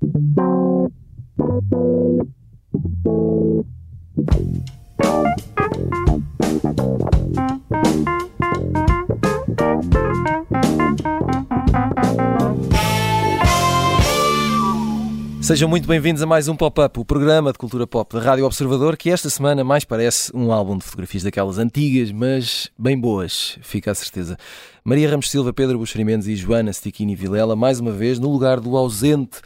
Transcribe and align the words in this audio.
Thank 0.00 0.38
you. 4.16 4.57
Sejam 15.48 15.66
muito 15.66 15.88
bem-vindos 15.88 16.20
a 16.22 16.26
mais 16.26 16.46
um 16.46 16.54
Pop-Up, 16.54 17.00
o 17.00 17.06
programa 17.06 17.50
de 17.50 17.58
cultura 17.58 17.86
pop 17.86 18.14
da 18.14 18.20
Rádio 18.20 18.44
Observador, 18.44 18.98
que 18.98 19.08
esta 19.08 19.30
semana 19.30 19.64
mais 19.64 19.82
parece 19.82 20.30
um 20.36 20.52
álbum 20.52 20.76
de 20.76 20.84
fotografias 20.84 21.22
daquelas 21.22 21.56
antigas, 21.56 22.12
mas 22.12 22.68
bem 22.78 23.00
boas, 23.00 23.58
fica 23.62 23.90
a 23.90 23.94
certeza. 23.94 24.36
Maria 24.84 25.08
Ramos 25.08 25.30
Silva, 25.30 25.50
Pedro 25.50 25.78
Buxeri 25.78 26.04
Mendes 26.04 26.28
e 26.28 26.36
Joana 26.36 26.70
Stiquini 26.70 27.16
Vilela, 27.16 27.56
mais 27.56 27.80
uma 27.80 27.92
vez, 27.92 28.18
no 28.18 28.30
lugar 28.30 28.60
do 28.60 28.76
ausente 28.76 29.40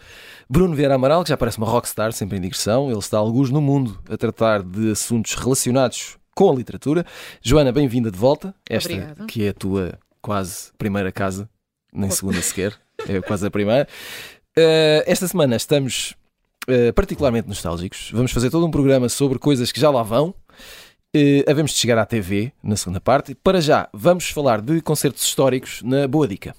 Bruno 0.50 0.74
Vieira 0.74 0.96
Amaral, 0.96 1.22
que 1.22 1.28
já 1.28 1.36
parece 1.36 1.58
uma 1.58 1.68
rockstar, 1.68 2.12
sempre 2.12 2.36
em 2.36 2.40
digressão. 2.40 2.90
Ele 2.90 2.98
está 2.98 3.18
alguns 3.18 3.50
no 3.50 3.60
mundo 3.60 3.96
a 4.10 4.16
tratar 4.16 4.60
de 4.64 4.90
assuntos 4.90 5.34
relacionados 5.34 6.18
com 6.34 6.50
a 6.50 6.54
literatura. 6.56 7.06
Joana, 7.40 7.70
bem-vinda 7.70 8.10
de 8.10 8.18
volta. 8.18 8.52
Esta 8.68 8.92
Obrigada. 8.92 9.26
que 9.26 9.44
é 9.44 9.50
a 9.50 9.54
tua 9.54 9.96
quase 10.20 10.72
primeira 10.76 11.12
casa, 11.12 11.48
nem 11.92 12.10
segunda 12.10 12.42
sequer, 12.42 12.74
é 13.08 13.20
quase 13.20 13.46
a 13.46 13.50
primeira. 13.52 13.86
Uh, 14.56 15.00
esta 15.06 15.26
semana 15.26 15.56
estamos 15.56 16.14
uh, 16.68 16.92
particularmente 16.94 17.48
nostálgicos. 17.48 18.10
Vamos 18.12 18.32
fazer 18.32 18.50
todo 18.50 18.66
um 18.66 18.70
programa 18.70 19.08
sobre 19.08 19.38
coisas 19.38 19.72
que 19.72 19.80
já 19.80 19.90
lá 19.90 20.02
vão. 20.02 20.34
Uh, 21.16 21.50
havemos 21.50 21.72
de 21.72 21.78
chegar 21.78 21.96
à 21.98 22.04
TV 22.04 22.52
na 22.62 22.76
segunda 22.76 23.00
parte. 23.00 23.34
Para 23.34 23.60
já, 23.62 23.88
vamos 23.92 24.28
falar 24.28 24.60
de 24.60 24.82
concertos 24.82 25.22
históricos 25.22 25.82
na 25.82 26.06
Boa 26.06 26.28
Dica. 26.28 26.54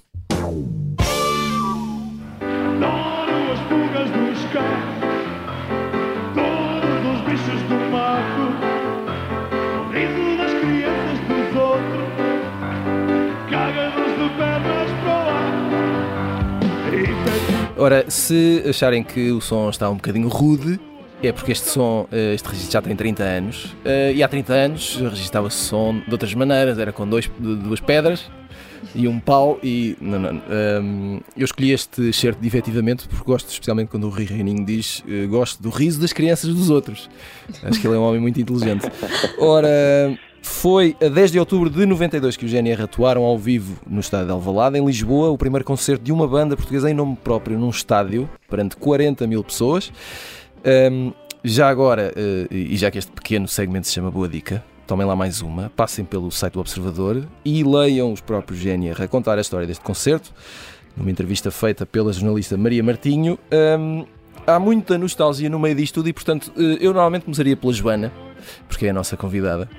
Ora, 17.83 18.05
se 18.09 18.63
acharem 18.65 19.03
que 19.03 19.29
o 19.33 19.41
som 19.41 19.69
está 19.69 19.89
um 19.89 19.95
bocadinho 19.95 20.29
rude, 20.29 20.79
é 21.21 21.33
porque 21.33 21.51
este 21.51 21.69
som, 21.69 22.07
eh, 22.13 22.33
este 22.33 22.47
registro 22.47 22.71
já 22.71 22.81
tem 22.81 22.95
30 22.95 23.23
anos. 23.23 23.75
eh, 23.83 24.13
E 24.15 24.23
há 24.23 24.27
30 24.29 24.53
anos 24.53 24.95
registava-se 24.95 25.57
som 25.57 25.99
de 25.99 26.09
outras 26.09 26.33
maneiras, 26.33 26.79
era 26.79 26.93
com 26.93 27.05
dois, 27.05 27.29
duas 27.37 27.81
pedras 27.81 28.31
e 28.95 29.05
um 29.05 29.19
pau. 29.19 29.59
E 29.61 29.97
não, 29.99 30.17
não, 30.17 30.29
ehm, 30.49 31.19
eu 31.35 31.43
escolhi 31.43 31.71
este 31.71 32.09
de 32.09 32.47
efetivamente 32.47 33.05
porque 33.05 33.25
gosto, 33.25 33.49
especialmente 33.49 33.89
quando 33.89 34.05
o 34.05 34.09
Rui 34.09 34.23
Reininho 34.23 34.65
diz 34.65 35.03
eh, 35.05 35.25
gosto 35.25 35.61
do 35.61 35.69
riso 35.69 35.99
das 35.99 36.13
crianças 36.13 36.55
dos 36.55 36.69
outros. 36.69 37.09
Acho 37.63 37.81
que 37.81 37.85
ele 37.85 37.97
é 37.97 37.99
um 37.99 38.03
homem 38.03 38.21
muito 38.21 38.39
inteligente. 38.39 38.89
Ora, 39.39 39.67
foi 40.43 40.95
a 41.01 41.07
10 41.07 41.31
de 41.31 41.39
outubro 41.39 41.69
de 41.69 41.85
92 41.85 42.35
que 42.35 42.45
o 42.45 42.47
GNR 42.49 42.83
atuaram 42.83 43.23
ao 43.23 43.39
vivo 43.39 43.79
no 43.87 44.01
estádio 44.01 44.27
de 44.27 44.31
Alvalade, 44.33 44.77
em 44.77 44.85
Lisboa, 44.85 45.29
o 45.29 45.37
primeiro 45.37 45.63
concerto 45.63 46.03
de 46.03 46.11
uma 46.11 46.27
banda 46.27 46.57
portuguesa 46.57 46.91
em 46.91 46.93
nome 46.93 47.15
próprio 47.15 47.57
num 47.57 47.69
estádio, 47.69 48.29
perante 48.49 48.75
40 48.75 49.25
mil 49.25 49.41
pessoas. 49.41 49.91
Hum, 50.91 51.13
já 51.43 51.69
agora, 51.69 52.13
eh, 52.15 52.47
e 52.51 52.77
já 52.77 52.91
que 52.91 52.97
este 52.97 53.11
pequeno 53.11 53.47
segmento 53.47 53.87
se 53.87 53.93
chama 53.93 54.11
Boa 54.11 54.27
Dica, 54.27 54.63
tomem 54.85 55.07
lá 55.07 55.15
mais 55.15 55.41
uma, 55.41 55.71
passem 55.75 56.03
pelo 56.03 56.29
site 56.29 56.53
do 56.53 56.59
Observador 56.59 57.25
e 57.45 57.63
leiam 57.63 58.11
os 58.11 58.19
próprios 58.19 58.59
GNR 58.61 59.01
a 59.03 59.07
contar 59.07 59.37
a 59.37 59.41
história 59.41 59.65
deste 59.65 59.83
concerto, 59.83 60.33
numa 60.95 61.09
entrevista 61.09 61.51
feita 61.51 61.85
pela 61.85 62.11
jornalista 62.11 62.57
Maria 62.57 62.83
Martinho. 62.83 63.39
Hum, 63.79 64.05
há 64.45 64.59
muita 64.59 64.97
nostalgia 64.97 65.49
no 65.49 65.57
meio 65.57 65.75
disto 65.75 65.95
tudo 65.95 66.09
e, 66.09 66.13
portanto, 66.13 66.51
eh, 66.57 66.79
eu 66.81 66.93
normalmente 66.93 67.23
começaria 67.23 67.55
pela 67.55 67.71
Joana, 67.71 68.11
porque 68.67 68.87
é 68.87 68.89
a 68.89 68.93
nossa 68.93 69.15
convidada. 69.15 69.69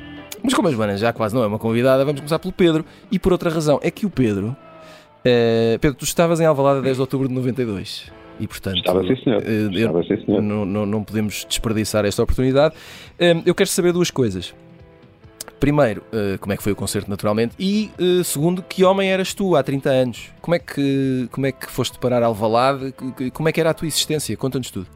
Mas 0.45 0.53
como 0.55 0.69
a 0.69 0.71
Joana 0.71 0.97
já 0.99 1.11
quase 1.13 1.35
não 1.35 1.43
é 1.43 1.47
uma 1.47 1.59
convidada, 1.59 2.05
vamos 2.05 2.21
começar 2.21 2.39
pelo 2.39 2.53
Pedro. 2.53 2.85
E 3.11 3.19
por 3.19 3.33
outra 3.33 3.49
razão, 3.51 3.81
é 3.83 3.91
que 3.91 4.05
o 4.05 4.11
Pedro... 4.11 4.55
eh, 5.25 5.79
Pedro, 5.81 5.97
tu 5.97 6.05
estavas 6.05 6.39
em 6.39 6.45
Alvalade 6.45 6.81
a 6.81 6.83
10 6.83 6.97
de 6.97 7.01
outubro 7.01 7.27
de 7.29 7.35
92. 7.35 8.13
E, 8.39 8.47
portanto, 8.47 8.77
Estava 8.79 9.01
sim, 9.07 9.17
senhor. 9.23 9.43
eh, 9.43 9.65
eu- 9.65 9.71
Estava 9.71 10.03
sim, 10.03 10.25
senhor. 10.27 10.43
não, 10.43 10.65
não, 10.67 10.85
não 10.85 11.03
podemos 11.03 11.47
desperdiçar 11.49 12.05
esta 12.05 12.23
oportunidade. 12.23 12.75
Hum, 13.21 13.43
eu 13.47 13.55
quero 13.55 13.69
saber 13.71 13.93
duas 13.93 14.11
coisas. 14.11 14.55
Primeiro, 15.61 16.03
eh, 16.13 16.37
como 16.39 16.53
é 16.53 16.57
que 16.59 16.63
foi 16.63 16.73
o 16.73 16.77
concerto, 16.77 17.09
naturalmente, 17.09 17.55
e 17.59 17.91
eh, 17.99 18.23
segundo, 18.23 18.63
que 18.63 18.85
homem 18.85 19.09
eras 19.11 19.33
tu 19.33 19.57
há 19.57 19.63
30 19.63 19.89
anos? 19.89 20.31
Como 20.43 20.55
é 20.55 20.59
que, 20.59 21.27
como 21.33 21.47
é 21.47 21.53
que 21.53 21.71
foste 21.71 21.99
parar 21.99 22.23
Alvalade? 22.23 22.93
Como 23.33 23.49
é 23.49 23.53
que 23.53 23.61
era 23.61 23.71
a 23.71 23.75
tua 23.75 23.87
existência? 23.89 24.37
Conta-nos 24.37 24.71
tudo. 24.71 24.87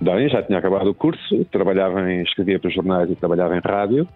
Bem, 0.00 0.28
já 0.28 0.40
tinha 0.42 0.58
acabado 0.60 0.88
o 0.88 0.94
curso, 0.94 1.44
trabalhava 1.50 2.00
em, 2.12 2.22
escrevia 2.22 2.60
para 2.60 2.68
os 2.68 2.74
jornais 2.74 3.10
e 3.10 3.16
trabalhava 3.16 3.56
em 3.56 3.60
rádio. 3.60 4.06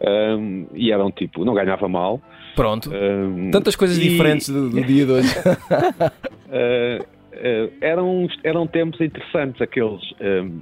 Hum, 0.00 0.66
e 0.74 0.92
era 0.92 1.04
um 1.04 1.10
tipo, 1.10 1.44
não 1.44 1.54
ganhava 1.54 1.88
mal. 1.88 2.20
Pronto. 2.54 2.90
hum, 2.90 3.50
Tantas 3.50 3.76
coisas 3.76 3.98
e, 3.98 4.08
diferentes 4.08 4.48
do, 4.48 4.70
do 4.70 4.82
dia 4.82 5.06
de 5.06 5.12
hoje. 5.12 5.34
uh, 5.38 7.02
uh, 7.04 7.72
eram, 7.80 8.28
eram 8.44 8.66
tempos 8.66 9.00
interessantes 9.00 9.60
aqueles. 9.60 10.02
hum, 10.20 10.60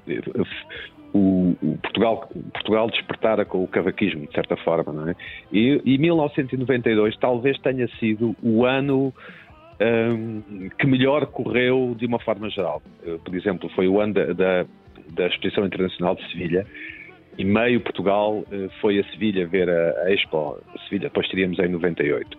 o, 1.15 1.57
o 1.63 1.79
Portugal, 1.79 2.29
Portugal 2.53 2.91
despertara 2.91 3.43
com 3.43 3.65
o 3.65 3.67
cavaquismo, 3.67 4.27
de 4.27 4.33
certa 4.35 4.57
forma, 4.59 4.93
não 4.93 5.09
é? 5.09 5.17
E, 5.51 5.81
e 5.83 5.97
1992 5.97 7.17
talvez 7.17 7.59
tenha 7.61 7.89
sido 7.99 8.37
o 8.43 8.67
ano 8.67 9.13
que 10.77 10.87
melhor 10.89 11.27
correu 11.27 11.95
de 11.97 12.05
uma 12.05 12.19
forma 12.19 12.51
geral. 12.51 12.83
Uh, 13.07 13.19
Por 13.21 13.35
exemplo, 13.35 13.71
foi 13.71 13.87
o 13.87 14.01
ano 14.01 14.15
da, 14.15 14.33
da, 14.33 14.67
da 15.13 15.27
Exposição 15.29 15.65
Internacional 15.65 16.17
de 16.17 16.29
Sevilha 16.33 16.67
e 17.39 17.45
meio 17.45 17.81
Portugal 17.81 18.39
uh, 18.39 18.71
foi 18.81 18.99
a 18.99 19.05
Sevilha 19.11 19.47
ver 19.47 19.71
a, 19.71 20.03
a 20.03 20.13
Expo 20.13 20.59
Sevilha, 20.85 21.09
depois 21.09 21.29
teríamos 21.29 21.59
em 21.61 21.69
98. 21.69 22.37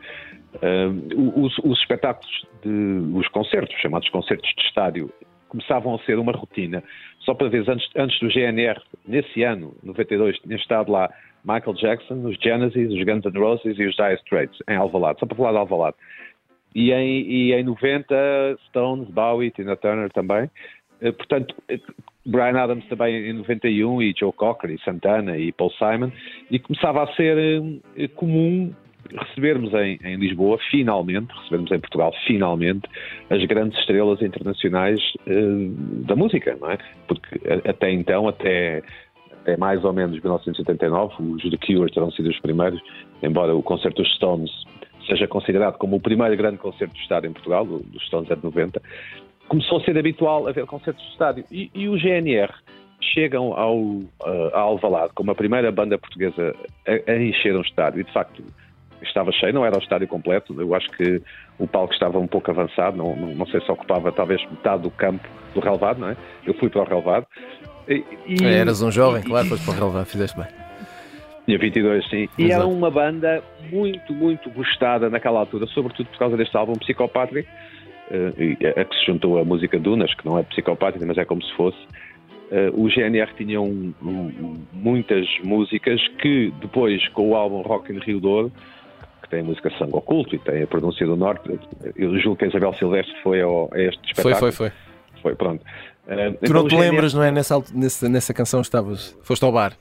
Um, 0.61 1.43
os, 1.43 1.57
os 1.59 1.79
espetáculos, 1.79 2.45
de, 2.63 2.69
os 3.15 3.27
concertos, 3.29 3.75
chamados 3.79 4.09
concertos 4.09 4.49
de 4.55 4.61
estádio, 4.63 5.11
começavam 5.47 5.95
a 5.95 5.99
ser 5.99 6.19
uma 6.19 6.31
rotina. 6.31 6.83
Só 7.21 7.33
para 7.33 7.49
ver, 7.49 7.67
antes, 7.69 7.88
antes 7.95 8.19
do 8.19 8.29
GNR, 8.29 8.79
nesse 9.07 9.43
ano, 9.43 9.75
92, 9.83 10.38
tinha 10.39 10.57
estado 10.57 10.91
lá 10.91 11.09
Michael 11.45 11.75
Jackson, 11.75 12.25
os 12.25 12.35
Genesis, 12.38 12.91
os 12.91 13.03
Guns 13.03 13.25
N' 13.25 13.39
Roses 13.39 13.77
e 13.77 13.85
os 13.85 13.95
Dire 13.95 14.15
Straits, 14.15 14.57
em 14.67 14.75
Alvalade, 14.75 15.19
só 15.19 15.25
para 15.25 15.38
falar 15.38 15.51
de 15.51 15.57
Alvalade. 15.57 15.95
E 16.75 16.91
em, 16.91 17.21
e 17.21 17.53
em 17.53 17.63
90, 17.63 18.57
Stones, 18.67 19.09
Bowie, 19.09 19.51
Tina 19.51 19.75
Turner 19.75 20.11
também. 20.11 20.49
Eh, 21.01 21.11
Portanto, 21.11 21.55
eh, 21.69 21.79
Brian 22.25 22.57
Adams 22.59 22.85
também 22.87 23.29
em 23.29 23.33
91 23.33 24.01
e 24.01 24.13
Joe 24.17 24.31
Cocker 24.33 24.69
e 24.69 24.79
Santana 24.83 25.37
e 25.37 25.51
Paul 25.51 25.71
Simon. 25.71 26.11
E 26.51 26.59
começava 26.59 27.03
a 27.03 27.15
ser 27.15 27.37
eh, 27.97 28.07
comum 28.09 28.73
recebermos 29.11 29.73
em, 29.73 29.99
em 30.03 30.17
Lisboa, 30.17 30.59
finalmente, 30.69 31.33
recebermos 31.33 31.71
em 31.71 31.79
Portugal, 31.79 32.13
finalmente, 32.27 32.88
as 33.29 33.43
grandes 33.45 33.79
estrelas 33.79 34.21
internacionais 34.21 34.99
eh, 35.25 35.69
da 36.05 36.15
música, 36.15 36.55
não 36.59 36.71
é? 36.71 36.77
Porque 37.07 37.39
até 37.67 37.91
então, 37.91 38.27
até, 38.27 38.83
até 39.41 39.57
mais 39.57 39.83
ou 39.83 39.93
menos 39.93 40.19
1979, 40.21 41.15
os 41.19 41.41
The 41.41 41.57
Cure 41.65 41.91
terão 41.91 42.11
sido 42.11 42.29
os 42.29 42.39
primeiros, 42.39 42.79
embora 43.23 43.55
o 43.55 43.63
concerto 43.63 44.03
dos 44.03 44.13
Stones 44.15 44.51
seja 45.07 45.27
considerado 45.27 45.77
como 45.77 45.95
o 45.95 45.99
primeiro 45.99 46.38
grande 46.38 46.57
concerto 46.57 46.93
de 46.93 47.01
estádio 47.01 47.29
em 47.29 47.33
Portugal, 47.33 47.65
dos 47.65 48.05
Stones 48.05 48.29
é 48.29 48.35
de 48.35 48.43
90, 48.43 48.79
começou 49.49 49.79
a 49.79 49.83
ser 49.83 49.97
habitual 49.97 50.47
haver 50.47 50.65
concertos 50.65 51.03
de 51.03 51.11
estádio. 51.11 51.45
E, 51.51 51.69
e 51.73 51.89
o 51.89 51.97
GNR 51.97 52.53
chegam 53.01 53.53
ao, 53.53 53.77
a 54.53 54.59
Alvalade 54.59 55.11
como 55.13 55.31
a 55.31 55.35
primeira 55.35 55.71
banda 55.71 55.97
portuguesa 55.97 56.55
a, 56.87 57.11
a 57.11 57.15
encher 57.21 57.55
um 57.55 57.61
estádio, 57.61 58.01
e 58.01 58.03
de 58.03 58.13
facto 58.13 58.43
estava 59.01 59.31
cheio, 59.31 59.53
não 59.53 59.65
era 59.65 59.75
o 59.77 59.79
estádio 59.81 60.07
completo, 60.07 60.59
eu 60.61 60.75
acho 60.75 60.89
que 60.91 61.21
o 61.57 61.65
palco 61.67 61.93
estava 61.93 62.19
um 62.19 62.27
pouco 62.27 62.51
avançado, 62.51 62.97
não, 62.97 63.15
não, 63.15 63.33
não 63.33 63.45
sei 63.47 63.61
se 63.61 63.71
ocupava 63.71 64.11
talvez 64.11 64.41
metade 64.49 64.83
do 64.83 64.91
campo 64.91 65.27
do 65.53 65.59
relevado, 65.59 65.99
não 65.99 66.09
é? 66.09 66.17
Eu 66.45 66.53
fui 66.56 66.69
para 66.69 66.81
o 66.81 66.85
relevado. 66.85 67.25
E, 67.88 68.03
e- 68.27 68.45
Eras 68.45 68.81
um 68.81 68.91
jovem, 68.91 69.24
claro, 69.24 69.47
foste 69.47 69.65
para 69.65 69.74
o 69.74 69.77
relevado, 69.77 70.06
fizeste 70.06 70.38
bem. 70.38 70.47
tinha 71.45 71.57
22, 71.57 72.09
sim. 72.09 72.27
E 72.38 72.44
Exato. 72.44 72.62
era 72.62 72.68
uma 72.68 72.91
banda 72.91 73.41
muito, 73.71 74.13
muito 74.13 74.50
gostada 74.51 75.09
naquela 75.09 75.39
altura, 75.39 75.65
sobretudo 75.68 76.07
por 76.09 76.19
causa 76.19 76.35
deste 76.38 76.56
álbum 76.57 76.74
Psicopátrico, 76.74 77.50
a 78.79 78.85
que 78.85 78.95
se 79.00 79.06
juntou 79.06 79.39
a 79.39 79.45
música 79.45 79.77
Dunas, 79.79 80.13
que 80.15 80.25
não 80.25 80.38
é 80.38 80.44
psicopátrica, 80.44 81.06
mas 81.06 81.17
é 81.17 81.25
como 81.25 81.41
se 81.44 81.53
fosse. 81.56 81.77
Eh, 82.51 82.71
o 82.73 82.89
GNR 82.89 83.31
tinha 83.38 83.61
um- 83.61 83.94
um- 84.01 84.56
muitas 84.73 85.27
músicas 85.44 86.01
que 86.19 86.51
depois, 86.59 87.07
com 87.09 87.29
o 87.29 87.35
álbum 87.35 87.61
Rock 87.61 87.94
in 87.94 88.00
Rio 88.00 88.19
Douro, 88.19 88.51
que 89.21 89.29
tem 89.29 89.41
a 89.41 89.44
música 89.44 89.69
Sangue 89.77 89.94
Oculto 89.95 90.35
e 90.35 90.39
tem 90.39 90.63
a 90.63 90.67
Pronúncia 90.67 91.06
do 91.06 91.15
Norte, 91.15 91.59
eu 91.95 92.17
julgo 92.19 92.38
que 92.38 92.45
a 92.45 92.47
Isabel 92.47 92.73
Silvestre 92.73 93.13
foi 93.21 93.41
ao- 93.41 93.69
a 93.71 93.79
este 93.79 94.00
Foi, 94.15 94.31
espetáculo. 94.31 94.51
foi, 94.51 94.51
foi. 94.51 94.71
Foi, 95.21 95.35
pronto. 95.35 95.63
Eh, 96.07 96.31
Tu 96.31 96.38
então 96.45 96.55
não 96.63 96.67
te 96.67 96.71
GNR 96.75 96.89
lembras, 96.91 97.13
não 97.13 97.21
é? 97.23 97.29
Nessa, 97.31 97.62
nessa, 97.75 98.09
nessa 98.09 98.33
canção 98.33 98.62
estavas. 98.62 99.15
Foste 99.21 99.44
ao 99.45 99.51
bar. 99.51 99.73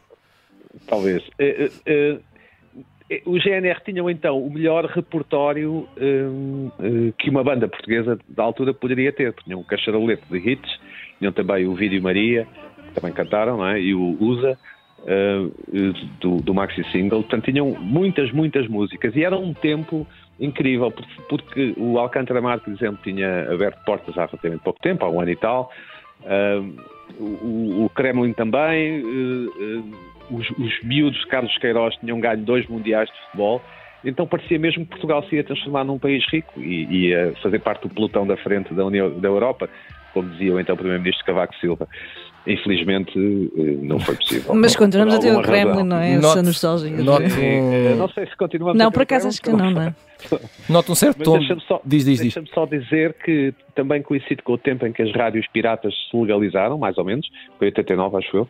Talvez. 0.87 1.23
O 3.25 3.39
GNR 3.39 3.81
tinham 3.85 4.11
então 4.11 4.39
o 4.39 4.51
melhor 4.51 4.85
repertório 4.85 5.89
hum, 5.99 6.71
eh, 6.79 7.13
que 7.19 7.31
uma 7.31 7.43
banda 7.43 7.67
portuguesa 7.67 8.19
da 8.29 8.43
altura 8.43 8.75
poderia 8.75 9.11
ter. 9.11 9.33
Tinham 9.45 9.61
um 9.61 9.65
cacharolete 9.65 10.23
de 10.31 10.37
hits, 10.37 10.79
tinham 11.19 11.33
também 11.33 11.67
o 11.67 11.75
Vídeo 11.75 12.03
Maria, 12.03 12.47
que 12.87 13.01
também 13.01 13.13
cantaram, 13.15 13.67
é? 13.67 13.81
e 13.81 13.95
o 13.95 14.15
USA, 14.21 14.59
eh, 15.07 15.49
do, 16.21 16.37
do 16.37 16.53
Maxi 16.53 16.85
Single. 16.93 17.23
Portanto, 17.23 17.45
tinham 17.47 17.71
muitas, 17.81 18.31
muitas 18.31 18.69
músicas. 18.69 19.17
E 19.17 19.25
era 19.25 19.39
um 19.39 19.55
tempo 19.55 20.07
incrível, 20.39 20.93
porque 21.31 21.75
o 21.79 21.99
Alcântara 21.99 22.43
Mar, 22.43 22.61
por 22.61 22.73
exemplo, 22.73 22.99
tinha 23.03 23.51
aberto 23.51 23.83
portas 23.85 24.19
há 24.19 24.27
relativamente 24.27 24.63
pouco 24.63 24.81
tempo, 24.81 25.05
há 25.07 25.11
um 25.11 25.19
ano 25.19 25.31
e 25.31 25.37
tal. 25.37 25.71
O, 27.19 27.85
o 27.85 27.91
Kremlin 27.95 28.33
também, 28.33 29.03
uh, 29.03 29.49
uh, 29.49 30.37
os, 30.37 30.51
os 30.51 30.83
miúdos 30.83 31.25
Carlos 31.25 31.57
Queiroz 31.59 31.97
tinham 31.97 32.21
ganho 32.21 32.45
dois 32.45 32.67
mundiais 32.69 33.09
de 33.09 33.19
futebol, 33.25 33.63
então 34.05 34.27
parecia 34.27 34.59
mesmo 34.59 34.85
que 34.85 34.91
Portugal 34.91 35.25
se 35.25 35.37
ia 35.37 35.45
transformar 35.45 35.85
num 35.85 35.99
país 35.99 36.25
rico 36.31 36.61
e 36.61 37.09
ia 37.09 37.35
fazer 37.43 37.59
parte 37.61 37.83
do 37.83 37.95
pelotão 37.95 38.27
da 38.27 38.37
frente 38.37 38.73
da 38.75 38.85
União 38.85 39.11
da 39.19 39.29
Europa, 39.29 39.69
como 40.13 40.29
dizia 40.31 40.55
o 40.55 40.61
então 40.61 40.77
Primeiro-Ministro 40.77 41.25
Cavaco 41.25 41.55
Silva. 41.57 41.89
Infelizmente 42.47 43.19
não 43.83 43.99
foi 44.01 44.17
possível. 44.17 44.55
Mas 44.55 44.75
continuamos 44.75 45.15
a 45.15 45.19
ter 45.19 45.35
o 45.37 45.43
Kremlin, 45.43 45.69
razão. 45.69 45.85
não 45.85 45.97
é? 45.99 46.13
Essa 46.15 46.43
nostalgia. 46.43 46.91
Um... 46.97 47.97
Não 47.97 48.09
sei 48.09 48.27
se 48.27 48.37
continuamos 48.37 48.79
Não, 48.79 48.87
a 48.87 48.91
ter 48.91 48.95
por 48.95 49.01
o 49.01 49.03
acaso 49.03 49.29
acho 49.29 49.43
que 49.43 49.51
não, 49.51 49.71
não 49.71 49.83
é? 49.83 49.95
Note 50.69 50.91
um 50.91 50.95
certo 50.95 51.23
tom. 51.23 51.39
deixa-me 51.39 51.61
só, 51.63 51.81
Diz, 51.85 52.05
diz, 52.05 52.15
diz. 52.15 52.21
deixa-me 52.21 52.49
só 52.55 52.65
dizer 52.67 53.15
que 53.25 53.53
também 53.75 54.03
coincide 54.03 54.43
com 54.43 54.53
o 54.55 54.59
tempo 54.59 54.87
em 54.87 54.93
que 54.93 55.03
as 55.03 55.13
rádios 55.13 55.47
piratas 55.49 55.93
se 56.11 56.17
legalizaram, 56.17 56.79
mais 56.79 56.97
ou 56.97 57.05
menos, 57.05 57.29
foi 57.59 57.69
89, 57.69 58.17
acho 58.17 58.37
eu. 58.37 58.49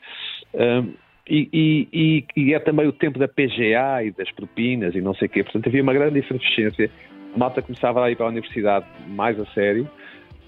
Um, 0.55 0.93
e, 1.29 1.87
e- 1.93 2.25
e- 2.37 2.55
é 2.55 2.58
também 2.58 2.87
o 2.87 2.93
tempo 2.93 3.19
da 3.19 3.29
PGA 3.29 4.02
e 4.05 4.11
das 4.17 4.31
propinas 4.31 4.94
e 4.94 5.00
não 5.00 5.14
sei 5.14 5.26
o 5.26 5.31
quê. 5.31 5.43
Portanto, 5.43 5.67
havia 5.69 5.82
uma 5.82 5.93
grande 5.93 6.19
efervescência. 6.20 6.91
A 7.34 7.38
malta 7.38 7.61
começava 7.61 8.02
a 8.05 8.11
ir 8.11 8.17
para 8.17 8.26
a 8.26 8.29
universidade 8.31 8.87
mais 9.08 9.38
a 9.38 9.44
sério 9.52 9.87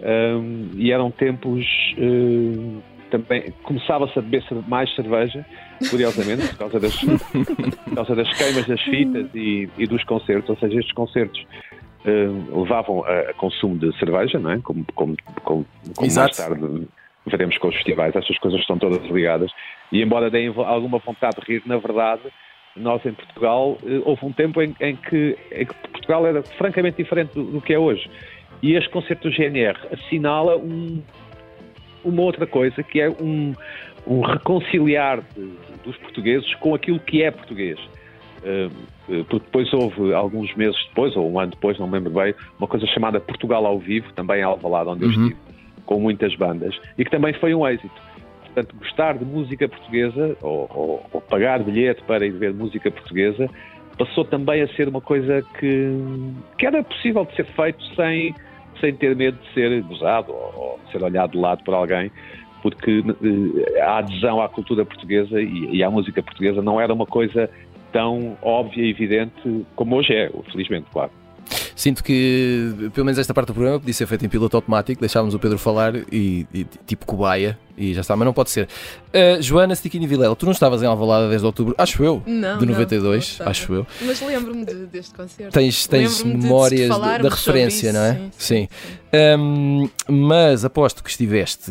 um, 0.01 0.71
e 0.77 0.91
eram 0.91 1.11
tempos. 1.11 1.67
um, 1.99 2.79
também 3.11 3.53
começava-se 3.62 4.19
a 4.19 4.23
beber 4.23 4.45
mais 4.69 4.95
cerveja, 4.95 5.45
curiosamente, 5.91 6.49
por 6.49 6.59
causa 6.59 6.81
das, 6.81 6.97
por 6.97 7.95
causa 7.95 8.15
das 8.15 8.37
queimas 8.37 8.67
das 8.67 8.81
fitas 8.83 9.29
e, 9.35 9.69
e 9.77 9.87
dos 9.87 10.03
concertos. 10.05 10.49
Ou 10.51 10.57
seja, 10.57 10.79
estes 10.79 10.95
concertos 10.95 11.45
um, 12.05 12.62
levavam 12.62 13.05
a, 13.05 13.31
a 13.31 13.35
consumo 13.35 13.79
de 13.79 13.97
cerveja, 13.99 14.39
não 14.39 14.53
é? 14.53 14.59
Como, 14.61 14.85
como, 14.95 15.17
como, 15.43 15.67
como 15.97 16.15
mais 16.15 16.37
tarde 16.37 16.87
veremos 17.27 17.59
com 17.59 17.69
os 17.69 17.75
festivais. 17.75 18.15
Estas 18.15 18.39
coisas 18.39 18.61
estão 18.61 18.79
todas 18.79 19.03
ligadas. 19.11 19.51
E 19.93 20.03
embora 20.03 20.31
deem 20.31 20.49
alguma 20.57 20.99
vontade 20.99 21.37
de 21.41 21.53
rir, 21.53 21.62
na 21.67 21.77
verdade, 21.77 22.23
nós 22.77 23.05
em 23.05 23.12
Portugal, 23.12 23.79
eh, 23.85 24.01
houve 24.05 24.25
um 24.25 24.33
tempo 24.33 24.62
em, 24.62 24.75
em 24.81 24.97
que, 24.97 25.37
em 25.53 25.67
que 25.67 25.75
Portugal 25.75 26.27
era 26.27 26.43
francamente 26.43 26.97
diferente 26.97 27.35
do, 27.35 27.45
do 27.45 27.61
que 27.61 27.73
é 27.73 27.79
hoje. 27.79 28.09
E 28.62 28.75
este 28.75 28.89
concerto 28.91 29.29
do 29.29 29.35
GNR 29.35 29.79
assinala 29.93 30.57
um, 30.57 31.03
uma 32.05 32.23
outra 32.23 32.47
coisa, 32.47 32.82
que 32.82 33.00
é 33.00 33.08
um, 33.11 33.55
um 34.06 34.20
reconciliar 34.20 35.23
de- 35.37 35.56
dos 35.85 35.97
portugueses 35.99 36.52
com 36.56 36.75
aquilo 36.75 36.99
que 37.00 37.23
é 37.23 37.31
português. 37.31 37.79
Eh, 38.43 38.69
eh, 39.11 39.25
Porque 39.29 39.44
depois 39.47 39.73
houve, 39.73 40.14
alguns 40.14 40.55
meses 40.55 40.76
depois, 40.88 41.14
ou 41.17 41.31
um 41.31 41.38
ano 41.38 41.50
depois, 41.50 41.79
não 41.79 41.87
me 41.87 41.94
lembro 41.94 42.11
bem, 42.12 42.35
uma 42.58 42.67
coisa 42.69 42.87
chamada 42.87 43.20
Portugal 43.20 43.67
ao 43.67 43.79
Vivo, 43.79 44.12
também 44.14 44.41
em 44.41 44.43
Alvalade, 44.43 44.88
onde 44.91 45.05
eu 45.05 45.08
Uhum. 45.11 45.26
estive, 45.26 45.41
com 45.85 46.00
muitas 46.00 46.35
bandas, 46.37 46.75
e 46.97 47.05
que 47.05 47.11
também 47.11 47.32
foi 47.35 47.55
um 47.55 47.67
êxito. 47.67 47.93
Portanto, 48.44 48.75
gostar 48.76 49.19
de 49.19 49.25
música 49.25 49.69
portuguesa, 49.69 50.37
ou, 50.43 50.69
ou- 50.75 51.06
ou 51.12 51.20
pagar 51.20 51.62
bilhete 51.62 52.02
para 52.05 52.25
ir 52.26 52.31
ver 52.32 52.52
música 52.55 52.91
portuguesa, 52.91 53.49
passou 53.99 54.25
também 54.25 54.62
a 54.62 54.69
ser 54.69 54.88
uma 54.88 55.00
coisa 55.00 55.43
que, 55.58 55.93
que 56.58 56.67
era 56.67 56.82
possível 56.82 57.25
de 57.26 57.37
ser 57.37 57.44
feito 57.44 57.85
sem, 57.94 58.35
sem 58.81 58.94
ter 58.94 59.15
medo 59.15 59.38
de 59.38 59.55
ser 59.55 59.82
gozado 59.82 60.32
ou, 60.32 60.79
de 60.85 60.93
ser 60.93 61.03
olhado 61.03 61.32
de 61.32 61.38
lado 61.38 61.62
por 61.65 61.75
alguém, 61.75 62.11
porque 62.62 63.03
eh, 63.03 63.81
a 63.81 63.99
adesão 63.99 64.41
à 64.41 64.49
cultura 64.49 64.85
portuguesa 64.85 65.41
e 65.41 65.82
à 65.82 65.91
música 65.91 66.23
portuguesa 66.23 66.61
não 66.62 66.81
era 66.81 66.93
uma 66.93 67.06
coisa 67.06 67.50
tão 67.93 68.37
óbvia 68.43 68.85
e 68.85 68.91
evidente 68.91 69.67
como 69.75 69.97
hoje 69.97 70.15
é, 70.15 70.31
felizmente, 70.50 70.87
claro. 70.93 71.11
Sinto 71.75 72.02
que, 72.05 72.91
pelo 72.94 73.05
menos 73.06 73.19
esta 73.19 73.32
parte 73.35 73.49
do 73.49 73.55
programa, 73.55 73.79
podia 73.81 73.94
ser 73.94 74.06
feita 74.06 74.25
em 74.25 74.29
piloto 74.29 74.56
automático, 74.56 75.00
deixávamos 75.00 75.35
o 75.35 75.38
Pedro 75.38 75.58
falar 75.58 75.94
e, 76.12 76.47
e 76.52 76.64
tipo 76.87 77.06
cobaia 77.06 77.58
e 77.76 77.94
já 77.94 78.02
está, 78.02 78.14
mas 78.14 78.26
não 78.26 78.32
pode 78.35 78.50
ser. 78.50 78.69
Uh, 79.08 79.41
Joana 79.41 79.75
Stiquini 79.75 80.06
Vilela, 80.06 80.37
tu 80.37 80.44
não 80.44 80.52
estavas 80.52 80.82
em 80.82 80.87
Alvalade 80.87 81.31
desde 81.31 81.47
outubro, 81.47 81.75
acho 81.79 82.05
eu, 82.05 82.23
Não, 82.26 82.58
de 82.58 82.67
não, 82.67 82.73
92, 82.75 83.05
não 83.11 83.19
estava. 83.19 83.50
acho 83.50 83.73
eu. 83.73 83.87
Mas 84.02 84.20
lembro-me 84.20 84.64
de- 84.67 84.87
deste 84.87 85.14
concerto. 85.14 85.52
Tens, 85.52 85.87
tens 85.87 86.19
Lembro-me 86.19 86.32
de- 86.35 86.41
de 86.41 86.44
memórias 86.47 86.88
da- 86.99 87.29
referência, 87.31 87.87
isso, 87.88 87.99
não 87.99 88.05
é? 88.05 88.12
sim, 88.14 88.20
Sim. 88.20 88.31
sim, 88.38 88.69
sim. 89.12 89.38
Um, 89.38 89.88
mas 90.08 90.64
aposto 90.64 91.02
que 91.02 91.08
estiveste 91.11 91.70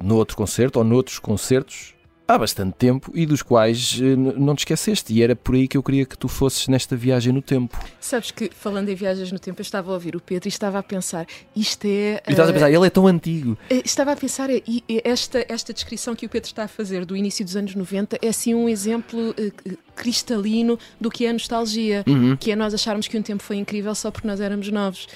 no 0.00 0.14
outro 0.16 0.36
concerto 0.36 0.78
ou 0.78 0.84
noutros 0.84 1.18
concertos 1.18 1.95
há 2.28 2.36
bastante 2.38 2.74
tempo 2.74 3.10
e 3.14 3.24
dos 3.26 3.42
quais 3.42 3.98
eh, 4.02 4.16
não 4.16 4.54
te 4.54 4.60
esqueceste. 4.60 5.12
E 5.12 5.22
era 5.22 5.36
por 5.36 5.54
aí 5.54 5.68
que 5.68 5.76
eu 5.76 5.82
queria 5.82 6.04
que 6.04 6.16
tu 6.18 6.28
fosses 6.28 6.66
nesta 6.68 6.96
viagem 6.96 7.32
no 7.32 7.40
tempo. 7.42 7.78
Sabes 8.00 8.30
que, 8.30 8.50
falando 8.54 8.88
em 8.88 8.94
viagens 8.94 9.30
no 9.30 9.38
tempo, 9.38 9.60
eu 9.60 9.62
estava 9.62 9.90
a 9.90 9.94
ouvir 9.94 10.16
o 10.16 10.20
Pedro 10.20 10.48
e 10.48 10.50
estava 10.50 10.78
a 10.78 10.82
pensar, 10.82 11.26
isto 11.54 11.86
é. 11.86 12.20
E 12.26 12.30
estás 12.30 12.48
a 12.48 12.50
eh, 12.50 12.54
pensar, 12.54 12.70
ele 12.70 12.86
é 12.86 12.90
tão 12.90 13.06
antigo. 13.06 13.56
eh, 13.70 13.82
Estava 13.84 14.12
a 14.12 14.16
pensar, 14.16 14.50
eh, 14.50 14.62
e 14.66 14.82
esta, 15.04 15.44
esta 15.48 15.72
descrição 15.72 16.14
que 16.16 16.26
o 16.26 16.28
Pedro 16.28 16.48
está 16.48 16.64
a 16.64 16.68
fazer 16.68 17.04
do 17.04 17.16
início 17.16 17.44
dos 17.44 17.54
anos 17.56 17.74
90 17.74 18.18
é 18.20 18.28
assim 18.28 18.54
um 18.54 18.68
exemplo 18.68 19.34
eh, 19.38 19.52
eh, 19.64 19.72
cristalino 19.94 20.78
do 21.00 21.10
que 21.10 21.26
é 21.26 21.30
a 21.30 21.32
nostalgia, 21.32 22.02
Uhum. 22.06 22.36
que 22.36 22.50
é 22.50 22.56
nós 22.56 22.72
acharmos 22.74 23.06
que 23.08 23.16
um 23.18 23.22
tempo 23.22 23.42
foi 23.42 23.56
incrível 23.56 23.94
só 23.94 24.10
porque 24.10 24.26
nós 24.26 24.40
éramos 24.40 24.68
novos. 24.70 25.06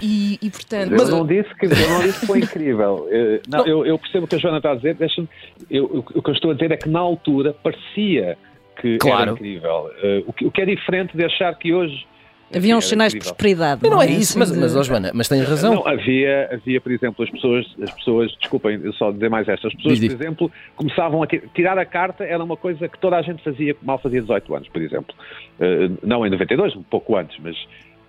E, 0.00 0.38
e 0.40 0.50
portanto. 0.50 0.92
eu, 0.92 1.08
não 1.08 1.26
disse 1.26 1.54
que, 1.56 1.66
eu 1.66 1.70
não 1.90 2.02
disse 2.02 2.20
que 2.20 2.26
foi 2.26 2.38
incrível. 2.38 3.08
Eh, 3.12 3.40
não, 3.48 3.66
eu, 3.66 3.84
eu 3.86 3.98
percebo 3.98 4.24
o 4.24 4.28
que 4.28 4.36
a 4.36 4.38
Joana 4.38 4.58
está 4.58 4.72
a 4.72 4.74
dizer. 4.76 4.94
deixa-me- 4.94 5.28
eu- 5.70 6.04
o 6.14 6.22
que 6.22 6.30
eu 6.30 6.34
estou 6.34 6.50
a 6.50 6.54
dizer 6.54 6.70
é 6.72 6.76
que 6.76 6.88
na 6.88 7.00
altura 7.00 7.52
parecia 7.52 8.36
que 8.80 8.96
Claro. 8.98 9.22
era 9.22 9.30
incrível. 9.32 9.90
Eh, 10.02 10.22
o, 10.26 10.32
que, 10.32 10.46
o 10.46 10.50
que 10.50 10.62
é 10.62 10.64
diferente 10.66 11.16
de 11.16 11.24
achar 11.24 11.52
que 11.58 11.72
hoje. 11.74 12.06
Havia 12.54 12.76
uns 12.76 12.88
sinais 12.88 13.12
de 13.12 13.18
prosperidade. 13.20 13.80
Não, 13.88 14.02
é 14.02 14.06
Assim 14.06 14.18
isso, 14.18 14.36
mas, 14.38 14.50
mas 14.56 14.74
ó 14.74 14.82
Joana, 14.82 15.12
mas 15.14 15.28
tens 15.28 15.46
razão. 15.48 15.72
Não, 15.74 15.86
havia, 15.86 16.48
havia, 16.52 16.80
por 16.80 16.90
exemplo, 16.90 17.24
as 17.24 17.30
pessoas, 17.30 17.64
as 17.80 17.90
pessoas, 17.92 18.32
desculpem, 18.40 18.80
eu 18.82 18.92
só 18.94 19.12
dizer 19.12 19.28
mais 19.30 19.46
esta, 19.48 19.68
as 19.68 19.74
pessoas, 19.74 20.00
Diz, 20.00 20.12
por 20.12 20.20
exemplo, 20.20 20.52
começavam 20.74 21.22
a 21.22 21.28
ti- 21.28 21.42
tirar 21.54 21.78
a 21.78 21.84
carta, 21.84 22.24
era 22.24 22.42
uma 22.42 22.56
coisa 22.56 22.88
que 22.88 22.98
toda 22.98 23.16
a 23.18 23.22
gente 23.22 23.40
fazia, 23.44 23.76
mal 23.82 23.98
fazia 23.98 24.20
18 24.20 24.52
anos, 24.52 24.68
por 24.68 24.82
exemplo. 24.82 25.14
Eh, 25.60 25.90
não 26.02 26.26
em 26.26 26.30
92, 26.30 26.74
um 26.74 26.82
pouco 26.82 27.16
antes, 27.16 27.36
mas 27.40 27.54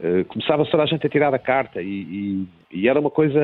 eh, 0.02 0.24
começava 0.26 0.66
toda 0.66 0.84
a 0.84 0.86
gente 0.86 1.06
a 1.06 1.10
tirar 1.10 1.34
a 1.34 1.40
carta 1.40 1.82
e, 1.82 1.88
e- 1.88 2.48
e 2.72 2.88
era 2.88 3.00
uma 3.00 3.12
coisa, 3.12 3.40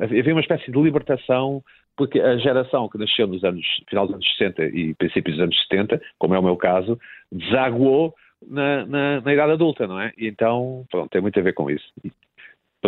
havia 0.00 0.32
uma 0.34 0.40
espécie 0.40 0.70
de 0.70 0.80
libertação, 0.80 1.62
porque 1.96 2.20
a 2.20 2.36
geração 2.38 2.88
que 2.88 2.98
nasceu 2.98 3.26
nos 3.26 3.44
anos, 3.44 3.64
final 3.88 4.06
dos 4.06 4.14
anos 4.14 4.26
60 4.38 4.64
e 4.64 4.94
princípios 4.94 5.36
dos 5.36 5.44
anos 5.44 5.62
70, 5.68 6.00
como 6.18 6.34
é 6.34 6.38
o 6.38 6.42
meu 6.42 6.56
caso, 6.56 6.98
desaguou 7.30 8.14
na, 8.48 8.84
na, 8.86 9.20
na 9.20 9.32
idade 9.34 9.52
adulta, 9.52 9.86
não 9.86 10.00
é? 10.00 10.12
E 10.16 10.26
então, 10.26 10.84
pronto, 10.90 11.10
tem 11.10 11.20
muito 11.20 11.38
a 11.38 11.42
ver 11.42 11.52
com 11.52 11.70
isso. 11.70 11.84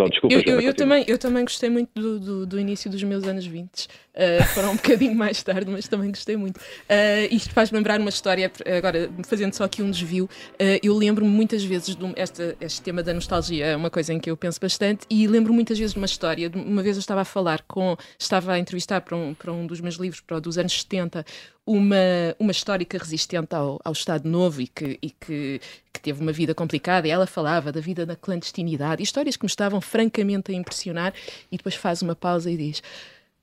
Desculpa. 0.08 0.34
Eu, 0.34 0.40
eu, 0.40 0.44
Joana, 0.44 0.62
eu 0.62 0.74
também, 0.74 1.04
eu 1.06 1.18
também 1.18 1.44
gostei 1.44 1.70
muito 1.70 1.88
do, 1.94 2.18
do, 2.18 2.46
do 2.46 2.58
início 2.58 2.90
dos 2.90 3.02
meus 3.04 3.22
anos 3.24 3.46
20. 3.46 3.84
Uh, 3.86 4.44
foram 4.52 4.72
um 4.72 4.76
bocadinho 4.76 5.14
mais 5.14 5.40
tarde, 5.40 5.70
mas 5.70 5.86
também 5.86 6.10
gostei 6.10 6.36
muito. 6.36 6.56
Uh, 6.58 7.30
isto 7.30 7.52
faz 7.54 7.70
lembrar 7.70 8.00
uma 8.00 8.08
história, 8.08 8.50
agora 8.76 9.08
fazendo 9.24 9.52
só 9.54 9.62
aqui 9.62 9.82
um 9.82 9.90
desvio. 9.92 10.24
uh, 10.24 10.80
eu 10.82 10.96
lembro-me 10.96 11.30
muitas 11.30 11.62
vezes 11.62 11.94
de 11.94 12.04
um- 12.04 12.12
esta, 12.16 12.56
este 12.60 12.82
tema 12.82 13.04
da 13.04 13.14
nostalgia, 13.14 13.66
é 13.66 13.76
uma 13.76 13.90
coisa 13.90 14.12
em 14.12 14.18
que 14.18 14.28
eu 14.28 14.36
penso 14.36 14.60
bastante, 14.60 15.06
e 15.08 15.28
lembro 15.28 15.54
muitas 15.54 15.78
vezes 15.78 15.92
de 15.92 15.98
uma 15.98 16.06
história. 16.06 16.50
Uma 16.52 16.82
vez 16.82 16.96
eu 16.96 17.00
estava 17.00 17.20
a 17.20 17.24
falar 17.24 17.62
com, 17.62 17.96
estava 18.18 18.52
a 18.52 18.58
entrevistar 18.58 19.00
para 19.00 19.16
um, 19.16 19.32
para 19.32 19.52
um 19.52 19.64
dos 19.64 19.80
meus 19.80 19.94
livros, 19.94 20.20
para 20.20 20.38
o 20.38 20.40
dos 20.40 20.58
anos 20.58 20.72
70, 20.72 21.24
uma, 21.66 21.96
uma 22.38 22.52
histórica 22.52 22.98
resistente 22.98 23.54
ao, 23.54 23.80
ao 23.84 23.92
Estado 23.92 24.28
Novo 24.28 24.60
e, 24.60 24.66
que, 24.66 24.98
e 25.00 25.10
que, 25.10 25.60
que 25.92 26.00
teve 26.00 26.20
uma 26.20 26.32
vida 26.32 26.54
complicada, 26.54 27.08
e 27.08 27.10
ela 27.10 27.26
falava 27.26 27.72
da 27.72 27.80
vida 27.80 28.04
na 28.04 28.16
clandestinidade, 28.16 29.02
histórias 29.02 29.36
que 29.36 29.44
me 29.44 29.50
estavam 29.50 29.80
francamente 29.80 30.52
a 30.52 30.54
impressionar, 30.54 31.14
e 31.50 31.56
depois 31.56 31.74
faz 31.74 32.02
uma 32.02 32.14
pausa 32.14 32.50
e 32.50 32.56
diz. 32.56 32.82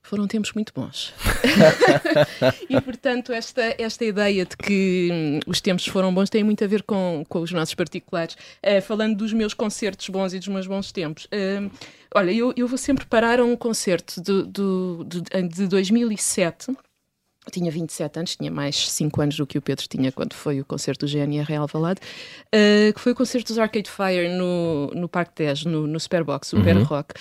Foram 0.04 0.26
tempos 0.26 0.52
muito 0.52 0.72
bons. 0.74 1.14
e, 2.68 2.80
portanto, 2.80 3.32
esta, 3.32 3.74
esta 3.78 4.04
ideia 4.04 4.44
de 4.44 4.56
que 4.56 5.08
hum, 5.12 5.40
os 5.46 5.60
tempos 5.60 5.86
foram 5.86 6.12
bons 6.12 6.28
tem 6.28 6.42
muito 6.42 6.62
a 6.64 6.66
ver 6.66 6.82
com, 6.82 7.24
com 7.28 7.38
os 7.38 7.52
nossos 7.52 7.74
particulares. 7.74 8.36
Eh, 8.60 8.80
falando 8.80 9.16
dos 9.16 9.32
meus 9.32 9.54
concertos 9.54 10.08
bons 10.08 10.34
e 10.34 10.40
dos 10.40 10.48
meus 10.48 10.66
bons 10.66 10.90
tempos. 10.90 11.28
hum, 11.32 11.70
olha, 12.12 12.32
eu, 12.32 12.52
eu 12.56 12.66
vou 12.66 12.76
sempre 12.76 13.06
parar 13.06 13.38
a 13.38 13.44
um 13.44 13.56
concerto 13.56 14.20
do, 14.20 14.44
do, 14.44 15.04
de 15.04 15.68
2007. 15.68 16.72
Eu 17.44 17.50
tinha 17.50 17.70
27 17.70 18.18
anos, 18.18 18.36
tinha 18.36 18.50
mais 18.50 18.90
5 18.90 19.20
anos 19.20 19.36
do 19.36 19.46
que 19.46 19.58
o 19.58 19.62
Pedro 19.62 19.84
tinha 19.88 20.12
quando 20.12 20.32
foi 20.32 20.60
o 20.60 20.64
concerto 20.64 21.04
do 21.04 21.10
GNR 21.10 21.52
em 21.52 21.56
Alvalade, 21.56 22.00
eh, 22.52 22.92
que 22.94 23.00
foi 23.00 23.12
o 23.12 23.14
concerto 23.16 23.48
dos 23.48 23.58
Arcade 23.58 23.90
Fire 23.90 24.28
no, 24.28 24.92
no 24.94 25.08
Parque 25.08 25.32
10, 25.36 25.64
no, 25.64 25.86
no 25.88 25.98
Superbox, 25.98 26.48
Super 26.48 26.76
Rock. 26.82 27.14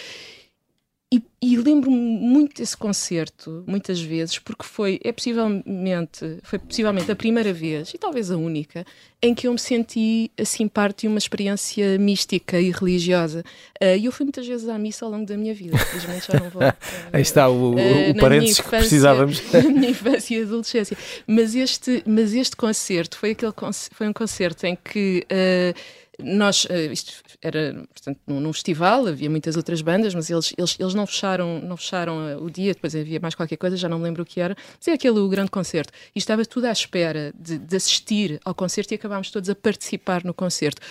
E, 1.14 1.22
e 1.42 1.58
lembro-me 1.58 1.98
muito 1.98 2.56
desse 2.56 2.78
concerto, 2.78 3.66
muitas 3.68 4.00
vezes, 4.00 4.40
porque 4.40 4.64
foi, 4.64 4.98
é 5.04 5.12
possivelmente, 5.12 6.38
foi 6.42 6.58
possivelmente 6.58 7.12
a 7.12 7.16
primeira 7.18 7.52
vez, 7.52 7.94
e 7.94 7.98
talvez 7.98 8.32
a 8.32 8.38
única, 8.38 8.86
em 9.22 9.36
que 9.36 9.46
eu 9.46 9.52
me 9.52 9.60
senti 9.60 10.32
assim 10.40 10.70
parte 10.70 11.02
de 11.02 11.08
uma 11.10 11.18
experiência 11.18 11.98
mística 12.00 12.62
e 12.62 12.72
religiosa. 12.72 13.44
Uh, 13.84 13.98
e 14.00 14.06
eu 14.06 14.12
fui 14.14 14.24
muitas 14.26 14.48
vezes 14.48 14.70
à 14.70 14.78
missa 14.80 15.04
ao 15.04 15.12
longo 15.12 15.26
da 15.26 15.36
minha 15.36 15.54
vida, 15.54 15.76
infelizmente 15.76 16.28
já 16.32 16.40
não 16.40 16.50
vou. 16.50 16.62
Uh, 16.72 16.74
Aí 17.14 17.22
está 17.22 17.50
o, 17.50 17.74
o 17.74 18.14
na 18.14 18.22
parênteses 18.22 18.58
minha 18.60 18.64
que 18.64 18.70
precisávamos. 18.78 19.40
infância- 19.40 19.64
Na 19.68 19.70
minha 19.70 19.90
infância 19.92 20.36
e 20.40 20.44
adolescência. 20.44 20.98
Mas 21.28 21.56
este, 21.56 22.04
mas 22.06 22.34
este 22.34 22.56
concerto 22.56 23.18
foi, 23.18 23.32
aquele 23.32 23.52
foi 23.92 24.08
um 24.08 24.14
concerto 24.14 24.66
em 24.66 24.78
que 24.82 25.26
uh, 25.30 25.78
nós, 26.24 26.66
uh, 26.66 26.92
isto 26.92 27.14
era 27.42 27.86
portanto, 27.94 28.20
num, 28.28 28.54
festival, 28.54 29.08
havia 29.08 29.30
muitas 29.30 29.56
outras 29.56 29.82
bandas, 29.82 30.14
mas 30.14 30.30
eles, 30.30 30.54
eles, 30.58 30.78
eles 30.80 30.94
não 30.94 31.06
fecharam, 31.06 31.60
não 31.62 31.78
fecharam 31.78 32.38
uh, 32.38 32.44
o 32.44 32.50
dia, 32.50 32.74
depois 32.74 32.96
havia 32.96 33.20
mais 33.20 33.36
qualquer 33.36 33.58
coisa, 33.58 33.76
já 33.78 33.90
não 33.90 33.98
me 33.98 34.04
lembro 34.04 34.24
o 34.24 34.26
que 34.26 34.40
era, 34.40 34.56
mas 34.78 34.88
é 34.88 34.94
aquele 34.94 35.20
o 35.20 35.28
grande 35.28 35.52
concerto. 35.52 35.92
E 36.16 36.20
estava 36.20 36.46
tudo 36.46 36.66
à 36.66 36.72
espera 36.72 37.34
de, 37.38 37.58
de 37.58 37.76
assistir 37.76 38.40
ao 38.46 38.54
concerto 38.54 38.94
e 38.94 38.96
acabámos 38.96 39.32
todos 39.32 39.50
a 39.50 39.56
participar 39.56 40.24
no 40.24 40.34
concerto. 40.34 40.82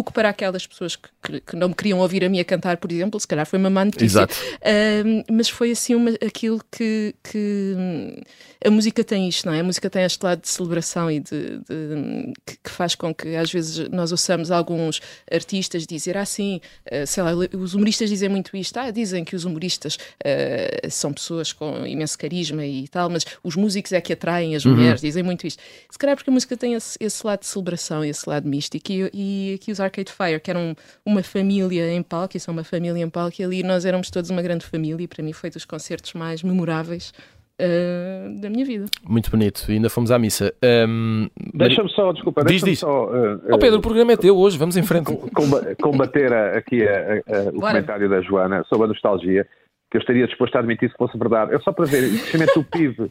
O 0.00 0.04
que 0.04 0.12
para 0.12 0.30
aquelas 0.30 0.66
pessoas 0.66 0.96
que, 0.96 1.08
que- 1.22 1.40
que 1.40 1.56
não 1.56 1.68
me 1.68 1.74
queriam 1.74 1.98
ouvir 1.98 2.24
a 2.24 2.28
mim 2.28 2.40
a 2.40 2.44
cantar, 2.44 2.78
por 2.78 2.90
exemplo, 2.90 3.20
se 3.20 3.28
calhar 3.28 3.44
foi 3.46 3.58
uma 3.58 3.68
má 3.68 3.84
notícia. 3.84 4.06
Exato. 4.06 4.34
Ahm, 4.64 5.22
mas 5.30 5.48
foi 5.50 5.72
assim 5.72 5.94
uma, 5.94 6.10
aquilo 6.26 6.60
que, 6.70 7.14
que, 7.22 7.74
hum, 7.76 8.16
a 8.64 8.70
música 8.70 9.04
tem 9.04 9.28
isto, 9.28 9.46
não 9.46 9.52
é? 9.52 9.60
A 9.60 9.64
música 9.64 9.90
tem 9.90 10.02
este 10.04 10.22
lado 10.24 10.40
de 10.40 10.48
celebração 10.48 11.10
e 11.10 11.20
de, 11.20 11.58
de- 11.58 12.32
que, 12.46 12.56
que 12.64 12.70
faz 12.70 12.94
com 12.94 13.14
que 13.14 13.36
às 13.36 13.50
vezes 13.52 13.88
nós 13.90 14.10
ouçamos 14.10 14.50
alguns 14.50 15.00
artistas 15.30 15.86
dizer 15.86 16.16
assim, 16.16 16.60
sei 17.06 17.22
lá, 17.22 17.32
os 17.34 17.74
humoristas 17.74 18.08
dizem 18.08 18.28
muito 18.28 18.56
isto, 18.56 18.76
ah, 18.78 18.90
dizem 18.90 19.24
que 19.24 19.36
os 19.36 19.44
humoristas 19.44 19.98
ah, 20.24 20.88
são 20.88 21.12
pessoas 21.12 21.52
com 21.52 21.86
imenso 21.86 22.18
carisma 22.18 22.64
e 22.64 22.88
tal, 22.88 23.10
mas 23.10 23.24
os 23.42 23.54
músicos 23.56 23.92
é 23.92 24.00
que 24.00 24.12
atraem 24.12 24.54
as 24.56 24.64
mulheres, 24.64 25.00
dizem 25.00 25.22
muito 25.22 25.46
isto. 25.46 25.62
Se 25.90 25.98
calhar 25.98 26.16
porque 26.16 26.30
a 26.30 26.32
música 26.32 26.56
tem 26.56 26.74
esse, 26.74 26.96
esse 27.00 27.26
lado 27.26 27.40
de 27.40 27.46
celebração, 27.46 28.04
esse 28.04 28.28
lado 28.28 28.48
místico 28.48 28.90
e, 28.92 29.10
e 29.12 29.54
aqui 29.54 29.72
os 29.72 29.80
Arcade 29.90 30.12
Fire, 30.12 30.40
que 30.40 30.50
eram 30.50 30.74
uma 31.04 31.22
família 31.22 31.92
em 31.92 32.02
palco, 32.02 32.36
e 32.36 32.40
são 32.40 32.52
uma 32.52 32.64
família 32.64 33.02
em 33.02 33.10
palco, 33.10 33.36
e 33.40 33.44
ali 33.44 33.62
nós 33.62 33.84
éramos 33.84 34.10
todos 34.10 34.30
uma 34.30 34.40
grande 34.42 34.64
família, 34.64 35.02
e 35.02 35.08
para 35.08 35.22
mim 35.22 35.32
foi 35.32 35.50
dos 35.50 35.64
concertos 35.64 36.14
mais 36.14 36.42
memoráveis 36.42 37.12
ah, 37.60 38.28
da 38.40 38.48
minha 38.48 38.64
vida. 38.64 38.86
Muito 39.04 39.30
bonito. 39.30 39.64
E 39.68 39.72
ainda 39.72 39.90
fomos 39.90 40.10
à 40.10 40.18
missa. 40.18 40.52
Mari- 40.62 41.30
Deixa-me 41.54 41.90
só, 41.90 42.12
desculpa, 42.12 42.42
Diz, 42.42 42.62
deixa-me 42.62 42.70
diz. 42.72 42.80
só 42.80 43.04
uh, 43.06 43.40
Oh 43.52 43.58
Pedro, 43.58 43.78
o 43.78 43.82
programa 43.82 44.12
é 44.12 44.16
teu 44.16 44.36
hoje, 44.36 44.56
vamos 44.56 44.76
em 44.76 44.82
frente. 44.82 45.10
uh, 45.12 45.30
comba- 45.34 45.74
combater 45.80 46.32
a- 46.32 46.56
aqui 46.58 46.82
a- 46.82 46.90
a- 46.92 47.36
a- 47.36 47.48
o 47.50 47.60
Bora. 47.60 47.72
comentário 47.74 48.08
da 48.08 48.20
Joana 48.22 48.64
sobre 48.68 48.84
a 48.84 48.88
nostalgia, 48.88 49.46
que 49.90 49.96
eu 49.96 50.00
estaria 50.00 50.26
disposto 50.26 50.56
a 50.56 50.60
admitir 50.60 50.90
se 50.90 50.96
fosse 50.96 51.18
verdade. 51.18 51.54
É 51.54 51.58
só 51.60 51.72
para 51.72 51.84
ver, 51.84 52.04
o 52.04 52.18
crescimento 52.18 52.54
do 52.54 52.64
PIB, 52.64 53.02
o 53.02 53.10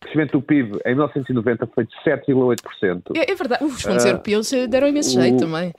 crescimento 0.00 0.32
do 0.32 0.42
PIB 0.42 0.78
em 0.86 0.90
1990 0.94 1.66
foi 1.74 1.84
de 1.84 1.92
7,8%. 2.04 3.12
É, 3.16 3.30
é 3.32 3.34
verdade, 3.34 3.64
os 3.64 3.82
fundos 3.82 4.04
Ah, 4.04 4.08
europeus 4.10 4.50
deram 4.68 4.86
imenso 4.88 5.20
jeito 5.20 5.36
o- 5.36 5.40
também. 5.40 5.72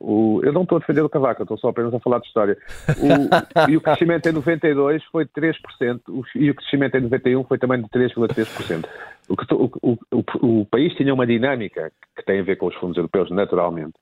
O- 0.00 0.40
eu 0.42 0.52
não 0.52 0.62
estou 0.62 0.76
a 0.76 0.78
defender 0.80 1.02
o 1.02 1.08
Cavaco, 1.08 1.42
estou 1.42 1.58
só 1.58 1.68
apenas 1.68 1.92
a 1.94 2.00
falar 2.00 2.18
de 2.18 2.26
história. 2.26 2.56
O- 2.98 3.28
e 3.70 3.76
o 3.76 3.80
crescimento 3.80 4.26
em 4.28 4.32
92 4.32 5.02
foi 5.04 5.24
de 5.24 5.30
3%, 5.32 6.00
o- 6.08 6.22
e 6.34 6.50
o 6.50 6.54
crescimento 6.54 6.96
em 6.96 7.02
91 7.02 7.44
foi 7.44 7.58
também 7.58 7.82
de 7.82 7.88
3,3%. 7.88 8.86
O, 9.28 9.36
que 9.36 9.54
o, 9.54 9.70
o, 9.82 10.60
o, 10.60 10.66
país 10.66 10.92
tinha 10.94 11.14
uma 11.14 11.26
dinâmica 11.26 11.90
que 12.16 12.24
tem 12.24 12.40
a 12.40 12.42
ver 12.42 12.56
com 12.56 12.66
os 12.66 12.74
fundos 12.76 12.96
europeus, 12.96 13.30
naturalmente, 13.30 13.94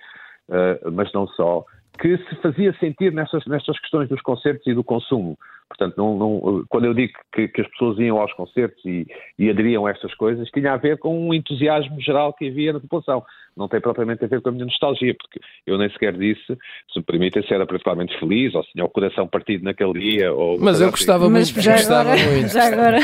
eh, 0.50 0.80
mas 0.90 1.12
não 1.12 1.28
só, 1.28 1.64
que 2.00 2.16
se 2.18 2.34
fazia 2.42 2.74
sentir 2.80 3.12
nestas, 3.12 3.44
nestas 3.46 3.78
questões 3.78 4.08
dos 4.08 4.20
concertos 4.22 4.66
e 4.66 4.74
do 4.74 4.82
consumo. 4.82 5.38
Portanto, 5.76 5.96
não, 5.96 6.16
não- 6.18 6.64
quando 6.68 6.84
eu 6.84 6.94
digo 6.94 7.12
que, 7.34 7.48
que 7.48 7.60
as 7.62 7.68
pessoas 7.68 7.98
iam 7.98 8.18
aos 8.20 8.32
concertos 8.34 8.84
e, 8.84 9.06
e 9.38 9.48
aderiam 9.48 9.86
a 9.86 9.90
estas 9.90 10.14
coisas, 10.14 10.48
tinha 10.50 10.72
a 10.72 10.76
ver 10.76 10.98
com 10.98 11.28
um 11.28 11.32
entusiasmo 11.32 12.00
geral 12.00 12.32
que 12.34 12.48
havia 12.48 12.72
na 12.74 12.80
população. 12.80 13.24
Não 13.56 13.68
tem 13.68 13.80
propriamente 13.82 14.24
a 14.24 14.28
ver 14.28 14.40
com 14.40 14.48
a 14.48 14.52
minha 14.52 14.64
nostalgia, 14.64 15.14
porque 15.14 15.38
eu 15.66 15.76
nem 15.76 15.90
sequer 15.90 16.16
disse, 16.16 16.46
se 16.46 16.98
me 16.98 17.02
permitem, 17.02 17.42
se 17.46 17.52
era 17.52 17.66
particularmente 17.66 18.18
feliz 18.18 18.54
ou 18.54 18.62
se 18.64 18.72
tinha 18.72 18.84
o 18.84 18.88
coração 18.88 19.26
partido 19.26 19.64
naquele 19.64 19.92
dia. 19.92 20.32
Ou 20.32 20.58
Mas 20.58 20.80
eu 20.80 20.86
assim. 20.86 20.90
gostava 20.96 21.28
Mas 21.28 21.52
muito. 21.52 21.62
já 21.64 21.72
gostava 21.72 22.12
agora, 22.12 22.30
muito. 22.30 22.48
já 22.52 22.66
agora. 22.66 22.98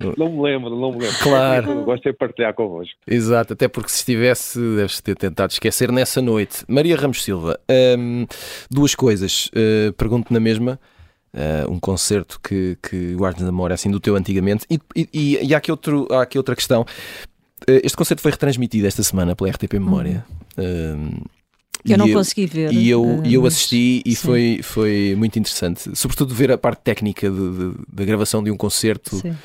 Não 0.18 0.30
me 0.30 0.42
lembro, 0.42 0.70
não 0.76 0.92
me 0.92 0.98
lembro. 1.00 1.18
Claro. 1.22 1.82
Gosto 1.84 2.02
de 2.04 2.12
partilhar 2.12 2.52
convosco. 2.52 2.94
Exato, 3.08 3.54
até 3.54 3.66
porque 3.66 3.88
se 3.88 3.96
estivesse, 4.00 4.58
deves 4.76 5.00
ter 5.00 5.16
tentado 5.16 5.50
esquecer 5.52 5.90
nessa 5.90 6.20
noite. 6.20 6.64
Maria 6.68 6.94
Ramos 6.96 7.24
Silva, 7.24 7.58
hum, 7.98 8.26
duas 8.70 8.94
coisas. 8.94 9.50
Uh, 9.54 9.92
Pergunto 9.94 10.32
na 10.34 10.38
mesma. 10.38 10.78
Uh, 11.36 11.70
um 11.70 11.78
concerto 11.78 12.40
que, 12.42 12.76
que 12.82 13.14
guardas 13.14 13.42
na 13.42 13.52
memória 13.52 13.74
assim 13.74 13.90
do 13.90 14.00
teu 14.00 14.16
antigamente. 14.16 14.66
E, 14.70 14.80
e, 14.94 15.38
e- 15.42 15.54
há, 15.54 15.58
aqui 15.58 15.70
outro, 15.70 16.08
há 16.10 16.22
aqui 16.22 16.38
outra 16.38 16.56
questão. 16.56 16.82
Uh, 16.82 17.80
este 17.84 17.96
concerto 17.96 18.22
foi 18.22 18.30
retransmitido 18.30 18.86
esta 18.86 19.02
semana 19.02 19.34
pela 19.36 19.50
RTP 19.50 19.74
Memória. 19.74 20.24
Um, 20.58 21.10
Eu 21.84 21.94
e 21.94 21.96
não 21.96 22.10
consegui 22.12 22.46
ver. 22.46 22.72
e 22.72 22.88
eu, 22.88 23.22
eu 23.24 23.46
assisti 23.46 24.02
e 24.04 24.14
sim. 24.14 24.26
foi, 24.26 24.60
foi 24.62 25.14
muito 25.16 25.38
interessante. 25.38 25.90
Sobretudo 25.94 26.34
ver 26.34 26.50
a 26.50 26.58
parte 26.58 26.80
técnica 26.80 27.30
de- 27.30 27.36
de- 27.58 27.74
da 27.92 28.04
gravação 28.04 28.42
de 28.42 28.50
um 28.50 28.56
concerto. 28.56 29.16
Sim, 29.16 29.36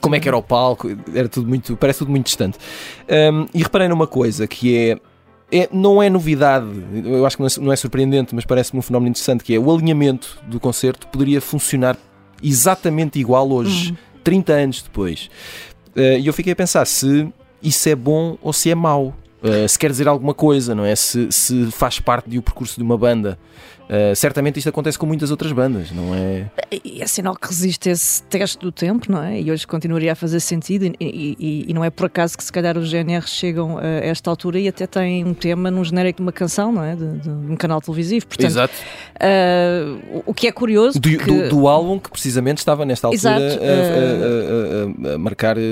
como 0.00 0.14
é 0.14 0.20
que 0.20 0.26
era 0.26 0.36
o 0.36 0.42
palco, 0.42 0.88
era 1.14 1.28
tudo 1.28 1.46
muito, 1.46 1.76
parece 1.76 1.98
tudo 2.00 2.10
muito 2.10 2.24
distante. 2.26 2.56
Um, 3.32 3.46
e 3.54 3.62
reparei 3.62 3.88
numa 3.88 4.06
coisa 4.06 4.46
que 4.48 4.74
é, 4.74 4.98
é, 5.52 5.68
não 5.72 6.02
é 6.02 6.08
novidade, 6.08 6.66
eu 7.04 7.26
acho 7.26 7.36
que 7.36 7.42
não 7.42 7.46
é, 7.48 7.50
não 7.60 7.72
é 7.72 7.76
surpreendente, 7.76 8.34
mas 8.34 8.44
parece-me 8.44 8.78
um 8.78 8.82
fenómeno 8.82 9.10
interessante, 9.10 9.42
que 9.42 9.54
é 9.54 9.58
o 9.58 9.70
alinhamento 9.72 10.38
do 10.46 10.60
concerto 10.60 11.06
poderia 11.08 11.40
funcionar 11.40 11.96
exatamente 12.42 13.18
igual 13.18 13.50
hoje, 13.50 13.96
30 14.24 14.52
anos 14.52 14.82
depois. 14.82 15.30
Uh, 15.96 16.18
E 16.18 16.26
eu 16.26 16.32
fiquei 16.32 16.52
a 16.52 16.56
pensar 16.56 16.86
se 16.86 17.28
isso 17.62 17.88
é 17.88 17.94
bom 17.94 18.38
ou 18.40 18.52
se 18.52 18.70
é 18.70 18.74
mau. 18.74 19.14
Uh, 19.42 19.68
se 19.68 19.78
quer 19.78 19.90
dizer 19.90 20.06
alguma 20.08 20.34
coisa, 20.34 20.74
não 20.74 20.84
é? 20.84 20.94
Se, 20.94 21.30
se 21.30 21.70
faz 21.70 21.98
parte 22.00 22.28
do 22.28 22.42
percurso 22.42 22.76
de 22.76 22.82
uma 22.82 22.96
banda. 22.98 23.38
Uh, 23.88 24.14
certamente 24.14 24.56
isto 24.56 24.68
acontece 24.68 24.96
com 24.96 25.04
muitas 25.04 25.32
outras 25.32 25.50
bandas, 25.50 25.90
não 25.90 26.14
é? 26.14 26.48
E 26.84 27.02
é 27.02 27.06
sinal 27.08 27.34
que 27.34 27.48
resiste 27.48 27.88
esse 27.90 28.22
teste 28.22 28.56
do 28.58 28.70
tempo, 28.70 29.10
não 29.10 29.20
é? 29.20 29.40
E 29.40 29.50
hoje 29.50 29.66
continuaria 29.66 30.12
a 30.12 30.14
fazer 30.14 30.38
sentido, 30.38 30.84
e, 30.84 30.94
e- 31.00 31.64
e- 31.68 31.74
não 31.74 31.84
é 31.84 31.90
por 31.90 32.06
acaso 32.06 32.38
que 32.38 32.44
se 32.44 32.52
calhar 32.52 32.78
os 32.78 32.88
GNR 32.88 33.26
chegam 33.26 33.78
a 33.78 33.84
esta 33.84 34.30
altura 34.30 34.60
e 34.60 34.68
até 34.68 34.86
têm 34.86 35.24
um 35.24 35.34
tema 35.34 35.72
num 35.72 35.82
genérico 35.82 36.18
de 36.18 36.22
uma 36.22 36.30
canção, 36.30 36.70
não 36.70 36.84
é? 36.84 36.94
De, 36.94 37.18
de 37.18 37.28
um 37.30 37.56
canal 37.56 37.80
televisivo. 37.80 38.28
Portanto, 38.28 38.46
Exato. 38.46 38.74
ah, 39.18 40.22
o- 40.24 40.34
que 40.34 40.46
é 40.46 40.52
curioso. 40.52 40.98
do, 41.00 41.10
porque- 41.10 41.24
do- 41.24 41.48
do 41.48 41.66
álbum 41.68 41.98
que 41.98 42.10
precisamente 42.10 42.58
estava 42.58 42.84
nesta 42.84 43.08
altura 43.08 43.40
Exato, 43.40 43.60
a, 43.64 45.08
a- 45.08 45.10
a- 45.10 45.14
a- 45.14 45.18
marcar, 45.18 45.58
eh, 45.58 45.62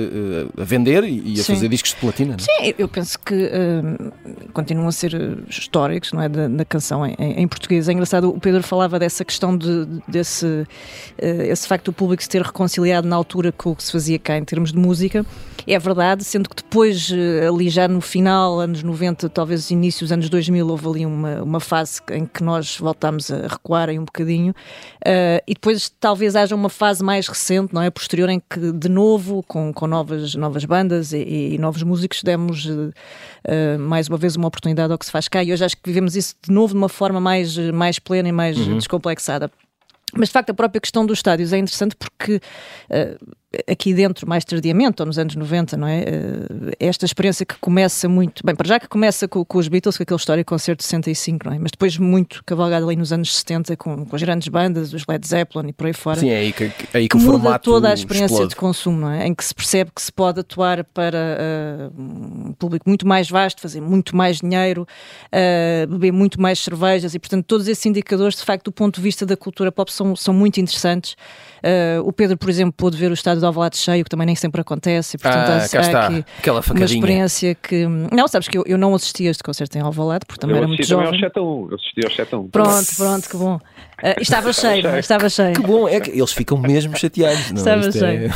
a, 0.60 0.64
vender 0.64 1.04
e 1.04 1.34
a 1.38 1.42
Sim. 1.44 1.54
fazer 1.54 1.68
discos 1.68 1.90
de 1.92 1.96
platina. 2.00 2.36
não 2.36 2.44
é? 2.64 2.64
Sim, 2.66 2.74
eu 2.78 2.88
penso 2.88 3.18
que 3.18 3.34
continuam 4.52 4.88
a 4.88 4.92
ser 4.92 5.38
históricos, 5.48 6.12
não 6.12 6.22
é? 6.22 6.28
Da, 6.28 6.48
da 6.48 6.64
canção 6.64 7.06
em, 7.06 7.14
em 7.18 7.48
português. 7.48 7.88
É 7.88 7.92
engraçado, 7.92 8.30
o 8.30 8.40
Pedro 8.40 8.62
falava 8.62 8.98
dessa 8.98 9.24
questão 9.24 9.56
de, 9.56 9.86
desse 10.06 10.66
ah, 11.22 11.44
esse 11.46 11.66
facto 11.66 11.86
do 11.86 11.92
público 11.92 12.22
se 12.22 12.28
ter 12.28 12.42
reconciliado 12.42 13.06
na 13.08 13.16
altura 13.16 13.52
com 13.52 13.70
o 13.70 13.76
que 13.76 13.82
se 13.82 13.92
fazia 13.92 14.18
cá 14.18 14.36
em 14.36 14.44
termos 14.44 14.72
de 14.72 14.78
música. 14.78 15.24
É 15.66 15.78
verdade, 15.78 16.24
sendo 16.24 16.48
que 16.48 16.56
depois, 16.56 17.12
ah, 17.12 17.48
ali 17.48 17.68
já 17.68 17.88
no 17.88 18.00
final, 18.00 18.60
anos 18.60 18.82
90, 18.82 19.28
talvez 19.28 19.70
inícios 19.70 20.12
anos 20.12 20.28
2000, 20.28 20.66
houve 20.66 20.88
ali 20.88 21.06
uma, 21.06 21.42
uma 21.42 21.60
fase 21.60 22.00
em 22.10 22.24
que 22.24 22.42
nós 22.42 22.78
voltámos 22.78 23.30
a 23.30 23.46
recuar 23.46 23.90
um 23.90 24.04
bocadinho. 24.04 24.54
Ah, 25.04 25.42
e 25.46 25.54
depois 25.54 25.90
talvez 26.00 26.36
haja 26.36 26.54
uma 26.54 26.68
fase 26.68 27.02
mais 27.02 27.28
recente, 27.28 27.74
não 27.74 27.82
é? 27.82 27.90
Posterior, 27.90 28.28
em 28.28 28.40
que 28.40 28.72
de 28.72 28.88
novo, 28.88 29.42
com, 29.46 29.72
com 29.72 29.86
novas, 29.86 30.34
novas 30.34 30.64
bandas 30.64 31.12
e, 31.12 31.54
e 31.54 31.58
novos 31.58 31.82
músicos, 31.82 32.22
demos 32.22 32.68
eh, 32.68 32.92
eh, 33.50 33.78
mais 33.78 34.08
uma 34.08 34.18
vez 34.18 34.36
uma 34.36 34.46
oportunidade 34.46 34.92
ao 34.92 34.98
que 34.98 35.06
se 35.06 35.10
faz 35.10 35.26
cá. 35.26 35.42
E 35.42 35.50
hoje 35.50 35.64
acho 35.64 35.76
que 35.76 35.82
vivemos 35.86 36.14
isso 36.14 36.34
de 36.42 36.52
novo 36.52 36.74
de 36.74 36.78
uma 36.78 36.88
forma 36.88 37.18
mais, 37.18 37.56
mais 37.72 37.98
plena 37.98 38.28
e 38.28 38.32
mais 38.32 38.58
eh, 38.58 38.74
descomplexada. 38.74 39.50
Mas 40.14 40.28
de 40.28 40.34
facto 40.34 40.50
a 40.50 40.54
própria 40.54 40.80
questão 40.80 41.06
dos 41.06 41.18
estádios 41.18 41.52
é 41.52 41.58
interessante 41.58 41.96
porque 41.96 42.40
eh, 42.90 43.16
aqui 43.66 43.94
dentro, 43.94 44.28
mais 44.28 44.44
tardiamente, 44.44 45.00
ou 45.00 45.06
nos 45.06 45.18
anos 45.18 45.34
90, 45.34 45.76
não 45.76 45.86
é? 45.86 46.00
Eh, 46.00 46.76
esta 46.80 47.06
experiência 47.06 47.46
que 47.46 47.54
começa 47.58 48.06
muito, 48.08 48.44
bem, 48.44 48.54
para 48.54 48.68
já 48.68 48.78
que 48.78 48.86
começa 48.86 49.26
com, 49.26 49.42
com 49.42 49.58
os 49.58 49.68
Beatles, 49.68 49.96
com 49.96 50.02
aquele 50.02 50.18
histórico 50.18 50.50
concerto 50.50 50.80
de 50.80 50.84
65, 50.84 51.46
não 51.46 51.54
é? 51.54 51.58
Mas 51.58 51.70
depois 51.70 51.96
muito 51.96 52.42
cavalgado 52.44 52.86
ali 52.86 52.96
nos 52.96 53.10
anos 53.10 53.34
70 53.36 53.76
com, 53.76 54.04
com 54.04 54.16
as 54.16 54.22
grandes 54.22 54.48
bandas, 54.48 54.92
os 54.92 55.04
Led 55.08 55.26
Zeppelin 55.26 55.68
e 55.68 55.72
por 55.72 55.86
aí 55.86 55.94
fora 55.94 56.20
Sim, 56.20 56.28
é 56.28 56.36
aí 56.36 56.52
que, 56.52 56.64
é 56.64 56.72
aí 56.92 57.08
que, 57.08 57.16
que 57.16 57.24
o 57.24 57.26
muda 57.26 57.58
toda 57.58 57.88
a 57.88 57.94
experiência 57.94 58.34
explode. 58.34 58.50
de 58.50 58.56
consumo, 58.56 59.00
não 59.00 59.10
é? 59.10 59.26
em 59.26 59.34
que 59.34 59.44
se 59.44 59.54
percebe 59.54 59.90
que 59.94 60.02
se 60.02 60.12
pode 60.12 60.40
atuar 60.40 60.84
para 60.84 61.18
ah, 61.18 61.90
um 61.98 62.52
público 62.52 62.86
muito 62.86 63.06
mais 63.06 63.30
vasto, 63.30 63.62
fazer 63.62 63.80
muito 63.80 64.14
mais 64.14 64.40
dinheiro, 64.40 64.86
ah, 65.32 65.86
beber 65.88 66.12
muito 66.12 66.40
mais 66.40 66.58
cervejas 66.58 67.14
e, 67.14 67.18
portanto, 67.18 67.46
todos 67.46 67.66
esses 67.66 67.84
indicadores, 67.86 68.36
de 68.36 68.44
facto, 68.44 68.66
do 68.66 68.72
ponto 68.72 68.96
de 68.96 69.02
vista 69.02 69.24
da 69.24 69.36
cultura 69.36 69.72
pop, 69.72 69.90
são, 69.90 70.14
são 70.14 70.34
muito 70.34 70.60
interessantes. 70.60 71.16
Ah, 71.62 72.00
o 72.02 72.12
Pedro, 72.12 72.36
por 72.36 72.50
exemplo, 72.50 72.72
pôde 72.72 72.96
ver 72.96 73.10
o 73.10 73.14
estádio 73.38 73.40
de 73.40 73.46
Alvalade 73.46 73.76
cheio, 73.76 74.04
que 74.04 74.10
também 74.10 74.26
nem 74.26 74.36
sempre 74.36 74.60
acontece, 74.60 75.16
e, 75.16 75.18
portanto, 75.18 75.48
Ah, 75.50 75.56
há, 75.64 75.68
cá 75.68 75.80
está, 75.80 76.06
aqui 76.06 76.24
aquela 76.38 76.56
uma 76.58 76.62
facadinha. 76.62 76.98
experiência 76.98 77.54
que. 77.54 77.86
Não, 77.86 78.28
sabes 78.28 78.48
que 78.48 78.58
eu, 78.58 78.64
eu 78.66 78.76
não 78.78 78.94
assisti 78.94 79.26
a 79.26 79.30
este 79.30 79.42
concerto 79.42 79.76
em 79.78 79.80
Alvalade, 79.80 80.24
porque 80.26 80.40
também 80.40 80.54
eu 80.56 80.58
era 80.58 80.66
muito 80.68 80.80
assisti 80.80 80.92
também 80.94 81.06
ao 81.06 81.12
jovem. 81.14 81.28
7 81.28 81.38
a 81.38 81.42
1. 81.42 81.68
Eu 81.70 81.74
assisti 81.76 82.04
ao 82.04 82.10
7 82.10 82.34
a 82.34 82.38
1. 82.38 82.48
Pronto, 82.48 82.86
pronto, 82.96 83.28
que 83.28 83.36
bom. 83.36 83.60
Ah, 84.02 84.14
estava 84.20 84.52
cheio, 84.52 84.86
é? 84.86 84.98
estava 85.00 85.28
cheio. 85.28 85.54
Que 85.54 85.60
bom, 85.62 85.88
é 85.88 85.98
que 86.00 86.10
eles 86.10 86.32
ficam 86.32 86.56
mesmo 86.56 86.96
chateados. 86.96 87.50
Não? 87.50 87.56
é? 87.56 87.78
Estava 87.78 87.88
Isto 87.88 88.04
é- 88.04 88.26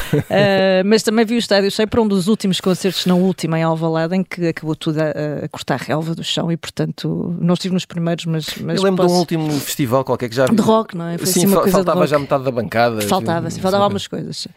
Uh, 0.83 0.85
mas 0.87 1.02
também 1.02 1.25
vi 1.25 1.37
o 1.37 1.38
estádio 1.38 1.71
cheio 1.71 1.87
para 1.87 2.00
um 2.02 2.09
dos 2.09 2.26
últimos 2.26 2.61
concertos, 2.61 3.07
não 3.07 3.21
último, 3.23 3.54
em 3.54 3.62
Alvalade, 3.62 4.16
em 4.16 4.25
que 4.25 4.49
acabou 4.49 4.75
tudo 4.75 4.99
a, 5.00 5.45
a 5.45 5.49
cortar 5.49 5.78
relva 5.78 6.14
do 6.16 6.25
chão 6.25 6.50
e, 6.50 6.57
portanto, 6.57 7.37
não 7.40 7.54
estive 7.54 7.75
nos 7.75 7.85
primeiros, 7.85 8.25
mas, 8.26 8.47
mas 8.61 8.76
Eu 8.78 8.83
lembro 8.83 9.02
de 9.02 9.09
posso- 9.09 9.14
um 9.14 9.19
último 9.19 9.52
festival 9.61 10.04
qualquer 10.04 10.28
que 10.28 10.35
já 10.35 10.47
vi. 10.47 10.57
de 10.57 10.62
rock, 10.62 10.97
não 10.97 11.07
é? 11.07 11.16
Foi 11.19 11.26
Sim, 11.26 11.47
assim 11.47 11.62
de 11.64 11.71
faltava 11.71 12.07
já 12.07 12.19
metade 12.19 12.42
da 12.45 12.50
bancada. 12.50 13.00
Faltava, 13.02 13.47
assim, 13.47 13.57
sim, 13.57 13.62
faltava 13.62 13.85
algumas 13.85 14.07
coisas. 14.09 14.49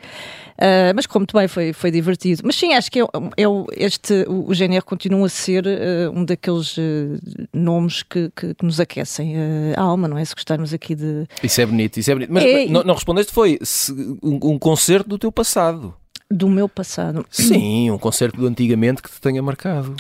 Uh, 0.58 0.96
mas 0.96 1.06
como 1.06 1.22
muito 1.24 1.38
bem, 1.38 1.48
foi, 1.50 1.74
foi 1.74 1.92
divertido. 1.92 2.42
Mas 2.46 2.56
sim, 2.56 2.74
acho 2.74 2.90
que 2.90 3.02
é, 3.02 3.06
é 3.36 3.48
o- 3.48 3.68
este, 3.76 4.24
o, 4.28 4.50
o 4.50 4.54
GNR 4.54 4.82
continua 4.86 5.26
a 5.26 5.30
ser 5.30 5.66
uh, 5.66 6.12
um 6.18 6.24
daqueles 6.24 6.78
uh, 6.78 6.82
nomes 7.54 8.04
que, 8.04 8.32
que- 8.36 8.54
que 8.54 8.66
nos 8.66 8.80
aquecem 8.80 9.36
a 9.76 9.82
alma, 9.82 10.08
não 10.08 10.18
é? 10.18 10.24
Se 10.24 10.34
gostarmos 10.34 10.74
aqui 10.74 10.96
de. 10.96 11.26
Isso 11.44 11.60
é 11.60 11.66
bonito, 11.66 11.98
isso 12.00 12.10
é 12.10 12.14
bonito. 12.14 12.32
Mas 12.32 12.44
É, 12.46 12.66
não, 12.68 12.84
não 12.84 12.94
respondeste, 12.94 13.34
foi 13.34 13.60
se- 13.62 13.92
um, 14.24 14.40
um 14.42 14.58
concerto 14.58 15.10
do 15.10 15.18
teu 15.18 15.32
passado. 15.32 15.94
do 16.32 16.48
meu 16.48 16.70
passado. 16.70 17.26
Sim, 17.30 17.92
um 17.92 17.98
concerto 17.98 18.38
do 18.40 18.48
antigamente 18.48 19.02
que 19.02 19.12
te 19.12 19.20
tenha 19.20 19.42
marcado. 19.44 19.94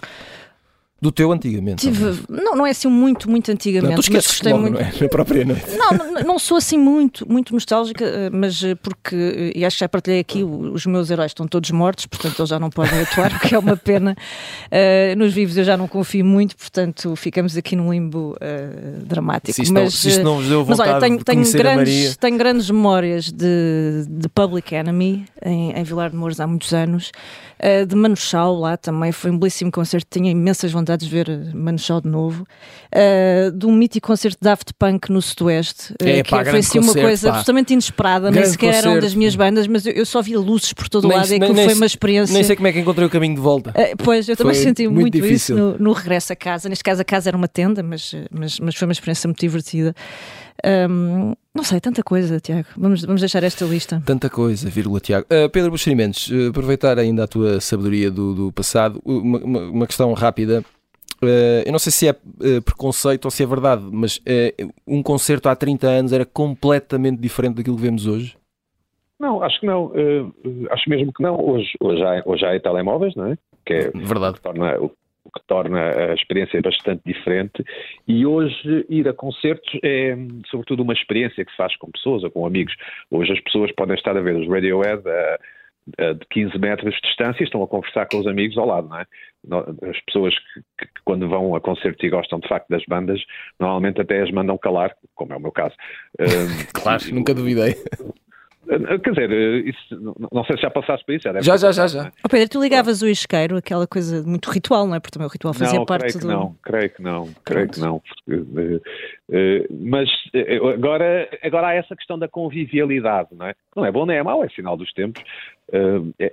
Do 1.02 1.12
teu 1.12 1.30
antigamente. 1.30 1.86
Tive, 1.86 2.24
não, 2.30 2.56
não 2.56 2.66
é 2.66 2.70
assim 2.70 2.88
muito, 2.88 3.30
muito 3.30 3.52
antigamente, 3.52 3.96
Não, 3.96 4.02
tu 4.02 4.14
mas 4.14 4.26
gostei 4.26 4.54
logo, 4.54 4.64
muito. 4.64 4.76
não 4.76 4.82
é? 4.82 4.94
Na 5.02 5.10
própria 5.10 5.44
noite. 5.46 5.66
Não, 5.76 5.92
não, 5.92 6.24
não 6.24 6.40
sou 6.40 6.58
assim 6.58 6.78
muito, 6.78 7.30
muito 7.30 7.54
nostálgica, 7.54 8.04
eh, 8.06 8.30
mas 8.32 8.64
eh, 8.64 8.76
porque, 8.76 9.16
eh, 9.16 9.60
e 9.60 9.66
acho 9.66 9.76
que 9.76 9.82
já 9.82 9.90
partilhei 9.90 10.20
aqui, 10.22 10.42
os 10.44 10.86
meus 10.86 11.12
heróis 11.12 11.32
estão 11.32 11.46
todos 11.48 11.70
mortos, 11.70 12.06
portanto 12.08 12.40
eles 12.40 12.50
já 12.50 12.58
não 12.58 12.70
podem 12.70 13.02
atuar, 13.02 13.32
o 13.36 13.40
que 13.40 13.54
é 13.54 13.60
uma 13.60 13.76
pena. 13.76 14.16
Eh, 14.72 15.14
nos 15.16 15.34
vivos 15.34 15.58
eu 15.58 15.64
já 15.66 15.76
não 15.78 15.88
confio 15.88 16.26
muito, 16.26 16.56
portanto 16.56 17.16
ficamos 17.16 17.56
aqui 17.58 17.76
num 17.76 17.92
limbo 17.92 18.36
eh, 18.40 18.70
dramático. 19.04 19.54
Se 19.54 19.64
isto, 19.64 19.74
não, 19.74 19.84
mas, 19.84 19.94
se 19.94 20.10
isto 20.10 20.24
não 20.24 20.38
vos 20.38 20.48
deu 20.48 20.66
mas 20.66 20.78
vontade 20.78 20.92
olha, 20.92 21.02
tenho, 21.02 21.24
tenho, 21.24 21.52
grandes, 21.52 22.18
tenho 22.18 22.38
grandes 22.38 22.70
memórias 22.72 23.32
de, 23.32 24.06
de 24.10 24.30
Public 24.30 24.74
Enemy 24.74 25.26
em, 25.44 25.72
em 25.74 25.84
Vilar 25.84 26.10
de 26.10 26.16
Mouros 26.16 26.40
há 26.40 26.48
muitos 26.48 26.74
anos, 26.74 27.12
eh, 27.60 27.86
de 27.86 27.96
Manu 27.96 28.16
Chao 28.16 28.54
lá 28.60 28.78
também, 28.78 29.12
foi 29.12 29.32
um 29.32 29.38
belíssimo 29.38 29.72
concerto, 29.72 30.08
tinha 30.10 30.32
imensas 30.32 30.72
vontades 30.72 31.08
de 31.08 31.14
ver 31.14 31.30
eh, 31.30 31.52
Manu 31.54 31.80
Chao 31.80 32.02
de 32.02 32.08
novo, 32.10 32.46
eh, 32.92 33.52
de 33.54 33.66
um 33.66 33.72
mítico 33.74 34.08
concerto 34.08 34.38
de 34.42 34.44
Daft 34.50 34.72
Punk 34.78 35.10
no 35.12 35.22
Sudoeste, 35.22 35.94
É, 36.02 36.22
que 36.24 36.30
pá, 36.30 36.44
foi 36.46 36.60
assim 36.60 36.80
uma 36.80 36.88
concerto, 36.88 37.08
coisa 37.08 37.28
pá. 37.28 37.34
absolutamente 37.36 37.74
inesperada, 37.74 38.26
nem 38.26 38.34
Grande 38.34 38.50
sequer 38.50 38.68
era 38.68 38.76
uma 38.78 38.84
concerto. 38.84 39.02
das 39.06 39.16
minhas 39.16 39.36
bandas, 39.36 39.68
mas 39.68 39.86
eu, 39.86 39.94
eu 39.94 40.06
só 40.06 40.22
via 40.22 40.40
luzes 40.40 40.74
por 40.74 40.88
todo 40.90 41.06
o 41.06 41.08
Nem 41.08 41.18
lado 41.18 41.28
e 41.28 41.30
nem- 41.32 41.38
aquilo 41.44 41.54
nem 41.56 41.66
foi 41.66 41.74
uma 41.76 41.86
experiência. 41.86 42.34
Nem 42.34 42.44
sei 42.44 42.56
como 42.56 42.68
é 42.68 42.74
que 42.74 42.80
encontrei 42.80 43.08
o 43.08 43.10
caminho 43.10 43.36
de 43.36 43.42
volta. 43.42 43.72
Uh, 43.72 43.98
pois, 44.04 44.28
eu 44.30 44.36
também 44.36 44.54
Foi 44.56 44.64
senti 44.64 44.88
muito 44.88 45.18
muito, 45.18 45.26
isso 45.34 45.56
no, 45.56 45.78
no 45.78 45.94
regresso 45.94 46.34
a 46.34 46.36
casa. 46.36 46.70
Neste 46.70 46.84
caso, 46.84 47.02
a 47.02 47.06
casa 47.06 47.30
era 47.30 47.38
uma 47.38 47.48
tenda, 47.48 47.82
mas, 47.82 48.14
mas, 48.32 48.60
mas 48.60 48.76
foi 48.76 48.88
uma 48.88 48.92
experiência 48.94 49.28
muito 49.28 49.40
divertida. 49.40 49.94
Um, 50.64 51.34
não 51.54 51.64
sei, 51.64 51.80
tanta 51.80 52.02
coisa, 52.04 52.40
Tiago. 52.40 52.68
Vamos, 52.78 53.04
vamos 53.04 53.22
deixar 53.22 53.44
esta 53.44 53.66
lista. 53.66 54.02
Tanta 54.06 54.30
coisa, 54.30 54.70
vírgula, 54.70 55.00
Tiago. 55.00 55.26
Uh, 55.26 55.50
Pedro 55.50 55.72
Buxerimentos, 55.72 56.30
uh, 56.30 56.50
aproveitar 56.50 56.98
ainda 56.98 57.24
a 57.24 57.28
tua 57.28 57.60
sabedoria 57.60 58.10
do, 58.10 58.34
do 58.34 58.52
passado, 58.52 59.02
uma, 59.06 59.38
uma- 59.40 59.60
uma 59.70 59.88
questão 59.88 60.12
rápida. 60.14 60.64
Uh, 61.22 61.64
eu 61.66 61.72
não 61.72 61.80
sei 61.80 61.92
se 61.92 62.08
é 62.08 62.12
uh, 62.12 62.62
preconceito 62.62 63.26
ou 63.26 63.32
se 63.32 63.42
é 63.44 63.46
verdade, 63.46 63.84
mas 63.92 64.18
uh, 64.18 64.72
um 64.88 65.02
concerto 65.04 65.50
há 65.50 65.56
30 65.56 65.88
anos 65.88 66.14
era 66.14 66.26
completamente 66.26 67.20
diferente 67.20 67.56
daquilo 67.56 67.76
que 67.78 67.82
vemos 67.82 68.06
hoje. 68.08 68.36
Não, 69.20 69.42
acho 69.42 69.60
que 69.62 69.66
não. 69.66 69.94
Acho 70.72 70.90
mesmo 70.90 71.14
que 71.14 71.24
não. 71.24 71.40
Hoje, 71.40 71.70
hoje, 71.80 72.04
há, 72.04 72.22
hoje 72.26 72.46
há 72.46 72.60
telemóveis, 72.60 73.16
não 73.16 73.28
é? 73.28 73.38
Que 73.66 73.74
é 73.74 73.92
Verdade. 73.92 74.42
torna, 74.42 74.78
o 74.80 74.86
o 74.88 74.92
que 75.36 75.46
torna 75.48 75.90
a 75.90 76.14
experiência 76.14 76.62
bastante 76.62 77.02
diferente. 77.06 77.64
E 78.08 78.26
hoje 78.26 78.86
ir 78.90 79.08
a 79.08 79.14
concertos 79.14 79.70
é, 79.84 80.16
sobretudo, 80.50 80.84
uma 80.84 80.94
experiência 80.94 81.44
que 81.44 81.52
se 81.52 81.58
faz 81.58 81.76
com 81.78 81.92
pessoas 81.92 82.24
ou 82.24 82.32
com 82.32 82.46
amigos. 82.46 82.74
Hoje 83.12 83.34
as 83.34 83.40
pessoas 83.42 83.72
podem 83.74 83.96
estar 83.96 84.16
a 84.18 84.22
ver 84.22 84.36
os 84.36 84.48
Radiohead 84.48 85.04
a, 85.08 85.40
a 86.00 86.14
de 86.14 86.26
15 86.32 86.58
metros 86.58 86.96
de 86.96 87.02
distância 87.02 87.44
e 87.44 87.46
estão 87.46 87.62
a 87.62 87.68
conversar 87.68 88.08
com 88.08 88.20
os 88.20 88.28
amigos 88.28 88.58
ao 88.58 88.66
lado, 88.66 88.88
não 88.88 89.00
é? 89.00 89.06
As 89.90 90.00
pessoas 90.06 90.34
que, 90.80 90.86
que 90.86 91.02
quando 91.04 91.28
vão 91.30 91.56
a 91.56 91.62
concertos 91.62 92.04
e 92.04 92.10
gostam 92.10 92.40
de 92.40 92.48
facto 92.48 92.68
das 92.70 92.84
bandas, 92.88 93.22
normalmente 93.60 94.02
até 94.02 94.22
as 94.22 94.32
mandam 94.32 94.58
calar, 94.58 94.96
como 95.14 95.34
é 95.34 95.38
o 95.38 95.42
meu 95.42 95.52
caso. 95.52 95.76
Claro, 96.74 97.04
nunca 97.14 97.34
duvidei. 97.34 97.76
Eh, 98.70 98.98
Quer 99.00 99.10
dizer, 99.12 99.32
eh, 99.32 99.70
isso, 99.70 100.16
não- 100.32 100.44
sei 100.46 100.56
se 100.56 100.62
já 100.64 100.70
passaste 100.70 101.06
por 101.06 101.14
isso. 101.16 101.24
Já, 101.42 101.58
já, 101.58 101.72
já, 101.72 101.88
já. 101.88 102.12
Oh, 102.24 102.30
Pedro, 102.30 102.50
tu 102.50 102.62
ligavas 102.62 103.02
o 103.02 103.08
isqueiro, 103.08 103.58
aquela 103.58 103.88
coisa 103.88 104.24
muito 104.28 104.50
ritual, 104.50 104.88
não 104.88 104.96
é? 104.96 105.00
Porque 105.00 105.14
também 105.14 105.28
o 105.28 105.32
ritual 105.32 105.54
fazia 105.54 105.80
não, 105.80 105.86
parte 105.86 106.18
creio 106.18 106.20
do. 106.20 106.28
não, 106.28 106.56
creio 106.64 106.90
que 106.90 107.02
não, 107.02 107.30
creio 107.44 107.68
Pronto. 107.68 107.74
que 107.74 107.80
não. 107.80 108.00
porque, 108.00 108.82
eh, 109.32 109.68
mas 109.72 110.10
agora, 110.76 111.30
agora 111.42 111.68
há 111.68 111.74
essa 111.74 111.96
questão 111.96 112.18
da 112.18 112.28
convivialidade, 112.28 113.30
não 113.34 113.48
é? 113.48 113.54
Não 113.76 113.86
é 113.86 113.92
bom 113.92 114.06
nem 114.06 114.18
é 114.18 114.24
mau, 114.24 114.44
é 114.44 114.50
sinal 114.50 114.78
dos 114.78 114.92
tempos. 114.94 115.22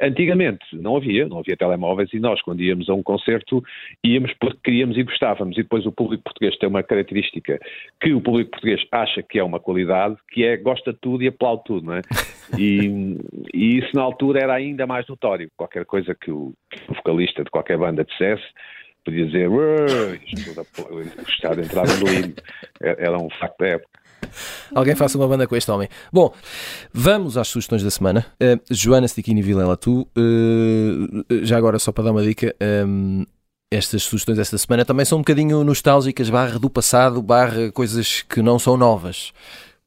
Antigamente 0.03 0.65
não 0.75 0.97
havia, 0.97 1.27
não 1.27 1.39
havia 1.39 1.57
telemóveis 1.57 2.13
e 2.13 2.21
nós, 2.21 2.41
quando 2.43 2.61
íamos 2.61 2.89
a 2.91 2.95
um 2.95 3.03
concerto, 3.03 3.65
íamos 4.05 4.31
porque 4.39 4.59
queríamos 4.65 4.97
e 4.99 5.03
gostávamos. 5.03 5.57
E 5.57 5.63
depois 5.63 5.87
o 5.87 5.93
público 5.93 6.23
português 6.23 6.57
tem 6.59 6.69
uma 6.69 6.83
característica 6.83 7.59
que 8.01 8.13
o 8.13 8.21
público 8.21 8.51
português 8.51 8.81
acha 8.93 9.23
que 9.23 9.39
é 9.39 9.45
uma 9.45 9.59
qualidade, 9.59 10.17
que 10.31 10.45
é 10.45 10.57
gosta 10.59 10.93
de 10.93 10.99
tudo 10.99 11.23
e 11.23 11.29
aplaude 11.29 11.63
tudo, 11.65 11.87
não 11.87 11.95
é? 11.95 12.03
E, 12.59 13.17
e 13.55 13.79
isso 13.79 13.91
na 13.95 14.03
altura 14.03 14.41
era 14.41 14.55
ainda 14.55 14.87
mais 14.87 15.07
notório. 15.07 15.49
Qualquer 15.57 15.85
coisa 15.85 16.15
que 16.15 16.31
o, 16.31 16.53
que 16.71 16.91
o 16.91 16.95
vocalista 16.95 17.45
de 17.45 17.51
qualquer 17.51 17.79
banda 17.79 18.05
dissesse, 18.05 18.45
podia 19.05 19.27
dizer 19.27 19.49
o 19.49 21.01
estado 21.29 21.61
entrava 21.61 21.95
no 21.97 22.13
hino. 22.13 22.35
Era 22.81 23.19
um 23.19 23.31
facto 23.31 23.59
da 23.59 23.69
época. 23.69 24.03
Alguém 24.75 24.95
faça 24.95 25.19
uma 25.19 25.29
banda 25.29 25.47
com 25.47 25.57
este 25.57 25.71
homem. 25.71 25.89
Bom, 26.13 26.33
vamos 26.93 27.37
às 27.37 27.49
sugestões 27.49 27.83
da 27.83 27.91
semana. 27.91 28.27
Uh, 28.41 28.61
Joana 28.71 29.09
Stiquini 29.09 29.43
Vilela, 29.43 29.77
tu, 29.77 30.09
uh, 30.17 31.45
já 31.45 31.57
agora 31.57 31.79
só 31.79 31.93
para 31.93 32.05
dar 32.05 32.13
uma 32.13 32.23
dica, 32.23 32.55
um, 32.87 33.27
estas 33.71 34.03
sugestões 34.05 34.39
desta 34.39 34.57
semana 34.59 34.85
também 34.85 35.05
são 35.05 35.19
um 35.19 35.23
bocadinho 35.23 35.65
nostálgicas, 35.65 36.31
barra 36.31 36.59
do 36.59 36.71
passado, 36.71 37.21
barra 37.23 37.71
coisas 37.73 38.23
que 38.23 38.41
não 38.41 38.59
são 38.59 38.77
novas. 38.77 39.33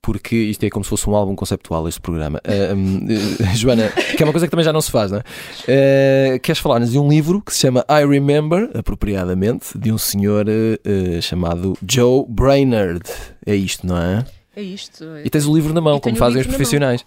Porque 0.06 0.36
isto 0.36 0.64
é 0.64 0.70
como 0.70 0.86
se 0.86 0.90
fosse 0.90 1.10
um 1.10 1.16
álbum 1.16 1.36
conceptual, 1.36 1.88
este 1.88 2.00
programa. 2.00 2.40
Uh, 2.56 2.74
uh, 2.74 3.56
Joana, 3.56 3.90
que 3.90 4.22
é 4.22 4.26
uma 4.26 4.32
coisa 4.32 4.48
que 4.48 4.52
também 4.52 4.64
já 4.64 4.72
não 4.72 4.82
se 4.82 4.90
faz, 4.90 5.12
não 5.12 5.20
é? 5.20 6.36
Uh, 6.36 6.40
queres 6.40 6.60
falar-nos 6.60 6.92
de 6.92 7.00
um 7.00 7.08
livro 7.10 7.42
que 7.42 7.52
se 7.54 7.60
chama 7.60 7.86
I 7.90 8.06
Remember, 8.06 8.70
apropriadamente, 8.74 9.78
de 9.78 9.92
um 9.92 9.98
senhor 9.98 10.46
uh, 10.48 11.22
chamado 11.22 11.78
Joe 11.88 12.26
Brainerd. 12.28 13.02
É 13.46 13.56
isto, 13.56 13.86
não 13.86 13.98
é? 13.98 14.26
É 14.56 14.62
isto. 14.62 15.04
E 15.24 15.30
tens 15.30 15.46
o 15.46 15.54
livro 15.54 15.74
na 15.74 15.82
mão, 15.82 16.00
como 16.00 16.16
fazem 16.16 16.42
os 16.42 16.48
profissionais. 16.48 17.04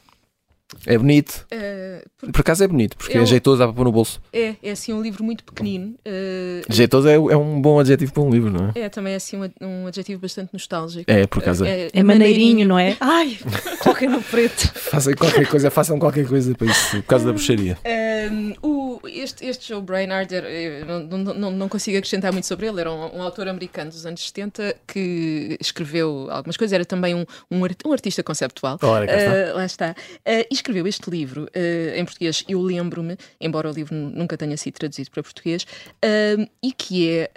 É 0.87 0.99
bonito. 0.99 1.47
Eh, 1.51 2.05
porque 2.19 2.33
Por 2.33 2.41
acaso 2.41 2.63
é 2.65 2.69
bonito, 2.69 2.97
porque 2.97 3.17
é 3.17 3.21
Eu- 3.21 3.27
jeitoso, 3.27 3.59
dá 3.59 3.65
para 3.67 3.75
pôr 3.75 3.85
no 3.85 3.93
bolso. 3.93 4.21
é, 4.33 4.55
é 4.63 4.71
assim 4.71 4.93
um 4.93 5.01
livro 5.03 5.25
muito 5.25 5.43
pequenino. 5.45 5.95
eh, 6.05 6.61
Jeitoso 6.69 7.09
é, 7.09 7.15
é 7.15 7.37
um 7.37 7.61
bom 7.61 7.81
adjetivo 7.81 8.13
para 8.13 8.23
um 8.23 8.31
livro, 8.31 8.51
não 8.51 8.73
é? 8.75 8.81
é 8.81 8.89
também 8.89 9.15
assim 9.15 9.37
um, 9.39 9.51
um 9.67 9.87
adjetivo 9.87 10.21
bastante 10.21 10.51
nostálgico. 10.53 11.11
É, 11.11 11.27
por 11.27 11.39
acaso 11.41 11.65
é. 11.65 11.89
É 11.93 12.03
maneirinho, 12.03 12.67
não 12.67 12.79
é? 12.79 12.97
Ai, 13.01 13.39
coloquei 13.83 14.09
no 14.09 14.23
preto. 14.23 14.69
Façam 14.75 15.15
qualquer 15.15 15.47
coisa, 15.49 15.71
façam 15.71 15.99
qualquer 15.99 16.27
coisa 16.27 16.55
para 16.55 16.67
isso, 16.67 16.97
por 16.99 17.03
causa 17.05 17.25
da 17.27 17.33
bruxaria. 17.33 17.79
Um, 18.31 18.55
o, 18.63 19.01
este, 19.09 19.47
este 19.47 19.69
Joe 19.69 19.81
Brainard, 19.81 20.29
não, 21.09 21.35
não, 21.35 21.51
não, 21.51 21.69
consigo 21.69 21.97
acrescentar 21.99 22.33
muito 22.33 22.47
sobre 22.47 22.67
ele, 22.67 22.81
era 22.81 22.93
um, 22.93 23.19
um 23.19 23.23
autor 23.23 23.49
americano 23.49 23.91
dos 23.91 24.05
anos 24.05 24.21
70 24.27 24.77
que 24.87 25.57
escreveu 25.61 26.29
algumas 26.31 26.57
coisas, 26.57 26.73
era 26.73 26.85
também 26.85 27.15
um, 27.15 27.25
um, 27.51 27.65
art- 27.65 27.81
um 27.87 27.93
artista 27.93 28.23
conceptual. 28.23 28.79
Ora, 28.83 29.07
cá 29.07 29.17
está. 29.17 29.31
Uh, 29.53 29.57
lá 29.57 29.65
está. 29.67 29.91
Uh, 30.21 30.45
escreveu 30.59 30.87
este 30.87 31.11
livro 31.11 31.45
uh, 31.45 31.97
em 31.97 32.05
português, 32.05 32.45
Eu 32.49 32.61
Lembro-me, 32.61 33.17
embora 33.41 33.71
o 33.71 33.73
livro 33.73 33.95
nunca 33.95 34.37
tenha 34.37 34.57
sido 34.57 34.75
traduzido 34.75 35.11
para 35.11 35.23
português, 35.23 35.67
um, 36.39 36.47
e 36.63 36.73
que 36.73 37.09
é, 37.11 37.31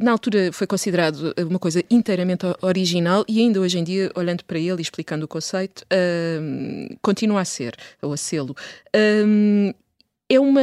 na 0.00 0.12
altura 0.12 0.50
foi 0.52 0.66
considerado 0.66 1.34
uma 1.38 1.58
coisa 1.58 1.82
inteiramente 1.90 2.46
original 2.62 3.24
e 3.28 3.40
ainda 3.40 3.60
hoje 3.60 3.78
em 3.78 3.84
dia, 3.84 4.10
olhando 4.14 4.44
para 4.44 4.58
ele 4.58 4.78
e 4.78 4.82
explicando 4.82 5.24
o 5.24 5.28
conceito, 5.28 5.84
um, 6.40 6.88
continua 7.02 7.40
a 7.40 7.44
ser, 7.44 7.76
ou 8.00 8.12
a 8.12 8.16
sê-lo. 8.16 8.56
É 10.28 10.40
uma. 10.40 10.60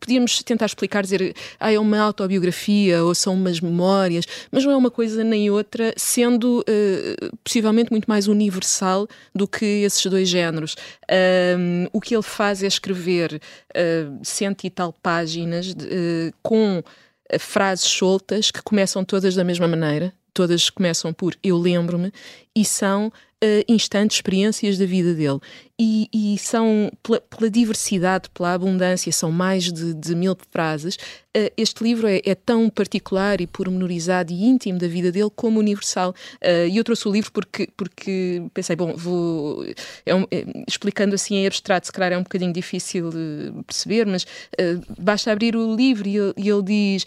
Podíamos 0.00 0.42
tentar 0.42 0.66
explicar, 0.66 1.02
dizer, 1.02 1.34
ah, 1.60 1.72
é 1.72 1.78
uma 1.78 1.98
autobiografia 1.98 3.04
ou 3.04 3.14
são 3.14 3.34
umas 3.34 3.60
memórias, 3.60 4.24
mas 4.50 4.64
não 4.64 4.72
é 4.72 4.76
uma 4.76 4.90
coisa 4.90 5.22
nem 5.22 5.50
outra, 5.50 5.92
sendo 5.96 6.64
eh, 6.66 7.14
possivelmente 7.44 7.90
muito 7.90 8.06
mais 8.06 8.28
universal 8.28 9.06
do 9.34 9.46
que 9.46 9.64
esses 9.64 10.04
dois 10.06 10.28
géneros. 10.28 10.74
Ahm, 11.10 11.86
o 11.92 12.00
que 12.00 12.14
ele 12.14 12.22
faz 12.22 12.62
é 12.62 12.66
escrever 12.66 13.40
eh, 13.74 14.06
cento 14.22 14.64
e 14.64 14.70
tal 14.70 14.92
páginas 14.92 15.74
de, 15.74 15.86
eh, 15.90 16.32
com 16.42 16.82
eh, 17.28 17.38
frases 17.38 17.86
soltas 17.86 18.50
que 18.50 18.62
começam 18.62 19.04
todas 19.04 19.34
da 19.34 19.44
mesma 19.44 19.68
maneira. 19.68 20.12
Todas 20.32 20.70
começam 20.70 21.12
por 21.12 21.36
eu 21.42 21.58
lembro-me 21.58 22.12
e 22.54 22.64
são 22.64 23.12
eh, 23.40 23.64
instantes, 23.68 24.16
experiências 24.16 24.78
da 24.78 24.86
vida 24.86 25.14
dele. 25.14 25.38
E, 25.80 26.08
e 26.12 26.38
são, 26.38 26.90
pela, 27.04 27.20
pela, 27.20 27.48
diversidade, 27.48 28.28
pela 28.30 28.52
abundância, 28.52 29.12
são 29.12 29.30
mais 29.30 29.72
de, 29.72 29.94
de 29.94 30.14
mil 30.14 30.36
frases. 30.50 30.96
Uh, 31.36 31.52
este 31.56 31.84
livro 31.84 32.08
é, 32.08 32.20
é, 32.24 32.34
tão 32.34 32.68
particular 32.68 33.40
e 33.40 33.46
pormenorizado 33.46 34.32
e 34.32 34.44
íntimo 34.44 34.76
da 34.76 34.88
vida 34.88 35.12
dele 35.12 35.30
como 35.36 35.60
universal. 35.60 36.10
Uh, 36.42 36.66
e 36.68 36.76
eu 36.76 36.82
trouxe 36.82 37.06
o 37.06 37.12
livro 37.12 37.30
porque, 37.30 37.68
porque 37.76 38.42
pensei, 38.52 38.74
bom, 38.74 38.94
vou. 38.96 39.64
É 40.04 40.14
um, 40.14 40.26
é, 40.32 40.44
explicando 40.66 41.14
assim 41.14 41.36
em 41.36 41.46
abstrato, 41.46 41.86
se 41.86 41.92
calhar 41.92 42.12
é 42.12 42.18
um 42.18 42.24
bocadinho 42.24 42.52
difícil 42.52 43.10
de 43.10 43.52
perceber, 43.64 44.04
mas 44.04 44.24
uh, 44.24 44.82
basta 44.98 45.30
abrir 45.30 45.54
o 45.54 45.76
livro 45.76 46.08
e 46.08 46.16
ele, 46.16 46.32
e 46.36 46.48
ele 46.48 46.62
diz, 46.62 47.06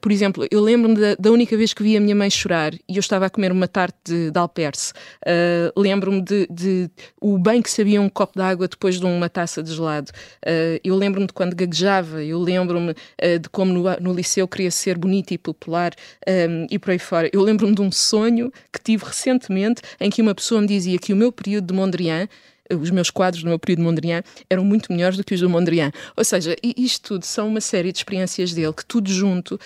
por 0.00 0.10
exemplo, 0.10 0.46
eu 0.50 0.60
lembro-me 0.60 0.98
da, 0.98 1.14
da, 1.16 1.30
única 1.30 1.56
vez 1.56 1.74
que 1.74 1.82
vi 1.82 1.96
a 1.96 2.00
minha 2.00 2.14
mãe 2.14 2.30
chorar 2.30 2.72
e 2.74 2.96
eu 2.96 3.00
estava 3.00 3.26
a 3.26 3.30
comer 3.30 3.52
uma 3.52 3.68
tarte 3.68 3.96
de, 4.04 4.30
de 4.30 4.38
alperce. 4.38 4.94
lembro-me 5.76 6.22
de, 6.22 6.46
de 6.50 6.90
o 7.20 7.38
bem 7.38 7.60
que 7.66 7.72
sabia 7.72 8.00
um 8.00 8.08
copo 8.08 8.38
de 8.38 8.44
água 8.44 8.68
depois 8.68 9.00
de 9.00 9.04
uma 9.04 9.28
taça 9.28 9.60
de 9.60 9.74
gelado. 9.74 10.12
Uh, 10.44 10.78
eu 10.84 10.94
lembro-me 10.94 11.26
de 11.26 11.32
quando 11.32 11.54
gaguejava, 11.54 12.22
eu 12.22 12.38
lembro-me 12.38 12.92
uh, 12.92 13.38
de 13.40 13.48
como 13.48 13.72
no, 13.72 13.82
no, 14.00 14.14
liceu 14.14 14.46
queria 14.46 14.70
ser 14.70 14.96
bonita 14.96 15.34
e 15.34 15.38
popular 15.38 15.92
um, 16.26 16.30
ehm, 16.30 16.66
e 16.70 16.78
por 16.78 16.92
aí 16.92 16.98
fora. 16.98 17.28
Eu 17.32 17.42
lembro-me 17.42 17.74
de 17.74 17.82
um 17.82 17.90
sonho 17.90 18.52
que 18.72 18.80
tive 18.80 19.04
recentemente 19.04 19.82
em 19.98 20.08
que 20.08 20.22
uma 20.22 20.32
pessoa 20.34 20.60
me 20.60 20.68
dizia 20.68 20.96
que 20.96 21.12
o 21.12 21.16
meu 21.16 21.32
período 21.32 21.66
de 21.66 21.74
Mondrian 21.74 22.28
os 22.68 22.90
meus 22.90 23.10
quadros 23.10 23.44
do 23.44 23.48
meu 23.48 23.60
período 23.60 23.78
de 23.78 23.84
Mondrian 23.84 24.22
eram 24.50 24.64
muito 24.64 24.92
melhores 24.92 25.16
do 25.16 25.22
que 25.22 25.34
os 25.34 25.40
do 25.40 25.48
Mondrian. 25.48 25.92
Ou 26.16 26.24
seja, 26.24 26.56
isto 26.76 27.14
tudo 27.14 27.24
são 27.24 27.46
uma 27.46 27.60
série 27.60 27.92
de 27.92 27.98
experiências 27.98 28.52
dele 28.52 28.72
que 28.72 28.84
tudo 28.84 29.08
junto 29.08 29.56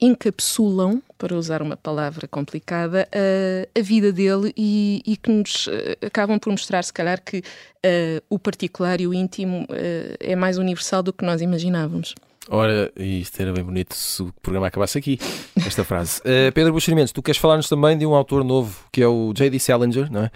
encapsulam, 0.00 1.02
para 1.18 1.34
usar 1.36 1.62
uma 1.62 1.76
palavra 1.76 2.28
complicada, 2.28 3.08
a, 3.12 3.78
a 3.78 3.82
vida 3.82 4.12
dele 4.12 4.52
e, 4.56 5.02
e, 5.06 5.16
que 5.16 5.30
nos 5.30 5.68
eh, 5.68 5.96
acabam 6.06 6.38
por 6.38 6.50
mostrar, 6.50 6.82
se 6.84 6.92
calhar, 6.92 7.22
que 7.22 7.38
uh, 7.38 8.22
o 8.28 8.38
particular 8.38 9.00
e 9.00 9.06
o 9.06 9.14
íntimo 9.14 9.62
uh, 9.64 10.16
é 10.20 10.36
mais 10.36 10.58
universal 10.58 11.02
do 11.02 11.12
que 11.12 11.24
nós 11.24 11.40
imaginávamos. 11.40 12.14
Ora, 12.48 12.92
isto 12.96 13.40
era 13.40 13.52
bem 13.52 13.64
bonito 13.64 13.94
se 13.94 14.22
o 14.22 14.32
programa 14.40 14.68
acabasse 14.68 14.96
aqui, 14.98 15.18
esta 15.56 15.82
frase. 15.82 16.20
Uh, 16.20 16.52
Pedro 16.52 16.72
Buxerimentos, 16.72 17.12
tu 17.12 17.22
queres 17.22 17.40
falar-nos 17.40 17.68
também 17.68 17.98
de 17.98 18.06
um 18.06 18.14
autor 18.14 18.44
novo, 18.44 18.84
que 18.92 19.02
é 19.02 19.08
o 19.08 19.32
J.D. 19.32 19.58
Salinger, 19.58 20.12
não 20.12 20.24
é? 20.24 20.30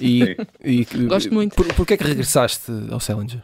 E, 0.00 0.36
e 0.62 0.84
Gosto 1.06 1.32
muito. 1.32 1.56
Por, 1.56 1.66
porquê 1.74 1.94
é 1.94 1.96
que 1.96 2.04
regressaste 2.04 2.70
ao 2.90 3.00
Salinger? 3.00 3.42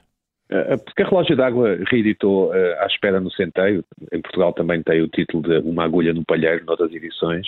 Eh, 0.48 0.76
porque 0.76 1.02
a 1.02 1.09
Relógio 1.09 1.37
d'Água 1.37 1.78
reeditou 1.90 2.50
uh, 2.50 2.80
À 2.80 2.87
Espera 2.87 3.20
no 3.20 3.30
Centeio. 3.30 3.85
Em 4.12 4.20
Portugal 4.20 4.52
também 4.52 4.82
tem 4.82 5.02
o 5.02 5.09
título 5.09 5.42
de 5.42 5.59
Uma 5.68 5.85
Agulha 5.85 6.12
no 6.12 6.24
Palheiro, 6.24 6.64
noutras 6.64 6.92
edições. 6.92 7.46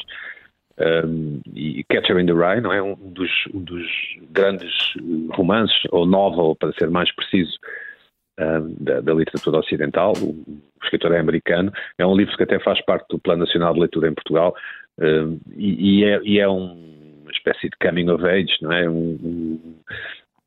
Um, 0.79 1.41
e 1.55 1.83
Catcher 1.85 2.19
in 2.19 2.27
the 2.27 2.33
Rye, 2.33 2.61
não 2.61 2.73
é? 2.73 2.83
Um 2.83 2.95
dos, 2.95 3.31
um 3.53 3.61
dos 3.61 3.87
grandes 4.31 4.73
romances, 5.31 5.77
ou 5.91 6.07
novel, 6.07 6.55
para 6.55 6.73
ser 6.73 6.89
mais 6.89 7.13
preciso, 7.15 7.59
um, 8.39 8.77
da, 8.79 9.01
da, 9.01 9.13
literatura 9.13 9.59
ocidental. 9.59 10.13
O, 10.21 10.61
escritor 10.83 11.13
é 11.13 11.19
americano. 11.19 11.73
É 11.99 12.07
um 12.07 12.17
livro 12.17 12.37
que 12.37 12.45
até 12.45 12.59
faz 12.61 12.81
parte 12.85 13.07
do 13.11 13.19
Plano 13.19 13.45
Nacional 13.45 13.75
de 13.75 13.81
Leitura 13.81 14.09
em 14.09 14.15
Portugal. 14.15 14.55
E, 15.57 16.01
e, 16.01 16.05
é, 16.05 16.21
e, 16.23 16.39
é, 16.39 16.49
uma 16.49 17.31
espécie 17.33 17.69
de 17.69 17.77
coming 17.83 18.09
of 18.11 18.25
age, 18.25 18.57
não 18.63 18.73
é? 18.73 18.89
Um, 18.89 19.75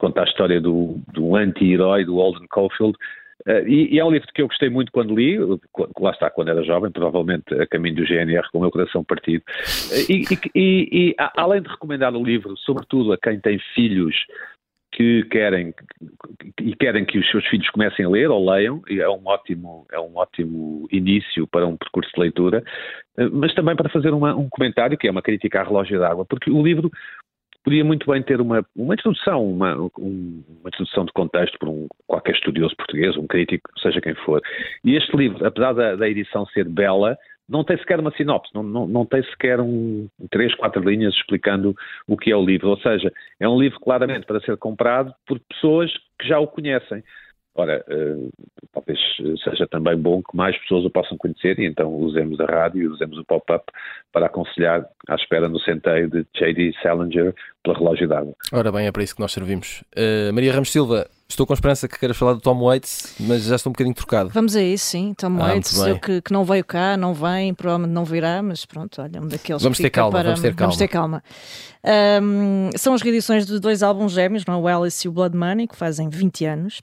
conta 0.01 0.21
a 0.21 0.25
história 0.25 0.59
do, 0.59 0.99
do 1.13 1.35
anti-herói 1.35 2.03
do 2.03 2.19
Alden 2.19 2.47
Caulfield. 2.49 2.97
Uh, 3.47 3.67
e, 3.67 3.95
e, 3.95 3.99
é 3.99 4.05
um 4.05 4.11
livro 4.11 4.27
que 4.33 4.41
eu 4.41 4.47
gostei 4.47 4.69
muito 4.69 4.91
quando 4.91 5.15
li, 5.15 5.37
lá 5.99 6.11
está, 6.11 6.29
quando 6.29 6.49
era 6.49 6.63
jovem, 6.63 6.91
provavelmente 6.91 7.53
a 7.53 7.67
caminho 7.67 7.95
do 7.95 8.05
GNR 8.05 8.47
com 8.51 8.57
o 8.57 8.61
meu 8.61 8.71
coração 8.71 9.03
partido. 9.03 9.43
Uh, 9.91 10.11
e, 10.11 10.25
e, 10.55 10.89
e, 10.91 11.15
além 11.37 11.61
de 11.61 11.69
recomendar 11.69 12.15
o 12.15 12.23
livro, 12.23 12.57
sobretudo 12.57 13.13
a 13.13 13.17
quem 13.17 13.39
tem 13.39 13.59
filhos 13.75 14.15
que 14.93 15.23
querem 15.31 15.73
e 16.59 16.75
querem 16.75 17.05
que 17.05 17.17
os 17.17 17.29
seus 17.31 17.45
filhos 17.47 17.69
comecem 17.69 18.05
a 18.05 18.09
ler 18.09 18.29
ou 18.29 18.51
leiam, 18.51 18.81
é 18.89 19.07
um 19.07 19.21
ótimo, 19.25 19.85
é 19.91 19.99
um 19.99 20.17
ótimo 20.17 20.87
início 20.91 21.47
para 21.47 21.65
um 21.65 21.77
percurso 21.77 22.11
de 22.13 22.19
leitura, 22.19 22.63
uh, 23.17 23.29
mas 23.31 23.53
também 23.53 23.75
para 23.75 23.89
fazer 23.89 24.11
uma, 24.11 24.35
um 24.35 24.49
comentário, 24.49 24.97
que 24.97 25.07
é 25.07 25.11
uma 25.11 25.21
crítica 25.21 25.61
à 25.61 25.63
relógio 25.63 25.99
d'água, 25.99 26.25
porque 26.25 26.51
o 26.51 26.63
livro 26.63 26.91
podia 27.63 27.83
muito 27.83 28.09
bem 28.09 28.21
ter 28.21 28.41
uma, 28.41 28.65
uma 28.75 28.93
introdução, 28.93 29.45
uma, 29.49 29.75
uma 29.75 30.67
introdução 30.67 31.05
de 31.05 31.13
contexto 31.13 31.57
por 31.59 31.69
um, 31.69 31.87
qualquer 32.07 32.33
estudioso 32.35 32.75
português, 32.75 33.15
um 33.17 33.27
crítico, 33.27 33.69
seja 33.79 34.01
quem 34.01 34.15
for. 34.15 34.41
E 34.83 34.95
este 34.95 35.15
livro, 35.15 35.45
apesar 35.45 35.73
da, 35.73 35.95
da 35.95 36.09
edição 36.09 36.45
ser 36.47 36.67
bela, 36.67 37.17
não 37.47 37.63
tem 37.65 37.77
sequer 37.77 37.99
uma 37.99 38.11
sinopse, 38.11 38.53
não, 38.55 38.63
não, 38.63 38.87
não 38.87 39.05
tem 39.05 39.21
sequer 39.23 39.59
um, 39.59 40.07
três, 40.29 40.55
quatro 40.55 40.81
linhas 40.87 41.13
explicando 41.13 41.75
o 42.07 42.15
que 42.15 42.31
é 42.31 42.35
o 42.35 42.45
livro. 42.45 42.69
Ou 42.69 42.77
seja, 42.77 43.11
é 43.39 43.47
um 43.47 43.59
livro 43.59 43.79
claramente 43.79 44.25
para 44.25 44.39
ser 44.39 44.55
comprado 44.57 45.13
por 45.27 45.37
pessoas 45.39 45.91
que 46.17 46.27
já 46.27 46.39
o 46.39 46.47
conhecem. 46.47 47.03
Ora, 47.53 47.83
uh, 47.89 48.31
talvez 48.73 48.97
seja 49.43 49.67
também 49.67 49.97
bom 49.97 50.21
que 50.21 50.35
mais 50.35 50.57
pessoas 50.61 50.85
o 50.85 50.89
possam 50.89 51.17
conhecer 51.17 51.59
e 51.59 51.65
então 51.65 51.93
usemos 51.93 52.39
a 52.39 52.45
rádio 52.45 52.81
e 52.81 52.87
usemos 52.87 53.17
o 53.17 53.25
pop-up 53.25 53.65
para 54.11 54.27
aconselhar 54.27 54.85
à 55.07 55.15
espera 55.15 55.49
no 55.49 55.59
centeio 55.59 56.09
de 56.09 56.25
J.D. 56.33 56.73
Salinger 56.81 57.35
pela 57.61 57.77
relógio 57.77 58.07
d'água. 58.07 58.33
Ora 58.53 58.71
bem, 58.71 58.87
é 58.87 58.91
para 58.91 59.03
isso 59.03 59.15
que 59.15 59.21
nós 59.21 59.33
servimos. 59.33 59.83
Uh, 59.95 60.33
Maria 60.33 60.53
Ramos 60.53 60.71
Silva, 60.71 61.09
estou 61.29 61.45
com 61.45 61.53
esperança 61.53 61.89
que 61.89 61.99
queiras 61.99 62.17
falar 62.17 62.33
do 62.33 62.39
Tom 62.39 62.63
Waits, 62.63 63.17
mas 63.19 63.43
já 63.43 63.55
estou 63.57 63.69
um 63.69 63.73
bocadinho 63.73 63.95
trocado. 63.95 64.29
Vamos 64.29 64.55
a 64.55 64.61
isso, 64.63 64.85
sim. 64.85 65.13
Tom 65.13 65.37
ah, 65.39 65.47
Waits, 65.47 65.77
que, 66.01 66.21
que, 66.21 66.31
não 66.31 66.45
veio 66.45 66.63
cá, 66.63 66.95
não 66.95 67.13
vem, 67.13 67.53
provavelmente 67.53 67.93
não 67.93 68.05
virá, 68.05 68.41
mas 68.41 68.65
pronto, 68.65 69.01
olha, 69.01 69.21
um 69.21 69.27
daqueles 69.27 69.61
vamos 69.61 69.77
ter 69.77 69.89
calma, 69.89 70.11
para... 70.11 70.23
vamos 70.23 70.41
ter 70.41 70.55
calma. 70.55 70.67
Vamos 70.67 70.77
ter 70.77 70.87
calma. 70.87 71.23
Um, 72.23 72.69
são 72.77 72.93
as 72.93 73.01
reedições 73.01 73.45
de 73.45 73.59
dois 73.59 73.83
álbuns 73.83 74.13
gêmeos, 74.13 74.45
não? 74.45 74.55
É? 74.55 74.57
o 74.57 74.67
Alice 74.67 75.05
e 75.05 75.09
o 75.09 75.11
Blood 75.11 75.35
Money, 75.35 75.67
que 75.67 75.75
fazem 75.75 76.07
20 76.07 76.45
anos 76.45 76.81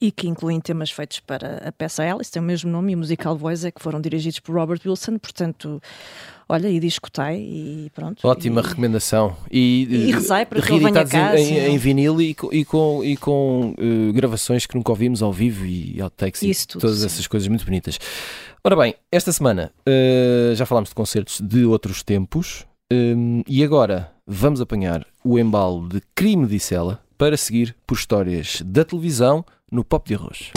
e 0.00 0.10
que 0.10 0.28
incluem 0.28 0.60
temas 0.60 0.90
feitos 0.90 1.20
para 1.20 1.68
a 1.68 1.72
peça 1.72 2.02
Alice, 2.02 2.30
tem 2.30 2.40
o 2.42 2.44
mesmo 2.44 2.70
nome, 2.70 2.92
e 2.92 2.94
o 2.94 2.98
musical 2.98 3.36
Voice, 3.36 3.66
é 3.66 3.70
que 3.70 3.82
foram 3.82 4.00
dirigidos 4.00 4.40
por 4.40 4.54
Robert 4.54 4.80
Wilson, 4.84 5.18
portanto, 5.18 5.80
olha, 6.48 6.68
e 6.68 6.78
discutai 6.78 7.36
e 7.36 7.90
pronto. 7.94 8.26
Ótima 8.26 8.60
e, 8.60 8.64
recomendação. 8.64 9.36
E, 9.50 9.86
e 9.90 10.12
rezai 10.12 10.46
para 10.46 10.60
que 10.60 10.72
ele 10.72 10.84
venha 10.84 11.06
cá. 11.06 11.38
Em, 11.38 11.74
em, 11.74 11.78
vinil 11.78 12.20
e, 12.20 12.36
e 12.52 12.64
com, 12.64 13.04
e 13.04 13.16
com 13.16 13.74
uh, 13.78 14.12
gravações 14.12 14.66
que 14.66 14.74
nunca 14.74 14.92
ouvimos 14.92 15.22
ao 15.22 15.32
vivo 15.32 15.64
e 15.64 16.00
outtakes 16.00 16.42
Isso 16.42 16.64
e 16.64 16.66
tudo, 16.68 16.80
todas 16.82 16.98
sim. 16.98 17.06
essas 17.06 17.26
coisas 17.26 17.48
muito 17.48 17.64
bonitas. 17.64 17.98
Ora 18.64 18.76
bem, 18.76 18.94
esta 19.10 19.32
semana 19.32 19.72
uh, 19.88 20.54
já 20.54 20.64
falámos 20.66 20.90
de 20.90 20.94
concertos 20.94 21.40
de 21.40 21.64
outros 21.64 22.02
tempos 22.02 22.64
um, 22.92 23.40
eh, 23.40 23.44
e 23.48 23.64
agora 23.64 24.12
vamos 24.26 24.60
apanhar 24.60 25.04
o 25.24 25.38
embalo 25.38 25.88
de 25.88 26.00
Crime 26.14 26.46
de 26.46 26.60
Sela 26.60 27.02
para 27.18 27.36
seguir 27.36 27.74
por 27.86 27.96
histórias 27.96 28.62
da 28.64 28.84
televisão 28.84 29.44
no 29.72 29.82
Pop 29.82 30.06
de 30.06 30.14
Arroz. 30.14 30.52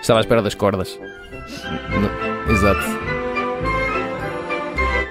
Estava 0.00 0.20
à 0.20 0.22
espera 0.22 0.40
das 0.40 0.54
cordas. 0.54 0.98
Exato. 2.48 2.80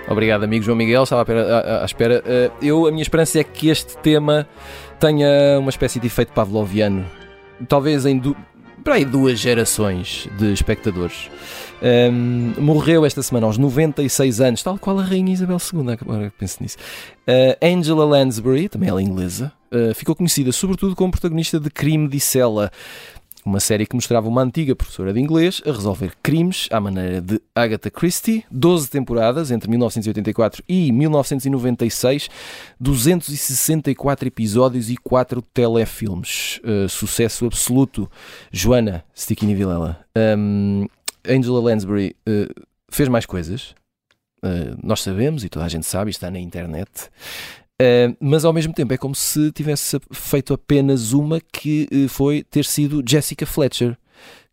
Obrigado, 0.10 0.44
amigo 0.46 0.64
João 0.64 0.78
Miguel. 0.78 1.04
Estava 1.04 1.22
à 1.22 1.24
espera. 1.24 1.58
À, 1.58 1.82
à 1.82 1.86
espera. 1.86 2.24
Uh, 2.26 2.66
eu, 2.66 2.88
a 2.88 2.92
minha 2.92 3.04
esperança 3.04 3.40
é 3.40 3.44
que 3.44 3.70
este 3.70 3.98
tema 3.98 4.48
tenha 5.00 5.60
uma 5.60 5.70
espécie 5.70 6.00
de 6.00 6.08
efeito 6.08 6.32
pavloviano. 6.34 7.06
Talvez 7.68 8.06
em 8.06 8.18
du 8.18 8.36
para 8.84 8.96
aí 8.96 9.04
duas 9.04 9.38
gerações 9.38 10.30
de 10.38 10.54
espectadores. 10.54 11.30
Um, 11.82 12.54
morreu 12.58 13.06
esta 13.06 13.22
semana 13.22 13.46
aos 13.46 13.58
96 13.58 14.40
anos, 14.40 14.64
tal 14.64 14.80
qual 14.80 14.98
a 14.98 15.04
Rainha 15.04 15.34
Isabel 15.34 15.58
II, 15.58 15.92
agora 15.92 16.34
penso 16.40 16.58
nisso. 16.62 16.78
Uh, 17.28 17.58
Angela 17.62 18.06
Lansbury, 18.06 18.70
também 18.70 18.88
ela 18.88 19.02
é 19.02 19.04
inglesa, 19.04 19.52
uh, 19.74 19.94
ficou 19.94 20.16
conhecida 20.16 20.54
sobretudo 20.54 20.96
como 20.96 21.12
protagonista 21.12 21.60
de 21.60 21.70
Crime 21.70 22.08
de 22.08 22.20
Sela 22.20 22.72
uma 23.48 23.62
série 23.62 23.86
que 23.86 23.96
mostrava 23.96 24.28
uma 24.28 24.42
antiga 24.42 24.76
professora 24.76 25.14
de 25.14 25.22
inglês 25.22 25.62
a 25.66 25.72
resolver 25.72 26.12
crimes 26.22 26.68
à 26.70 26.82
maneira 26.82 27.22
de 27.22 27.42
Agatha 27.56 27.90
Christie, 27.90 28.44
12 28.52 28.90
temporadas 28.90 29.52
entre 29.52 29.70
1984 29.70 30.62
e 30.68 30.92
1996, 30.92 32.30
264 32.78 34.28
episódios 34.28 34.90
e 34.90 34.98
4 34.98 35.42
telefilmes. 35.54 36.60
Uh, 36.64 36.90
sucesso 36.90 37.46
absoluto. 37.46 38.12
Joana 38.52 39.06
Stickini 39.16 39.56
Vilela. 39.56 40.06
Um, 40.38 40.86
Angela 41.26 41.62
Lansbury 41.62 42.16
uh, 42.28 42.66
fez 42.90 43.08
mais 43.08 43.26
coisas. 43.26 43.74
Uh, 44.44 44.78
nós 44.84 45.02
sabemos 45.02 45.46
e 45.46 45.50
toda 45.50 45.66
a 45.66 45.70
gente 45.70 45.86
sabe, 45.86 46.12
está 46.12 46.30
na 46.30 46.40
internet. 46.40 47.10
Uh, 47.82 48.16
mas 48.20 48.44
ao 48.44 48.52
mesmo 48.52 48.74
tempo 48.74 48.92
é 48.94 48.98
como 48.98 49.14
se 49.14 49.52
tivesse 49.52 50.00
feito 50.12 50.52
apenas 50.54 51.14
uma 51.14 51.40
que 51.54 51.88
uh, 51.94 52.10
foi 52.10 52.44
ter 52.44 52.66
sido 52.66 53.04
Jessica 53.08 53.46
Fletcher, 53.46 53.96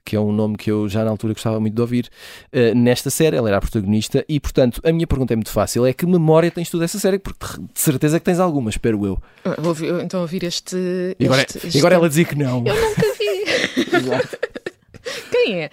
que 0.04 0.14
é 0.14 0.20
um 0.20 0.30
nome 0.30 0.58
que 0.58 0.70
eu 0.70 0.86
já 0.90 1.02
na 1.02 1.10
altura 1.10 1.32
gostava 1.32 1.58
muito 1.58 1.74
de 1.74 1.80
ouvir 1.80 2.10
uh, 2.52 2.74
nesta 2.76 3.08
série. 3.08 3.34
Ela 3.36 3.48
era 3.48 3.56
a 3.56 3.60
protagonista 3.62 4.22
e, 4.28 4.38
portanto, 4.38 4.78
a 4.84 4.92
minha 4.92 5.06
pergunta 5.06 5.32
é 5.32 5.36
muito 5.36 5.50
fácil: 5.50 5.86
é 5.86 5.94
que 5.94 6.04
memória 6.04 6.50
tens 6.50 6.68
tu 6.68 6.78
dessa 6.78 6.98
série? 6.98 7.18
Porque 7.18 7.46
de 7.72 7.80
certeza 7.80 8.18
que 8.18 8.24
tens 8.26 8.38
alguma, 8.38 8.68
espero 8.68 9.06
eu. 9.06 9.18
Ah, 9.42 9.54
Vou 9.56 9.68
ouvir- 9.68 10.02
então 10.02 10.20
ouvir 10.20 10.44
este. 10.44 10.76
E 11.18 11.24
agora, 11.24 11.40
este- 11.42 11.66
este 11.66 11.78
agora 11.78 11.94
ela 11.94 12.08
dizia 12.10 12.26
que 12.26 12.36
não. 12.36 12.62
Eu 12.66 12.74
nunca 12.74 13.06
vi. 13.18 14.04
Quem 15.30 15.62
é? 15.62 15.70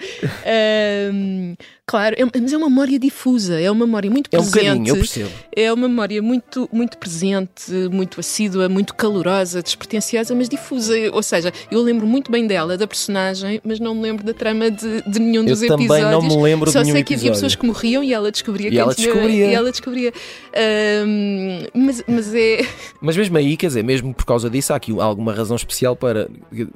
Ahm, 1.09 1.55
claro, 1.85 2.15
é- 2.17 2.39
mas 2.41 2.53
é 2.53 2.57
uma 2.57 2.69
memória 2.69 2.99
difusa, 2.99 3.59
é 3.59 3.69
uma 3.71 3.85
memória 3.85 4.09
muito 4.09 4.29
É 4.31 4.37
um 4.37 4.41
presente. 4.41 4.63
bocadinho, 4.63 4.87
eu 4.89 4.95
percebo. 4.97 5.29
É 5.55 5.73
uma 5.73 5.87
memória 5.87 6.21
muito, 6.21 6.69
muito 6.71 6.97
presente, 6.97 7.71
muito 7.91 8.19
assídua, 8.19 8.67
muito 8.69 8.93
calorosa, 8.95 9.61
despretensiosa, 9.61 10.33
mas 10.35 10.47
difusa. 10.49 10.93
Ou 11.13 11.23
seja, 11.23 11.51
eu 11.69 11.81
lembro 11.81 12.05
muito 12.07 12.31
bem 12.31 12.47
dela, 12.47 12.77
da 12.77 12.87
personagem, 12.87 13.59
mas 13.63 13.79
não 13.79 13.95
me 13.95 14.01
lembro 14.01 14.23
da 14.25 14.33
trama 14.33 14.69
de, 14.71 15.01
de 15.09 15.19
nenhum 15.19 15.41
Eu 15.43 15.49
dos 15.55 15.59
também 15.61 15.85
episódios. 15.87 16.11
não 16.11 16.21
me 16.37 16.43
lembro 16.43 16.65
de 16.67 16.73
Só 16.73 16.81
nenhum 16.81 16.95
sei 16.95 17.03
que 17.03 17.13
havia 17.13 17.29
episódio. 17.29 17.33
pessoas 17.33 17.55
que 17.55 17.65
morriam 17.65 18.03
e 18.03 18.13
ela 18.13 18.31
descobria 18.31 18.67
E 18.67 18.71
quem 18.71 18.79
ela 18.79 18.93
tinha- 18.95 19.07
descobria. 19.13 19.45
E 19.47 19.53
ela 19.53 19.71
descobria. 19.71 20.13
Ahm, 20.53 21.67
mas, 21.73 22.03
mas 22.07 22.33
é. 22.35 22.61
Mas 23.01 23.17
mesmo 23.17 23.35
aí, 23.37 23.57
quer 23.57 23.67
dizer, 23.67 23.83
mesmo 23.83 24.13
por 24.13 24.25
causa 24.25 24.49
disso, 24.49 24.71
há 24.73 24.75
aqui 24.75 24.91
alguma 24.99 25.33
razão 25.33 25.55
especial 25.55 25.95
para 25.95 26.29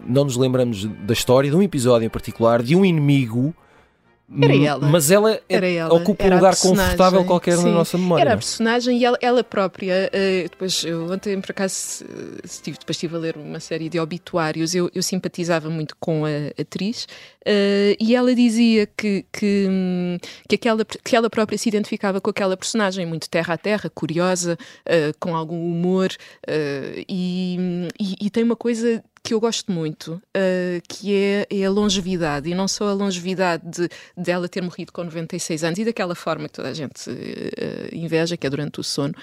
não 0.08 0.24
nos 0.26 0.36
lembramos 0.38 0.86
da 1.06 1.13
história, 1.13 1.50
de 1.50 1.56
um 1.56 1.62
episódio 1.62 2.06
em 2.06 2.10
particular, 2.10 2.44
de 2.63 2.75
um 2.75 2.84
inimigo. 2.86 3.53
Era 4.41 4.55
ela. 4.58 4.88
Mas 4.88 5.12
ela, 5.12 5.34
é- 5.34 5.41
Era 5.47 5.67
ela. 5.69 5.93
ocupa 5.93 6.23
Era 6.23 6.34
um 6.34 6.38
lugar 6.39 6.55
confortável 6.58 7.23
qualquer 7.25 7.58
na 7.58 7.62
Sim. 7.62 7.71
nossa 7.71 7.95
memória. 7.95 8.23
Era 8.23 8.34
a 8.34 8.38
personagem 8.38 8.97
e 8.97 9.05
ela, 9.05 9.15
ela 9.21 9.43
própria. 9.43 10.10
eh, 10.12 10.47
depois, 10.49 10.84
eu 10.84 11.12
ontem, 11.12 11.39
por 11.39 11.51
acaso, 11.51 12.03
eh, 12.03 12.41
estive, 12.43 12.75
depois 12.79 12.95
estive 12.95 13.15
a 13.15 13.19
ler 13.19 13.38
uma 13.38 13.60
série 13.60 13.88
de 13.88 13.99
obituários. 13.99 14.73
Eu, 14.73 14.89
eu 14.95 15.03
simpatizava 15.03 15.69
muito 15.69 15.95
com 15.99 16.25
a 16.25 16.29
atriz 16.60 17.08
eh, 17.45 17.95
e 17.99 18.15
ela 18.15 18.34
dizia 18.34 18.88
que, 18.97 19.23
que, 19.31 19.67
hum, 19.69 20.17
que, 20.49 20.55
aquela, 20.55 20.84
que 20.84 21.15
ela 21.15 21.29
própria 21.29 21.55
se 21.60 21.69
identificava 21.69 22.19
com 22.19 22.31
aquela 22.31 22.58
personagem, 22.58 23.05
muito 23.05 23.29
terra 23.29 23.53
a 23.53 23.58
terra, 23.60 23.91
curiosa, 23.93 24.58
eh, 24.88 25.12
com 25.19 25.36
algum 25.36 25.63
humor. 25.71 26.10
e, 27.08 27.88
e, 27.99 28.15
e 28.25 28.29
tem 28.31 28.43
uma 28.43 28.55
coisa 28.55 29.03
que 29.26 29.34
eu 29.34 29.40
gosto 29.40 29.72
muito, 29.72 30.22
eh, 30.34 30.80
que 30.88 31.14
é, 31.14 31.48
é 31.50 31.66
a 31.66 31.70
longevidade, 31.72 32.48
e 32.50 32.54
não 32.54 32.68
só 32.68 32.90
a 32.90 32.94
longevidade 32.94 33.64
de, 33.68 33.90
de 34.16 34.32
ela 34.32 34.48
ter 34.48 34.62
morrido 34.62 34.92
com 34.92 35.04
96 35.04 35.64
anos 35.64 35.80
e 35.80 35.84
daquela 35.86 36.14
forma 36.14 36.48
que 36.48 36.54
toda 36.54 36.70
a 36.70 36.74
gente 36.74 37.10
eh, 37.10 37.90
inveja, 37.92 38.38
que 38.38 38.46
é 38.46 38.50
durante 38.50 38.80
o 38.80 38.84
sono, 38.84 39.14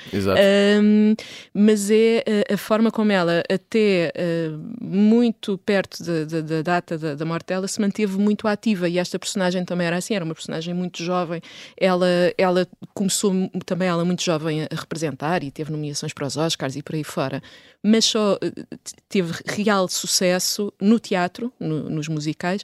um, 0.82 1.14
mas 1.54 1.90
é 1.90 2.24
a, 2.50 2.54
a 2.54 2.56
forma 2.56 2.90
como 2.90 3.12
ela, 3.12 3.42
até 3.50 4.12
uh, 4.16 4.84
muito 4.84 5.56
perto 5.58 6.02
da- 6.02 6.24
da- 6.24 6.40
da 6.40 6.62
data 6.62 6.98
da, 6.98 7.14
da 7.14 7.24
morte 7.24 7.46
dela, 7.46 7.68
se 7.68 7.80
manteve 7.80 8.18
muito 8.18 8.48
ativa. 8.48 8.88
E 8.88 8.98
esta 8.98 9.18
personagem 9.18 9.64
também 9.64 9.86
era 9.86 9.96
assim, 9.96 10.14
era 10.14 10.24
uma 10.24 10.34
personagem 10.34 10.74
muito 10.74 11.02
jovem. 11.02 11.40
Ela, 11.76 12.08
ela 12.36 12.66
começou 12.92 13.32
também 13.64 13.88
ela 13.88 14.04
muito 14.04 14.22
jovem 14.22 14.62
a 14.64 14.68
representar 14.74 15.44
e 15.44 15.50
teve 15.50 15.70
nomeações 15.70 16.12
para 16.12 16.26
os 16.26 16.36
Oscars 16.36 16.74
e 16.76 16.82
por 16.82 16.94
aí 16.96 17.04
fora. 17.04 17.40
Mas 17.82 18.04
só 18.04 18.36
t- 18.38 18.94
teve 19.08 19.32
real 19.46 19.88
sucesso 19.88 20.72
no 20.80 21.00
teatro, 21.00 21.52
no- 21.58 21.90
nos 21.90 22.06
musicais. 22.08 22.62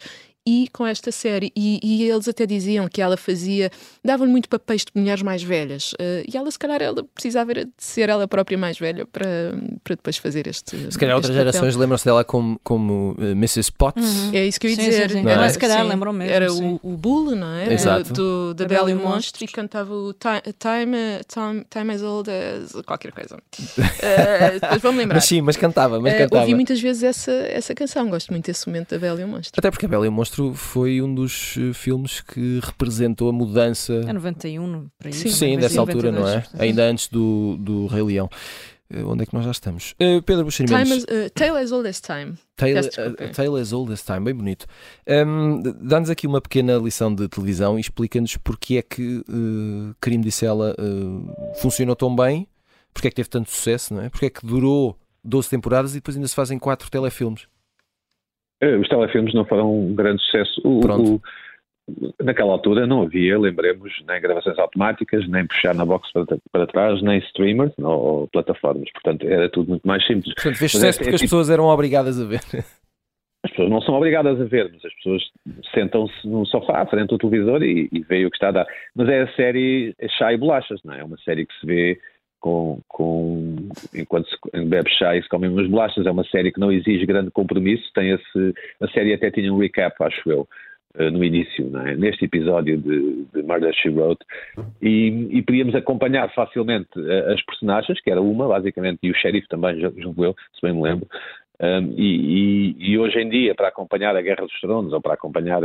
E 0.50 0.66
com 0.72 0.87
esta 0.87 1.12
série, 1.12 1.52
e, 1.54 1.78
e 1.82 2.08
eles 2.08 2.26
até 2.26 2.46
diziam 2.46 2.88
que 2.88 3.02
ela 3.02 3.18
fazia, 3.18 3.70
davam-lhe 4.02 4.32
muito 4.32 4.48
papéis 4.48 4.82
de 4.82 4.90
mulheres 4.98 5.20
mais 5.22 5.42
velhas, 5.42 5.90
eh, 5.98 6.24
e 6.26 6.34
ela, 6.38 6.50
se 6.50 6.58
calhar, 6.58 6.80
ela 6.80 7.04
precisava 7.14 7.52
de 7.52 7.68
ser 7.76 8.08
ela 8.08 8.26
própria 8.26 8.56
mais 8.56 8.78
velha 8.78 9.04
para, 9.04 9.26
para 9.84 9.94
depois 9.96 10.16
fazer 10.16 10.46
este. 10.46 10.90
Se 10.90 10.98
calhar 10.98 11.14
outras 11.16 11.34
este 11.34 11.38
papel. 11.38 11.52
gerações 11.52 11.76
lembram-se 11.76 12.04
dela 12.06 12.24
como, 12.24 12.58
como 12.64 13.14
eh, 13.20 13.32
Mrs. 13.32 13.70
Potts. 13.72 14.32
É 14.32 14.46
isso 14.46 14.58
que 14.58 14.68
eu 14.68 14.70
ia 14.70 14.76
Sim, 14.76 14.84
dizer. 14.88 15.11
sim, 15.11 15.22
sim. 15.22 15.28
É? 15.28 15.37
Mas 15.37 15.52
se 15.52 15.58
calhar 15.58 15.87
lembram 15.87 16.14
mesmo. 16.14 16.32
Era 16.32 16.50
o, 16.50 16.80
o 16.82 16.96
Bull, 16.96 17.37
não 17.37 17.54
é? 17.54 17.70
Exato. 17.70 18.14
Do, 18.14 18.54
da 18.54 18.64
Bela 18.64 18.90
e 18.90 18.94
o 18.94 19.00
Monstro 19.00 19.44
e 19.44 19.48
cantava 19.48 19.92
o 19.92 20.14
Ti- 20.14 20.54
Time, 20.58 20.96
eh, 20.96 21.20
time, 21.28 21.62
time 21.68 21.92
as 21.92 22.00
Old 22.02 22.30
as 22.30 22.72
qualquer 22.87 23.12
coisa. 23.12 23.37
Eh, 24.00 24.58
depois 24.61 24.80
vou-me 24.80 24.98
lembrar. 24.98 25.16
Mas 25.16 25.24
sim, 25.24 25.40
mas 25.42 25.56
cantava, 25.56 26.00
mas 26.00 26.14
cantava. 26.14 26.40
ouvi 26.42 26.54
muitas 26.54 26.80
vezes 26.80 27.02
essa, 27.02 27.32
essa 27.32 27.74
canção, 27.74 28.08
gosto 28.08 28.30
muito 28.30 28.46
desse 28.46 28.66
momento 28.66 28.90
da 28.90 28.98
Bela 28.98 29.20
e 29.20 29.24
o 29.24 29.28
Monstro. 29.28 29.58
Até 29.58 29.70
porque 29.70 29.87
a 29.87 29.88
Bela 29.88 30.06
e 30.06 30.08
o 30.08 30.12
Monstro 30.12 30.38
foi 30.55 31.01
um 31.03 31.14
dos 31.14 31.57
eh, 31.59 31.72
filmes 31.72 32.20
que 32.20 32.61
representou 32.62 33.29
a 33.29 33.33
mudança. 33.33 33.92
É 34.07 34.12
91, 34.12 34.88
para 34.98 35.11
isso. 35.11 35.29
Sim, 35.29 35.31
Sim, 35.31 35.59
dessa 35.59 35.81
altura, 35.81 36.11
não 36.11 36.27
é? 36.27 36.37
92. 36.37 36.61
Ainda 36.61 36.83
antes 36.85 37.09
do, 37.09 37.57
do 37.59 37.87
Rei 37.87 38.03
Leão. 38.03 38.31
Eh, 38.90 39.05
onde 39.05 39.22
é 39.22 39.27
que 39.27 39.35
nós 39.35 39.44
já 39.44 39.51
estamos? 39.51 39.94
Eh, 39.98 40.20
Pedro 40.22 40.44
Buxeri 40.44 40.68
Time 40.68 40.85
Mendes. 40.85 41.05
as, 41.09 41.14
eh, 41.14 41.29
Tale 41.29 41.59
as 41.59 41.72
Old 41.72 41.88
as 41.88 42.01
Time. 42.01 42.35
Tale, 42.57 42.79
a 42.79 43.29
Tale 43.33 43.61
as 43.61 43.72
Old 43.72 43.92
as 43.92 44.03
Time, 44.03 44.20
bem 44.20 44.35
bonito. 44.35 44.66
Um, 45.07 45.62
Dá-nos 45.62 46.11
aqui 46.11 46.27
uma 46.27 46.40
pequena 46.40 46.77
lição 46.79 47.14
de 47.14 47.29
televisão 47.29 47.77
e 47.77 47.81
explica-nos 47.81 48.37
porque 48.38 48.77
é 48.77 48.83
que 48.83 49.18
uh, 49.29 49.94
Crime 50.01 50.24
disse 50.24 50.46
ela 50.46 50.74
uh, 50.79 51.55
funcionou 51.61 51.94
tão 51.94 52.14
bem, 52.14 52.48
porque 52.92 53.09
é 53.09 53.11
que 53.11 53.16
teve 53.16 53.29
tanto 53.29 53.51
sucesso, 53.51 53.94
não 53.94 54.03
é? 54.03 54.09
Porque 54.09 54.27
é 54.27 54.31
que 54.31 54.44
durou 54.46 54.98
12 55.22 55.51
temporadas 55.51 55.92
e 55.92 55.94
depois 55.96 56.16
ainda 56.16 56.29
se 56.29 56.35
fazem 56.35 56.59
4 56.59 56.90
telefilmes. 56.90 57.46
Eh, 58.60 58.76
Os 58.76 58.88
telefilmes 58.88 59.34
não 59.34 59.44
foram 59.44 59.72
um 59.72 59.94
grande 59.94 60.22
sucesso. 60.22 60.60
O- 60.64 60.80
o- 61.16 61.20
naquela 62.22 62.52
altura 62.52 62.86
não 62.86 63.02
havia, 63.02 63.38
lembremos, 63.38 63.92
nem 64.06 64.20
gravações 64.20 64.58
automáticas, 64.58 65.26
nem 65.28 65.46
puxar 65.46 65.74
na 65.74 65.86
box 65.86 66.12
para, 66.12 66.26
para 66.52 66.66
trás, 66.66 67.00
nem 67.02 67.18
streamers 67.20 67.72
ou, 67.78 68.28
plataformas. 68.28 68.90
Portanto, 68.92 69.26
era 69.26 69.48
tudo 69.48 69.70
muito 69.70 69.86
mais 69.88 70.06
simples. 70.06 70.34
Portanto, 70.34 70.56
fez 70.58 70.74
é- 70.74 70.76
sucesso 70.76 70.98
porque 70.98 71.10
é 71.10 71.14
as 71.14 71.20
tipo- 71.20 71.30
pessoas 71.30 71.48
eram 71.50 71.64
obrigadas 71.66 72.20
a 72.20 72.24
ver. 72.26 72.40
As 73.44 73.52
pessoas 73.52 73.70
não 73.70 73.80
são 73.80 73.94
obrigadas 73.94 74.38
a 74.40 74.44
ver, 74.44 74.68
mas 74.72 74.84
as 74.84 74.92
pessoas 74.94 75.22
sentam-se 75.72 76.26
no 76.26 76.44
sofá, 76.44 76.84
frente 76.86 77.12
ao 77.12 77.18
televisor 77.18 77.62
e, 77.62 77.88
e 77.92 78.00
veem 78.00 78.26
o 78.26 78.30
que 78.30 78.36
está 78.36 78.48
a 78.48 78.50
dar. 78.50 78.66
Mas 78.96 79.08
é 79.08 79.22
a 79.22 79.32
série 79.36 79.94
chá 80.18 80.32
e 80.32 80.36
bolachas, 80.36 80.80
não 80.84 80.92
é? 80.92 80.98
É 81.00 81.04
uma 81.04 81.16
série 81.18 81.46
que 81.46 81.54
se 81.60 81.64
vê 81.64 82.00
com, 82.40 82.81
com 82.88 83.57
enquanto 83.94 84.29
se 84.29 84.64
bebe 84.64 84.90
chá 84.90 85.16
e 85.16 85.22
se 85.22 85.29
comem 85.29 85.51
umas 85.51 85.66
bolachas. 85.68 86.07
É 86.07 86.11
uma 86.11 86.24
série 86.24 86.53
que 86.53 86.61
não 86.61 86.72
exige 86.72 87.07
grande 87.07 87.31
compromisso. 87.31 87.90
Tem 87.94 88.11
esse, 88.11 88.55
a 88.81 88.88
série 88.88 89.14
até 89.14 89.31
tinha 89.31 89.53
um 89.53 89.59
recap, 89.59 89.94
acho 90.03 90.31
eu, 90.31 90.48
eh, 90.94 91.11
no 91.11 91.22
início, 91.22 91.70
é? 91.87 91.94
neste 91.96 92.24
episódio 92.24 92.79
de, 92.79 93.24
de 93.35 93.42
Murder 93.42 93.72
She 93.74 93.88
Wrote, 93.90 94.24
e, 94.81 95.29
e 95.31 95.42
podíamos 95.42 95.74
acompanhar 95.74 96.33
facilmente 96.35 96.88
eh, 96.96 97.33
as 97.35 97.42
personagens, 97.44 98.01
que 98.01 98.11
era 98.11 98.20
uma, 98.20 98.48
basicamente, 98.48 98.98
e 99.03 99.11
o 99.11 99.14
xerife 99.14 99.46
também, 99.48 99.79
ju- 99.81 99.94
julgo 99.98 100.24
eu, 100.24 100.35
se 100.55 100.61
bem 100.62 100.72
me 100.74 100.83
lembro. 100.83 101.07
Um, 101.61 101.92
e, 101.96 102.77
e- 102.79 102.90
e 102.92 102.98
hoje 102.98 103.18
em 103.18 103.29
dia, 103.29 103.53
para 103.55 103.66
acompanhar 103.68 104.14
a 104.16 104.22
Guerra 104.22 104.46
dos 104.46 104.61
Tronos 104.61 104.92
ou 104.92 105.01
para 105.01 105.14
acompanhar 105.14 105.61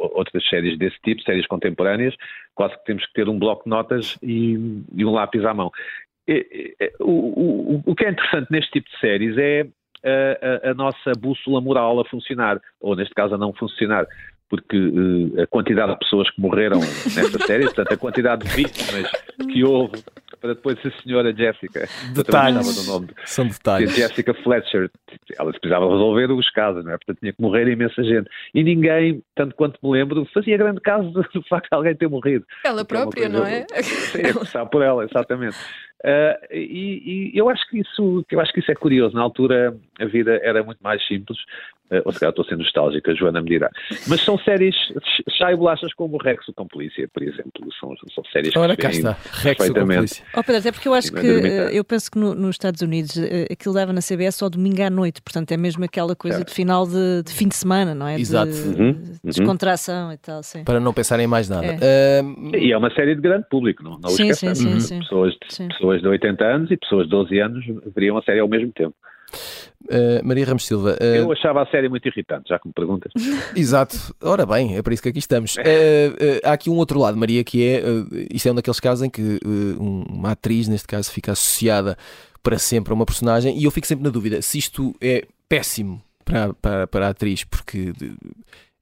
outras 0.00 0.46
séries 0.48 0.78
desse 0.78 0.96
tipo, 1.04 1.22
séries 1.22 1.46
contemporâneas, 1.46 2.14
quase 2.54 2.74
que 2.78 2.84
temos 2.84 3.04
que 3.06 3.12
ter 3.12 3.28
um 3.28 3.38
bloco 3.38 3.64
de 3.64 3.70
notas 3.70 4.16
e, 4.22 4.82
e 4.94 5.04
um 5.04 5.10
lápis 5.12 5.44
à 5.44 5.52
mão. 5.54 5.70
E- 6.28 6.76
e- 6.80 6.92
o, 7.00 7.76
o- 7.76 7.82
o 7.86 7.94
que 7.94 8.04
é 8.04 8.10
interessante 8.10 8.50
neste 8.50 8.70
tipo 8.72 8.88
de 8.90 8.98
séries 9.00 9.36
é 9.38 9.66
a, 10.04 10.68
a- 10.68 10.70
a 10.70 10.74
nossa 10.74 11.12
bússola 11.18 11.60
moral 11.60 12.00
a 12.00 12.04
funcionar, 12.04 12.60
ou 12.80 12.94
neste 12.96 13.14
caso 13.14 13.34
a 13.34 13.38
não 13.38 13.52
funcionar, 13.52 14.06
porque 14.48 14.76
uh, 14.76 15.42
a 15.42 15.46
quantidade 15.46 15.92
de 15.92 15.98
pessoas 16.00 16.28
que 16.30 16.40
morreram 16.40 16.80
nesta 16.80 17.38
série, 17.46 17.64
portanto, 17.70 17.92
a 17.92 17.96
quantidade 17.96 18.44
de 18.48 18.54
vítimas 18.56 19.10
que 19.52 19.62
houve, 19.62 20.02
para 20.40 20.54
depois 20.54 20.78
a 20.84 21.02
senhora 21.02 21.32
também 21.32 21.86
Detalhes. 22.14 22.56
gostava 22.56 22.86
do 22.86 22.92
nome, 22.92 23.08
São 23.24 23.44
a 23.44 23.48
detalhes. 23.48 23.94
Jessica 23.94 24.34
Fletcher, 24.34 24.90
ela 25.38 25.52
precisava 25.52 25.86
resolver 25.86 26.32
os 26.32 26.50
casos, 26.50 26.84
não 26.84 26.92
é? 26.92 26.96
Portanto, 26.96 27.18
tinha 27.20 27.32
que 27.32 27.42
morrer 27.42 27.68
imensa 27.68 28.02
gente. 28.02 28.28
E 28.54 28.62
ninguém, 28.62 29.22
tanto 29.34 29.54
quanto 29.54 29.78
me 29.82 29.92
lembro, 29.92 30.26
fazia 30.32 30.56
grande 30.56 30.80
caso 30.80 31.10
do 31.10 31.42
facto 31.48 31.68
de 31.70 31.76
alguém 31.76 31.94
ter 31.94 32.08
morrido. 32.08 32.44
Ela 32.64 32.80
é 32.80 32.84
própria, 32.84 33.28
não 33.28 33.46
é? 33.46 33.66
Sim, 33.82 34.22
é 34.22 34.32
começar 34.32 34.66
por 34.66 34.82
ela, 34.82 35.04
exatamente. 35.04 35.56
Ah, 36.04 36.38
e, 36.50 37.30
e 37.34 37.38
eu 37.38 37.48
acho 37.48 37.68
que 37.68 37.80
isso, 37.80 38.24
eu 38.30 38.40
acho 38.40 38.52
que 38.52 38.60
isso 38.60 38.70
é 38.70 38.74
curioso. 38.74 39.14
Na 39.14 39.22
altura 39.22 39.76
a 39.98 40.04
vida 40.06 40.40
era 40.42 40.62
muito 40.62 40.80
mais 40.82 41.06
simples. 41.06 41.38
Ah, 41.92 42.02
ou 42.04 42.12
se 42.12 42.20
calhar 42.20 42.30
estou 42.30 42.44
sendo 42.44 42.58
nostálgica, 42.62 43.10
a 43.10 43.14
Joana 43.14 43.40
me 43.42 43.48
dirá. 43.48 43.68
Mas 44.06 44.20
são 44.20 44.38
séries 44.38 44.76
chá 45.36 45.52
e 45.52 45.56
bolachas 45.56 45.92
como 45.94 46.16
o 46.16 46.18
Rexo 46.22 46.52
com 46.54 46.66
Polícia, 46.66 47.08
por 47.12 47.22
exemplo. 47.22 47.50
São, 47.80 47.92
são 48.14 48.24
séries 48.32 48.54
Ora, 48.56 48.76
que 48.76 48.82
cá 48.82 48.90
está. 48.90 49.12
veem 49.42 49.54
Rex 49.56 49.68
com 49.70 49.86
polícia. 49.86 50.24
Oh, 50.36 50.42
Pedro, 50.44 50.60
até 50.60 50.72
porque 50.72 50.86
eu 50.88 50.94
acho 50.94 51.08
Sim, 51.08 51.14
que 51.14 51.26
eh, 51.26 51.70
eu 51.72 51.84
penso 51.84 52.10
que 52.10 52.18
no- 52.18 52.34
nos 52.34 52.50
Estados 52.54 52.80
Unidos 52.80 53.16
eh, 53.16 53.46
aquilo 53.50 53.74
dava 53.74 53.92
na 53.92 54.00
CBS 54.00 54.36
só 54.36 54.48
domingo 54.48 54.82
à 54.82 54.90
noite, 54.90 55.20
portanto 55.20 55.50
é 55.52 55.56
mesmo 55.56 55.84
aquela 55.84 56.14
coisa 56.14 56.44
de 56.44 56.52
final 56.52 56.86
de, 56.86 57.22
de 57.24 57.32
fim 57.32 57.48
de 57.48 57.56
semana, 57.56 57.94
não 57.94 58.06
é? 58.06 58.14
De- 58.16 58.22
Exato. 58.22 58.50
Uhum, 58.52 58.92
de 58.92 59.10
uhum. 59.10 59.14
descontração 59.24 60.12
e 60.12 60.16
tal, 60.16 60.42
sim. 60.42 60.62
Para 60.64 60.78
não 60.80 60.92
pensar 60.92 61.18
em 61.20 61.26
mais 61.26 61.48
nada. 61.48 61.66
É. 61.66 62.22
Um, 62.22 62.52
E 62.54 62.72
é 62.72 62.76
uma 62.78 62.92
série 62.94 63.14
de 63.14 63.20
grande 63.20 63.46
público, 63.50 63.82
não, 63.82 63.98
não 63.98 64.10
Sim, 64.10 64.28
esqueçamos. 64.28 64.58
sim, 64.58 64.64
sim, 64.64 64.72
Uhum. 64.74 64.80
sim. 64.80 64.98
Pessoas, 65.00 65.32
de, 65.32 65.54
Sim. 65.54 65.68
pessoas 65.68 66.00
de 66.00 66.08
80 66.08 66.44
anos 66.44 66.70
e 66.70 66.76
pessoas 66.76 67.04
de 67.06 67.10
12 67.10 67.38
anos 67.40 67.64
veriam 67.94 68.16
a 68.16 68.22
série 68.22 68.40
ao 68.40 68.48
mesmo 68.48 68.70
tempo. 68.72 68.94
Uh, 69.84 70.24
Maria 70.24 70.44
Ramos 70.44 70.66
Silva. 70.66 70.96
uh, 71.00 71.04
Eu 71.04 71.32
achava 71.32 71.62
a 71.62 71.66
série 71.66 71.88
muito 71.88 72.06
irritante, 72.06 72.48
já 72.48 72.58
que 72.58 72.68
me 72.68 72.74
perguntas. 72.74 73.12
Exato. 73.56 73.96
Ora 74.22 74.46
bem, 74.46 74.76
é 74.76 74.82
para 74.82 74.94
isso 74.94 75.02
que 75.02 75.08
aqui 75.08 75.18
estamos. 75.18 75.56
Eh, 75.58 76.40
há 76.44 76.52
aqui 76.52 76.70
um 76.70 76.76
outro 76.76 76.98
lado, 76.98 77.16
Maria, 77.16 77.42
que 77.44 77.66
é, 77.66 77.82
isto 78.32 78.48
é 78.48 78.52
um 78.52 78.54
daqueles 78.54 78.80
casos 78.80 79.04
em 79.04 79.10
que 79.10 79.38
uma 79.78 80.32
atriz, 80.32 80.68
neste 80.68 80.86
caso, 80.86 81.10
fica 81.10 81.32
associada 81.32 81.96
para 82.42 82.58
sempre 82.58 82.92
a 82.92 82.94
uma 82.94 83.04
personagem 83.06 83.58
e 83.58 83.64
eu 83.64 83.70
fico 83.70 83.86
sempre 83.86 84.04
na 84.04 84.10
dúvida 84.10 84.40
se 84.40 84.58
isto 84.58 84.94
é 85.00 85.26
péssimo 85.48 86.00
para, 86.24 86.54
para, 86.54 86.86
para 86.86 87.06
a 87.08 87.10
atriz, 87.10 87.44
porque 87.44 87.92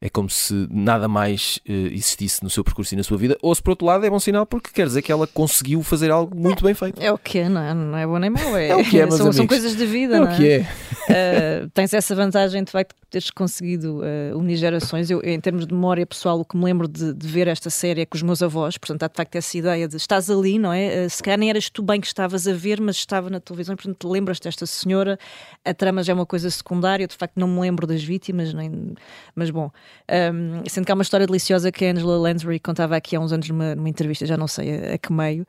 é 0.00 0.08
como 0.08 0.30
se 0.30 0.68
nada 0.70 1.08
mais 1.08 1.58
eh, 1.68 1.72
existisse 1.92 2.42
no 2.44 2.48
seu 2.48 2.62
percurso 2.62 2.94
e 2.94 2.96
na 2.96 3.02
sua 3.02 3.18
vida, 3.18 3.36
ou 3.42 3.52
se 3.52 3.60
por 3.60 3.70
outro 3.70 3.86
lado 3.86 4.06
é 4.06 4.10
bom 4.10 4.20
sinal 4.20 4.46
porque 4.46 4.70
quer 4.72 4.86
dizer 4.86 5.02
que 5.02 5.10
ela 5.10 5.26
conseguiu 5.26 5.82
fazer 5.82 6.10
algo 6.10 6.38
muito 6.38 6.62
bem 6.62 6.72
feito. 6.72 7.02
É 7.02 7.10
o 7.10 7.18
que 7.18 7.38
é, 7.40 7.48
não 7.48 7.60
é? 7.60 7.74
Não 7.74 7.98
é 7.98 8.06
bom 8.06 8.18
nem 8.18 8.30
mau. 8.30 8.56
É, 8.56 8.68
É 8.68 8.76
o 8.76 8.84
que 8.84 9.00
é, 9.00 9.10
são, 9.10 9.32
são 9.32 9.46
coisas 9.46 9.74
de 9.74 9.84
vida, 9.86 10.16
É 10.16 10.20
não 10.20 10.32
o 10.32 10.36
que 10.36 10.48
é. 10.48 10.60
Uh, 11.08 11.70
tens 11.70 11.92
essa 11.92 12.14
vantagem 12.14 12.62
de 12.62 12.70
facto 12.70 12.94
de 12.94 13.08
teres 13.10 13.30
conseguido 13.30 14.00
uh, 14.00 14.38
unir 14.38 14.56
gerações. 14.56 15.10
Eu, 15.10 15.20
em 15.24 15.40
termos 15.40 15.66
de 15.66 15.74
memória 15.74 16.06
pessoal, 16.06 16.38
o 16.38 16.44
que 16.44 16.56
me 16.56 16.64
lembro 16.64 16.86
de, 16.86 17.12
de 17.12 17.26
ver 17.26 17.48
esta 17.48 17.68
série 17.68 18.02
é 18.02 18.06
com 18.06 18.16
os 18.16 18.22
meus 18.22 18.40
avós, 18.40 18.78
portanto, 18.78 19.02
há 19.02 19.08
de 19.08 19.14
facto 19.16 19.34
essa 19.34 19.58
ideia 19.58 19.88
de 19.88 19.96
estás 19.96 20.30
ali, 20.30 20.60
não 20.60 20.72
é? 20.72 21.06
Uh, 21.06 21.10
se 21.10 21.20
calhar 21.20 21.38
nem 21.38 21.50
eras 21.50 21.68
tu 21.70 21.82
bem 21.82 22.00
que 22.00 22.06
estavas 22.06 22.46
a 22.46 22.52
ver, 22.52 22.80
mas 22.80 22.96
estava 22.96 23.28
na 23.30 23.40
televisão, 23.40 23.72
e, 23.72 23.76
portanto, 23.76 24.08
lembras-te 24.08 24.44
desta 24.44 24.64
senhora. 24.64 25.18
A 25.64 25.74
trama 25.74 26.04
já 26.04 26.12
é 26.12 26.14
uma 26.14 26.26
coisa 26.26 26.48
secundária, 26.50 27.02
eu, 27.02 27.08
de 27.08 27.16
facto 27.16 27.36
não 27.36 27.48
me 27.48 27.60
lembro 27.60 27.84
das 27.84 28.04
vítimas, 28.04 28.54
nem... 28.54 28.94
mas 29.34 29.50
bom. 29.50 29.72
Um, 30.10 30.62
sendo 30.66 30.86
que 30.86 30.92
há 30.92 30.94
uma 30.94 31.02
história 31.02 31.26
deliciosa 31.26 31.70
que 31.70 31.84
a 31.84 31.90
Angela 31.90 32.16
Lansbury 32.16 32.58
contava 32.58 32.96
aqui 32.96 33.14
há 33.14 33.20
uns 33.20 33.32
anos 33.32 33.48
numa, 33.48 33.74
numa 33.74 33.88
entrevista, 33.88 34.24
já 34.24 34.36
não 34.36 34.48
sei 34.48 34.92
a, 34.92 34.94
a 34.94 34.98
que 34.98 35.12
meio, 35.12 35.46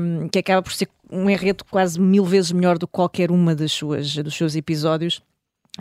um, 0.00 0.28
que 0.28 0.38
acaba 0.38 0.62
por 0.62 0.72
ser 0.72 0.88
um 1.10 1.28
enredo 1.28 1.64
quase 1.68 2.00
mil 2.00 2.24
vezes 2.24 2.52
melhor 2.52 2.78
do 2.78 2.86
que 2.86 2.92
qualquer 2.92 3.30
uma 3.30 3.54
das 3.54 3.72
suas, 3.72 4.14
dos 4.14 4.36
seus 4.36 4.54
episódios. 4.54 5.22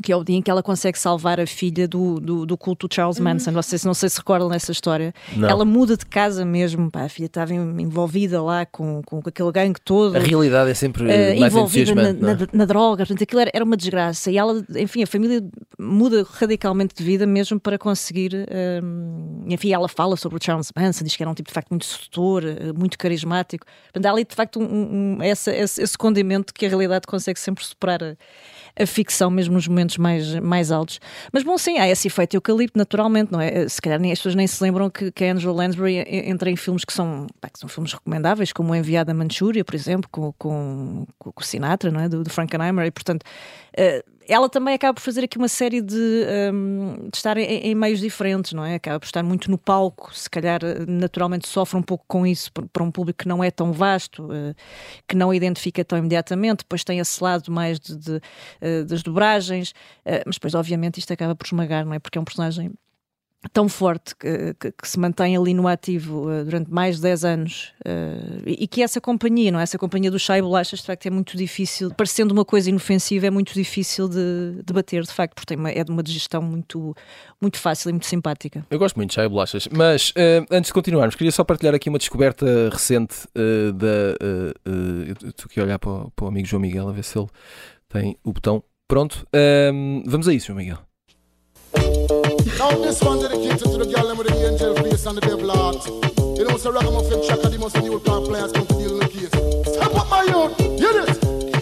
Que 0.04 0.12
é 0.14 0.16
o 0.16 0.24
dia 0.24 0.36
em 0.38 0.42
que 0.42 0.50
ela 0.52 0.62
consegue 0.62 0.98
salvar 1.00 1.40
a 1.40 1.48
filha 1.48 1.88
do, 1.88 2.20
do, 2.20 2.46
do 2.46 2.56
culto 2.58 2.88
Charles 2.94 3.20
Manson. 3.20 3.52
Não, 3.52 3.62
sei, 3.62 3.78
se- 3.80 3.88
não 3.88 3.94
sei 3.96 4.08
se 4.08 4.18
recordam 4.20 4.48
dessa 4.48 4.72
história. 4.72 5.12
Não. 5.36 5.50
Ela 5.50 5.66
muda 5.66 5.98
de 5.98 6.06
casa 6.06 6.46
mesmo. 6.46 6.90
Pá, 6.92 7.04
a 7.06 7.10
filha 7.10 7.26
estava 7.26 7.54
envolvida 7.54 8.42
lá 8.42 8.66
com, 8.68 9.02
com 9.04 9.20
aquele 9.26 9.52
gangue 9.52 9.82
todo. 9.84 10.16
A 10.16 10.20
realidade 10.20 10.70
é 10.70 10.74
sempre 10.76 11.12
eh, 11.12 11.36
mais 11.40 11.52
envolvida 11.54 11.96
na, 11.96 12.14
não 12.14 12.30
é? 12.30 12.34
na, 12.36 12.48
na 12.54 12.66
droga, 12.66 12.98
portanto 13.04 13.24
aquilo 13.24 13.42
era, 13.42 13.52
era 13.54 13.66
uma 13.66 13.76
desgraça. 13.76 14.30
E 14.32 14.38
ela, 14.38 14.64
enfim, 14.78 15.02
a 15.04 15.08
família 15.08 15.44
muda 15.78 16.26
radicalmente 16.34 16.94
de 16.96 17.04
vida 17.04 17.26
mesmo 17.26 17.60
para 17.60 17.78
conseguir. 17.78 18.32
hum, 18.84 19.44
enfim, 19.48 19.74
ela 19.74 19.90
fala 19.90 20.16
sobre 20.16 20.38
o 20.38 20.42
Charles 20.42 20.72
Manson, 20.78 21.04
diz 21.04 21.16
que 21.16 21.24
era 21.24 21.30
um 21.32 21.34
tipo 21.34 21.50
de 21.50 21.54
facto 21.54 21.70
muito 21.72 21.86
sedutor, 21.86 22.44
eh, 22.46 22.72
muito 22.78 22.98
carismático. 22.98 23.66
Portanto, 23.92 24.06
há 24.06 24.12
ali 24.12 24.24
de 24.24 24.36
facto 24.36 24.60
um, 24.62 25.18
um- 25.18 25.24
essa, 25.24 25.52
esse, 25.54 25.82
esse 25.82 25.98
condimento 25.98 26.54
que 26.54 26.66
a 26.68 26.70
realidade 26.70 27.08
consegue 27.08 27.40
sempre 27.40 27.66
superar 27.66 28.02
a, 28.04 28.16
a 28.80 28.86
ficção, 28.86 29.30
mesmo 29.30 29.56
nos 29.56 29.68
momentos 29.68 29.98
mais, 29.98 30.34
mais 30.36 30.72
altos. 30.72 31.00
Mas 31.32 31.44
bom, 31.44 31.58
sim, 31.58 31.78
há 31.78 31.90
esse 31.90 32.08
efeito 32.08 32.36
eucalipto, 32.36 32.78
naturalmente, 32.78 33.32
não 33.32 33.42
é? 33.42 33.68
Se 33.68 33.82
calhar 33.82 34.00
nem, 34.00 34.12
as 34.12 34.20
pessoas 34.20 34.36
nem 34.36 34.48
se 34.48 34.64
lembram 34.64 34.90
que, 34.90 35.12
que 35.12 35.26
a 35.26 35.34
Angela 35.34 35.54
Lansbury 35.54 35.98
entra 36.08 36.50
em 36.50 36.56
filmes 36.56 36.86
que 36.86 36.94
são, 36.94 37.28
pá, 37.42 37.50
que 37.50 37.60
são 37.60 37.68
filmes 37.68 37.94
recomendáveis, 37.94 38.54
como 38.54 38.72
o 38.72 38.76
Enviado 38.76 39.12
a 39.12 39.14
Manchúria, 39.14 39.64
por 39.66 39.76
exemplo, 39.76 40.10
com, 40.12 40.32
com, 40.38 41.06
com 41.18 41.32
o 41.36 41.44
Sinatra, 41.44 41.92
não 41.92 42.00
é? 42.00 42.10
Do, 42.10 42.24
do 42.24 42.30
Frankenheimer, 42.30 42.86
e 42.86 42.92
portanto. 42.92 43.24
eh, 43.76 44.04
ela 44.30 44.48
também 44.48 44.76
acaba 44.76 44.94
por 44.94 45.02
fazer 45.02 45.24
aqui 45.24 45.38
uma 45.38 45.48
série 45.48 45.82
de, 45.82 46.26
hum, 46.54 47.10
de 47.12 47.18
estar 47.18 47.36
em, 47.38 47.44
em 47.44 47.76
meios 47.76 48.00
diferentes, 48.00 48.54
não 48.54 48.64
é? 48.64 48.76
Acaba 48.76 49.00
por 49.00 49.06
estar 49.06 49.24
muito 49.24 49.50
no 49.50 49.58
palco, 49.58 50.14
se 50.16 50.30
calhar 50.30 50.62
eh, 50.64 50.86
naturalmente 50.88 51.48
sofre 51.48 51.78
um 51.78 51.82
pouco 51.82 52.06
com 52.08 52.26
isso 52.26 52.52
para 52.52 52.84
um 52.84 52.92
público 52.92 53.20
que 53.24 53.28
não 53.28 53.44
é 53.44 53.50
tão 53.52 53.74
vasto, 53.74 54.30
eh, 54.32 54.54
que 55.08 55.16
não 55.16 55.34
identifica 55.34 55.84
tão 55.84 55.98
imediatamente, 55.98 56.60
depois 56.60 56.84
tem 56.84 57.00
esse 57.00 57.24
lado 57.24 57.52
mais 57.52 57.80
de, 57.80 57.98
de, 57.98 58.22
eh, 58.62 58.84
das 58.84 59.02
dobragens, 59.04 59.74
eh, 60.06 60.24
mas 60.26 60.36
depois 60.36 60.54
obviamente 60.56 61.00
isto 61.00 61.12
acaba 61.12 61.36
por 61.36 61.46
esmagar, 61.46 61.86
não 61.86 61.94
é? 61.94 62.00
Porque 62.00 62.18
é 62.18 62.22
um 62.22 62.26
personagem 62.26 62.72
tão 63.54 63.70
forte 63.70 64.14
que, 64.18 64.54
que- 64.60 64.72
que 64.72 64.86
se 64.88 65.00
mantém 65.00 65.38
ali 65.38 65.54
no 65.54 65.66
ativo 65.66 66.30
eh, 66.30 66.44
durante 66.44 66.70
mais 66.70 66.98
de 66.98 67.04
10 67.04 67.24
anos 67.24 67.72
eh, 67.86 68.42
e, 68.46 68.64
e 68.66 68.68
que 68.68 68.84
essa 68.84 69.00
companhia, 69.00 69.50
não 69.50 69.60
é? 69.60 69.64
Essa 69.64 69.78
companhia 69.78 70.12
do 70.12 70.20
chá 70.20 70.38
e 70.38 70.42
bolachas, 70.42 70.80
de 70.82 70.86
facto, 70.86 71.06
é 71.06 71.10
muito 71.10 71.38
difícil, 71.38 71.90
parecendo 71.94 72.34
uma 72.34 72.44
coisa 72.44 72.70
inofensiva, 72.70 73.28
é 73.28 73.30
muito 73.30 73.54
difícil 73.54 74.10
de, 74.10 74.62
de 74.66 74.74
bater, 74.74 75.04
de 75.04 75.12
facto, 75.14 75.36
porque 75.36 75.56
uma- 75.56 75.72
é 75.72 75.82
de 75.84 75.90
uma 75.90 76.04
digestão 76.04 76.42
muito, 76.42 76.94
muito 77.42 77.58
fácil 77.58 77.90
e 77.90 77.94
muito 77.94 78.08
simpática. 78.08 78.66
Eu 78.70 78.78
gosto 78.78 78.98
muito 78.98 79.10
de 79.12 79.16
chá 79.16 79.24
e 79.24 79.30
bolachas, 79.30 79.70
mas 79.72 80.12
eh, 80.18 80.46
antes 80.52 80.68
de 80.68 80.74
continuarmos, 80.74 81.16
queria 81.16 81.32
só 81.32 81.46
partilhar 81.46 81.74
aqui 81.74 81.88
uma 81.88 81.98
descoberta 81.98 82.46
recente 82.70 83.16
da. 83.74 84.16
eu 84.66 85.14
estou 85.30 85.46
aqui 85.46 85.60
a 85.62 85.64
olhar 85.64 85.80
para 85.80 85.90
o, 85.92 86.12
para 86.12 86.26
o 86.26 86.28
amigo 86.28 86.46
João 86.48 86.62
Miguel 86.62 86.90
a 86.90 86.92
ver 86.92 87.04
se 87.06 87.18
ele 87.18 87.28
tem 87.88 88.18
o 88.24 88.34
botão 88.34 88.62
pronto. 88.88 89.26
Vamos 90.06 90.28
a 90.28 90.34
isso, 90.34 90.48
João 90.48 90.58
Miguel. 90.58 90.78
Now 92.60 92.72
this 92.72 93.02
one 93.02 93.22
dedicated 93.22 93.60
to 93.60 93.78
the 93.78 93.86
girl 93.86 94.06
them 94.06 94.18
with 94.18 94.28
the 94.28 94.36
angel 94.36 94.76
face 94.76 95.06
and 95.06 95.18
the 95.18 95.22
devil 95.22 95.50
heart. 95.50 95.80
You 96.38 96.44
know, 96.44 96.58
so 96.58 96.74
ragamuffin 96.74 97.24
chaka, 97.24 97.48
the 97.48 97.58
most 97.58 97.78
new 97.82 97.98
car 98.02 98.20
players 98.20 98.52
come 98.52 98.68
to 98.68 98.74
deal 98.74 98.92
in 98.92 99.00
the 99.00 99.08
case. 99.08 99.32
Step 99.74 99.96
up 99.96 100.10
my 100.10 100.24
youth, 100.24 100.58
hear 100.78 100.92
this. 100.92 101.18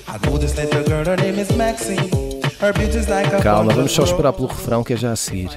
I 0.07 0.17
know 0.25 0.39
this 0.39 0.57
little 0.57 0.83
girl, 0.83 1.05
her 1.05 1.15
name 1.17 1.38
is 1.38 1.55
Maxine. 1.55 2.41
Her 2.60 2.73
beauty's 2.73 3.07
like 3.07 3.31
a 3.31 3.43
Calma, 3.43 3.75
vamos 3.75 3.91
só 3.91 4.05
esperar 4.05 4.33
pelo 4.33 4.47
refrão 4.47 4.83
que 4.83 4.93
é 4.93 4.97
já 4.97 5.12
a 5.12 5.15
seguir. 5.15 5.51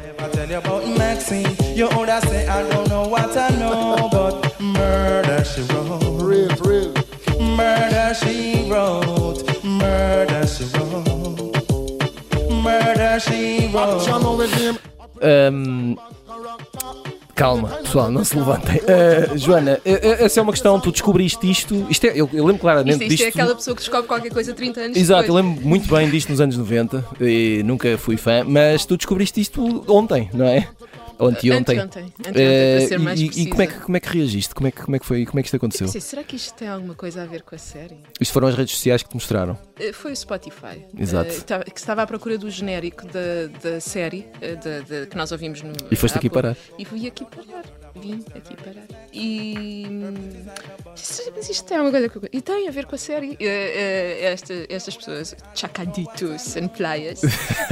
Murder 12.62 13.18
she 13.18 13.68
wrote, 13.72 14.89
Ahm, 15.23 15.95
calma, 17.35 17.69
pessoal, 17.69 18.11
não 18.11 18.25
se 18.25 18.37
levantem. 18.37 18.81
Ah, 18.87 19.37
Joana, 19.37 19.81
essa 19.85 20.41
é 20.41 20.43
uma 20.43 20.53
questão, 20.53 20.79
tu 20.81 20.91
descobriste 20.93 21.51
isto. 21.51 21.87
Isto 21.89 22.07
é, 22.07 22.11
eu, 22.15 22.29
eu 22.33 22.45
lembro 22.45 22.61
claramente 22.61 22.93
Isto, 22.95 23.03
isto 23.05 23.11
disto. 23.11 23.25
é 23.25 23.29
aquela 23.29 23.55
pessoa 23.55 23.75
que 23.75 23.83
descobre 23.83 24.07
qualquer 24.07 24.31
coisa 24.33 24.53
30 24.53 24.81
anos 24.81 24.97
Exato, 24.97 25.23
eu 25.31 25.35
depois. 25.35 25.45
lembro 25.45 25.67
muito 25.69 25.95
bem 25.95 26.11
disto 26.11 26.29
nos 26.31 26.41
anos 26.41 26.57
90 26.57 27.05
e 27.21 27.63
nunca 27.65 27.97
fui 27.99 28.17
fã, 28.17 28.45
mas 28.45 28.85
tu 28.85 28.97
descobriste 28.97 29.41
isto 29.41 29.85
ontem, 29.89 30.29
não 30.35 30.47
é? 30.47 30.69
Ou 31.21 31.29
anteontem. 31.29 31.79
Anteontem, 31.79 32.05
anteontem, 32.19 32.33
para 32.79 32.89
ser 32.89 32.99
mais 32.99 33.21
e, 33.21 33.25
e 33.27 33.47
como, 33.49 33.63
é 33.63 33.67
que, 33.67 33.75
como 33.81 33.97
é 33.97 34.01
que 34.01 34.09
reagiste? 34.09 34.55
Como 34.55 34.67
é 34.67 34.71
que, 34.71 34.83
como 34.83 34.97
é 34.97 34.99
que 34.99 35.07
foi? 35.07 35.27
Como 35.27 35.39
é 35.39 35.43
que 35.43 35.47
isto 35.47 35.57
aconteceu? 35.57 35.87
Pensei, 35.87 36.01
será 36.01 36.25
que 36.25 36.37
isto 36.37 36.55
tem 36.55 36.69
alguma 36.69 36.95
coisa 36.95 37.23
a 37.23 37.27
ver 37.27 37.43
com 37.43 37.55
a 37.55 37.59
série? 37.59 37.99
Isto 38.21 38.33
foram 38.33 38.49
as 38.49 38.55
redes 38.55 38.75
sociais 38.75 39.03
que 39.03 39.09
te 39.09 39.15
mostraram. 39.15 39.59
Eh, 39.79 39.93
Foi 39.93 40.13
o 40.13 40.17
Spotify. 40.17 40.85
Exato. 40.99 41.31
Estava- 41.31 41.65
que 41.65 41.79
estava 41.79 42.03
à 42.03 42.07
procura 42.07 42.37
do 42.39 42.51
genérico 42.51 43.05
da, 43.07 43.47
da 43.63 43.81
série 43.81 44.27
da- 44.41 44.81
da- 44.81 45.07
que 45.07 45.17
nós 45.17 45.31
ouvimos 45.33 45.63
no. 45.63 45.73
E 45.91 45.97
foste 45.97 46.17
aqui 46.19 46.31
parar. 46.31 46.57
E 46.79 46.85
fui 46.85 47.07
aqui 47.07 47.25
parar. 47.25 47.65
Vim 47.96 48.24
aqui 48.35 48.57
parar. 48.57 48.87
E. 49.12 49.85
hum, 49.88 50.14
Mas 51.35 51.48
isto 51.50 51.64
tem 51.66 51.76
alguma 51.76 51.92
coisa 51.92 52.09
com. 52.09 52.20
E 52.33 52.40
tem 52.40 52.68
a 52.68 52.70
ver 52.70 52.87
com 52.87 52.94
a 52.94 52.98
série. 52.98 53.37
Eh, 53.40 54.18
eh, 54.22 54.33
esta- 54.33 54.66
estas 54.68 54.96
pessoas, 54.96 55.35
chacaditos 55.55 56.57
and 56.57 56.68
playas, 56.68 57.20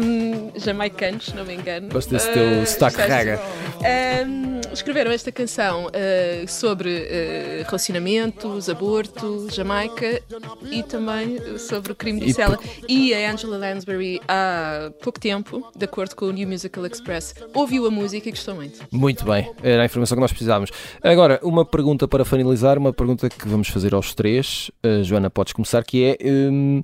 hum, 0.00 0.50
jamaicanos, 0.56 1.26
se 1.26 1.34
não 1.36 1.44
me 1.44 1.54
engano. 1.54 1.88
Gosto 1.88 2.10
desse 2.10 2.30
teu 2.32 2.42
eh, 2.42 2.64
sotaque 2.66 2.96
gostaste? 2.96 3.10
raga. 3.12 3.40
Um, 4.26 4.60
escreveram 4.72 5.10
esta 5.10 5.30
canção 5.32 5.86
uh, 5.86 6.48
sobre 6.48 6.90
uh, 6.90 7.64
relacionamentos, 7.64 8.68
aborto, 8.68 9.48
Jamaica 9.50 10.20
e 10.70 10.82
também 10.82 11.36
uh, 11.36 11.58
sobre 11.58 11.92
o 11.92 11.94
crime 11.94 12.20
de 12.20 12.32
Cela. 12.32 12.58
E 12.88 13.14
a 13.14 13.30
Angela 13.32 13.56
Lansbury, 13.58 14.20
há 14.28 14.90
pouco 15.02 15.18
tempo, 15.20 15.70
de 15.76 15.84
acordo 15.84 16.14
com 16.16 16.26
o 16.26 16.30
New 16.32 16.48
Musical 16.48 16.84
Express, 16.86 17.34
ouviu 17.54 17.86
a 17.86 17.90
música 17.90 18.28
e 18.28 18.32
gostou 18.32 18.54
muito. 18.54 18.80
Muito 18.90 19.24
bem, 19.24 19.45
era 19.62 19.82
a 19.82 19.86
informação 19.86 20.16
que 20.16 20.20
nós 20.20 20.32
precisávamos. 20.32 20.70
Agora, 21.02 21.40
uma 21.42 21.64
pergunta 21.64 22.06
para 22.06 22.24
finalizar, 22.24 22.78
uma 22.78 22.92
pergunta 22.92 23.28
que 23.28 23.48
vamos 23.48 23.68
fazer 23.68 23.94
aos 23.94 24.14
três. 24.14 24.70
Uh, 24.84 25.02
Joana, 25.02 25.30
podes 25.30 25.52
começar, 25.52 25.84
que 25.84 26.04
é. 26.04 26.18
hum, 26.28 26.80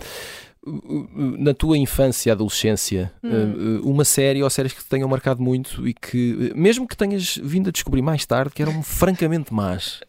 na 1.38 1.52
tua 1.52 1.76
infância 1.76 2.30
e 2.30 2.32
adolescência, 2.32 3.12
Hum. 3.22 3.80
uh, 3.82 3.90
uma 3.90 4.04
série 4.04 4.42
ou 4.42 4.48
séries 4.48 4.72
que 4.72 4.82
te 4.82 4.88
tenham 4.88 5.08
marcado 5.08 5.42
muito 5.42 5.86
e 5.88 5.92
que, 5.92 6.52
uh, 6.54 6.56
mesmo 6.56 6.86
que 6.86 6.96
tenhas 6.96 7.36
vindo 7.42 7.68
a 7.68 7.72
descobrir 7.72 8.00
mais 8.00 8.24
tarde, 8.24 8.52
que 8.54 8.62
eram 8.62 8.80
francamente 8.82 9.52
más. 9.52 10.00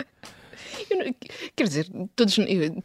Eu 0.90 1.16
quer 1.56 1.68
dizer, 1.68 1.90
todos, 2.16 2.38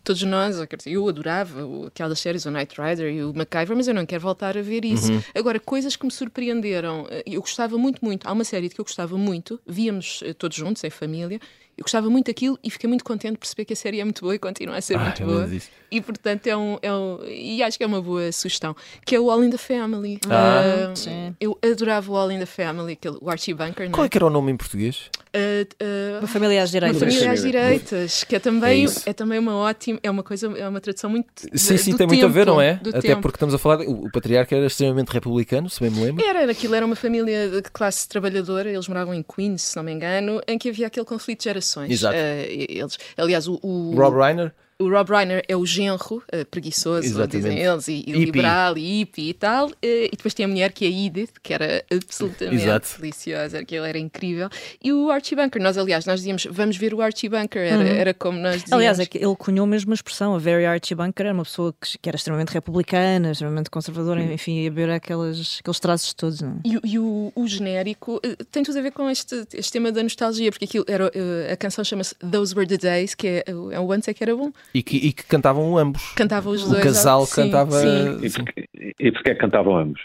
todos 0.05 0.23
nós, 0.23 0.65
quer 0.67 0.77
dizer, 0.77 0.91
eu 0.93 1.09
adorava 1.09 1.87
aquelas 1.87 2.19
séries, 2.19 2.45
o 2.47 2.51
Knight 2.51 2.75
Rider 2.81 3.13
e 3.13 3.23
o 3.23 3.33
MacGyver, 3.35 3.77
mas 3.77 3.89
eu 3.89 3.95
não 3.95 4.07
quero 4.07 4.23
voltar 4.23 4.57
a 4.57 4.63
ver 4.63 4.85
isso. 4.85 5.13
Uhum. 5.13 5.23
Agora, 5.35 5.59
coisas 5.59 5.97
que 5.97 6.05
me 6.05 6.11
surpreenderam, 6.13 7.07
eh, 7.11 7.23
eu 7.27 7.41
gostava 7.41 7.77
muito, 7.79 8.05
muito. 8.05 8.27
Há 8.27 8.33
uma 8.33 8.45
série 8.45 8.69
de 8.69 8.75
que 8.75 8.81
eu 8.81 8.85
gostava 8.85 9.17
muito, 9.17 9.61
víamos 9.67 10.21
eh, 10.25 10.33
todos 10.33 10.57
juntos, 10.57 10.83
em 10.85 10.91
família. 10.91 11.41
Eu 11.79 11.83
gostava 11.85 12.11
muito 12.11 12.27
daquilo 12.27 12.59
e 12.63 12.71
fiquei 12.71 12.89
muito 12.89 13.05
contente 13.05 13.35
de 13.35 13.39
perceber 13.39 13.65
que 13.65 13.73
a 13.73 13.77
série 13.77 14.01
é 14.01 14.05
muito 14.05 14.21
boa 14.21 14.35
e 14.35 14.39
continua 14.39 14.77
a 14.77 14.81
ser 14.81 14.97
Ai, 14.99 15.05
muito 15.05 15.25
boa. 15.25 15.49
E 15.91 16.01
portanto 16.01 16.47
é 16.49 16.57
um, 16.57 16.77
é 16.83 16.93
um- 16.93 17.21
E 17.25 17.63
acho 17.63 17.79
que 17.79 17.85
é 17.85 17.87
uma 17.87 18.03
boa 18.03 18.33
sugestão. 18.33 18.75
Que 19.07 19.15
é 19.15 19.21
o 19.21 19.31
All 19.31 19.43
in 19.45 19.51
the 19.51 19.57
Family. 19.57 20.19
Ah. 20.29 20.89
Ah, 20.91 20.97
Sim. 20.97 21.37
eu 21.41 21.57
adorava 21.65 22.11
o 22.11 22.17
All 22.17 22.33
in 22.33 22.41
the 22.41 22.47
Family, 22.47 22.95
aquele, 22.95 23.17
o 23.21 23.31
Archie 23.31 23.55
Bunker, 23.55 23.87
não 23.87 23.93
Qual 23.93 24.03
é 24.05 24.07
é? 24.07 24.09
que 24.11 24.19
era 24.19 24.27
o 24.27 24.31
nome 24.31 24.51
em 24.51 24.57
português? 24.57 25.09
Ah, 25.33 25.39
ah, 25.81 26.19
Uma 26.19 26.29
família 26.29 26.63
às 26.65 26.71
uma 26.71 26.81
direitas. 26.81 26.99
família 27.01 27.31
às 27.33 27.43
direitas, 27.43 28.25
que 28.25 28.35
é 28.35 28.39
também, 28.41 28.87
É 29.07 29.11
é, 29.11 29.13
também 29.13 29.39
uma 29.39 29.55
ótima, 29.57 30.01
é 30.03 30.11
uma 30.11 30.25
coisa, 30.25 30.49
é 30.59 30.69
uma 30.69 30.81
tradução 30.81 31.09
muito. 31.09 31.29
Sim, 31.55 31.77
sim, 31.77 31.91
do 31.93 31.97
tem 31.99 32.07
muito 32.09 32.25
a 32.25 32.29
ver, 32.29 32.41
tempo, 32.45 32.57
não 32.57 32.61
é? 32.61 32.73
Até 32.73 33.01
tempo. 33.01 33.23
porque 33.23 33.37
estamos 33.37 33.55
a 33.55 33.59
falar. 33.59 33.77
de- 33.77 33.87
o, 33.87 34.07
o 34.07 34.11
patriarca 34.11 34.57
era 34.57 34.67
extremamente 34.67 35.11
republicano, 35.11 35.71
se 35.71 35.81
bem 35.81 35.91
me 35.91 36.01
lembro. 36.05 36.25
Era, 36.27 36.51
aquilo 36.51 36.75
era 36.75 36.85
uma 36.85 36.97
família 36.97 37.49
de 37.49 37.63
classe 37.71 38.09
trabalhadora, 38.09 38.69
eles 38.69 38.89
moravam 38.89 39.15
em 39.15 39.23
Queens, 39.23 39.63
se 39.63 39.77
não 39.77 39.85
me 39.85 39.93
engano, 39.93 40.41
em 40.49 40.59
que 40.59 40.69
havia 40.71 40.89
aquele 40.89 41.07
conflito 41.07 41.39
de 41.39 41.45
gerações. 41.45 41.68
Exato. 41.77 42.17
Eh, 42.17 42.67
eles, 42.69 42.99
aliás, 43.17 43.47
o, 43.49 43.59
o- 43.63 43.95
Rob 43.97 44.15
Reiner? 44.17 44.55
O 44.81 44.89
Rob 44.89 45.11
Reiner 45.11 45.43
é 45.49 45.57
o 45.57 45.67
genro, 45.67 46.23
eh, 46.31 46.45
preguiçoso, 46.45 47.05
Exatamente. 47.05 47.37
dizem 47.37 47.59
eles, 47.59 47.89
e, 47.89 48.05
e 48.07 48.13
liberal, 48.13 48.79
e 48.79 48.99
hippie 49.01 49.31
e 49.31 49.35
tal. 49.35 49.71
eh, 49.83 50.05
e 50.07 50.11
depois 50.17 50.33
tem 50.33 50.45
a 50.45 50.49
mulher 50.49 50.71
que 50.73 50.85
é 50.85 50.89
a 50.89 50.91
Edith, 50.93 51.33
que 51.43 51.53
era 51.53 51.85
absolutamente 51.93 52.63
Exato. 52.63 52.89
deliciosa, 53.01 53.65
que 53.65 53.75
ela 53.75 53.89
era 53.89 53.99
incrível. 53.99 54.49
E 54.81 54.93
o 54.93 55.11
Archie 55.11 55.35
Bunker, 55.35 55.61
nós 55.61 55.77
aliás, 55.77 56.07
nós 56.07 56.21
dizíamos, 56.21 56.47
vamos 56.49 56.77
ver 56.77 56.95
o 56.95 57.03
Archie 57.03 57.29
Bunker, 57.29 57.61
era, 57.61 57.83
era 57.89 58.15
como 58.15 58.39
nós 58.39 58.63
dizíamos. 58.63 58.73
Aliás, 58.75 59.01
é 59.01 59.07
que 59.07 59.19
ele 59.19 59.35
cunhou 59.35 59.67
mesmo 59.67 59.91
a 59.91 59.95
expressão, 59.97 60.33
a 60.37 60.39
Very 60.39 60.65
Archie 60.65 60.95
Bunker 60.95 61.27
era 61.27 61.35
uma 61.35 61.43
pessoa 61.45 61.75
que, 61.81 61.99
que 61.99 62.09
era 62.09 62.15
extremamente 62.15 62.51
republicana, 62.53 63.33
extremamente 63.33 63.71
conservadora, 63.71 64.23
enfim, 64.23 64.63
ia 64.63 64.71
ver 64.71 64.91
aquelas, 64.91 65.59
aqueles 65.59 65.81
traços 65.81 66.15
todos. 66.15 66.41
Não 66.41 66.51
é? 66.51 66.55
E, 66.65 66.77
o- 66.77 66.81
e 66.85 66.99
o, 67.01 67.33
o 67.35 67.49
genérico 67.49 68.21
eh, 68.23 68.37
tem 68.53 68.63
tudo 68.63 68.79
a 68.79 68.83
ver 68.83 68.93
com 68.93 69.11
este, 69.11 69.45
este 69.55 69.73
tema 69.73 69.91
da 69.91 70.05
nostalgia, 70.05 70.53
porque 70.53 70.67
aquilo 70.67 70.85
era, 70.87 71.11
a 71.53 71.57
canção 71.57 71.83
chama-se 71.83 72.15
Those 72.31 72.55
Were 72.55 72.69
the 72.69 72.77
Days, 72.77 73.17
que 73.17 73.43
é, 73.45 73.53
o- 73.53 73.73
é 73.73 73.81
o 73.81 73.91
antes 73.91 74.07
é 74.07 74.15
que 74.15 74.23
era 74.23 74.37
bom. 74.37 74.53
E 74.75 74.83
que, 74.83 74.97
e 74.97 75.13
que 75.13 75.25
cantavam 75.25 75.77
ambos. 75.79 76.13
Cantavam 76.15 76.53
os 76.53 76.65
O 76.65 76.71
dois. 76.71 76.83
casal 76.85 77.25
sim, 77.27 77.43
cantava. 77.43 77.71
sim. 77.73 78.19
E 78.23 78.31
sim. 78.31 78.45
porque, 78.45 78.69
e 79.01 79.13
porque 79.13 79.31
é 79.31 79.35
que 79.35 79.41
cantavam 79.41 79.77
ambos? 79.79 80.01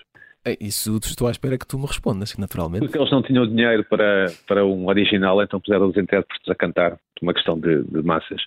É, 0.45 0.57
Isso 0.59 0.97
estou 1.03 1.27
à 1.27 1.31
espera 1.31 1.57
que 1.57 1.65
tu 1.67 1.77
me 1.79 1.85
respondas, 1.85 2.35
naturalmente. 2.37 2.81
Porque 2.81 2.97
eles 2.97 3.11
não 3.11 3.21
tinham 3.23 3.47
dinheiro 3.47 3.83
para, 3.89 4.27
para 4.47 4.65
um 4.65 4.87
original, 4.87 5.41
então 5.41 5.59
puseram 5.59 5.87
os 5.87 5.95
intérpretes 5.97 6.49
a 6.49 6.55
cantar, 6.55 6.97
uma 7.21 7.33
questão 7.33 7.57
de, 7.59 7.83
de 7.83 8.01
massas. 8.03 8.41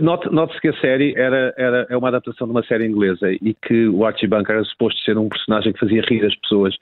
Note- 0.00 0.28
Note-se 0.30 0.60
que 0.60 0.68
a 0.68 0.80
série 0.80 1.14
era, 1.16 1.54
era, 1.56 1.86
é 1.88 1.96
uma 1.96 2.08
adaptação 2.08 2.46
de 2.48 2.50
uma 2.52 2.64
série 2.64 2.86
inglesa 2.86 3.30
e 3.30 3.54
que 3.54 3.86
o 3.86 4.04
Archie 4.04 4.26
Bunker 4.26 4.56
era 4.56 4.64
suposto 4.64 4.98
ser 5.02 5.16
um 5.16 5.28
personagem 5.28 5.72
que 5.72 5.78
fazia 5.78 6.02
rir 6.08 6.24
as 6.26 6.34
pessoas 6.40 6.74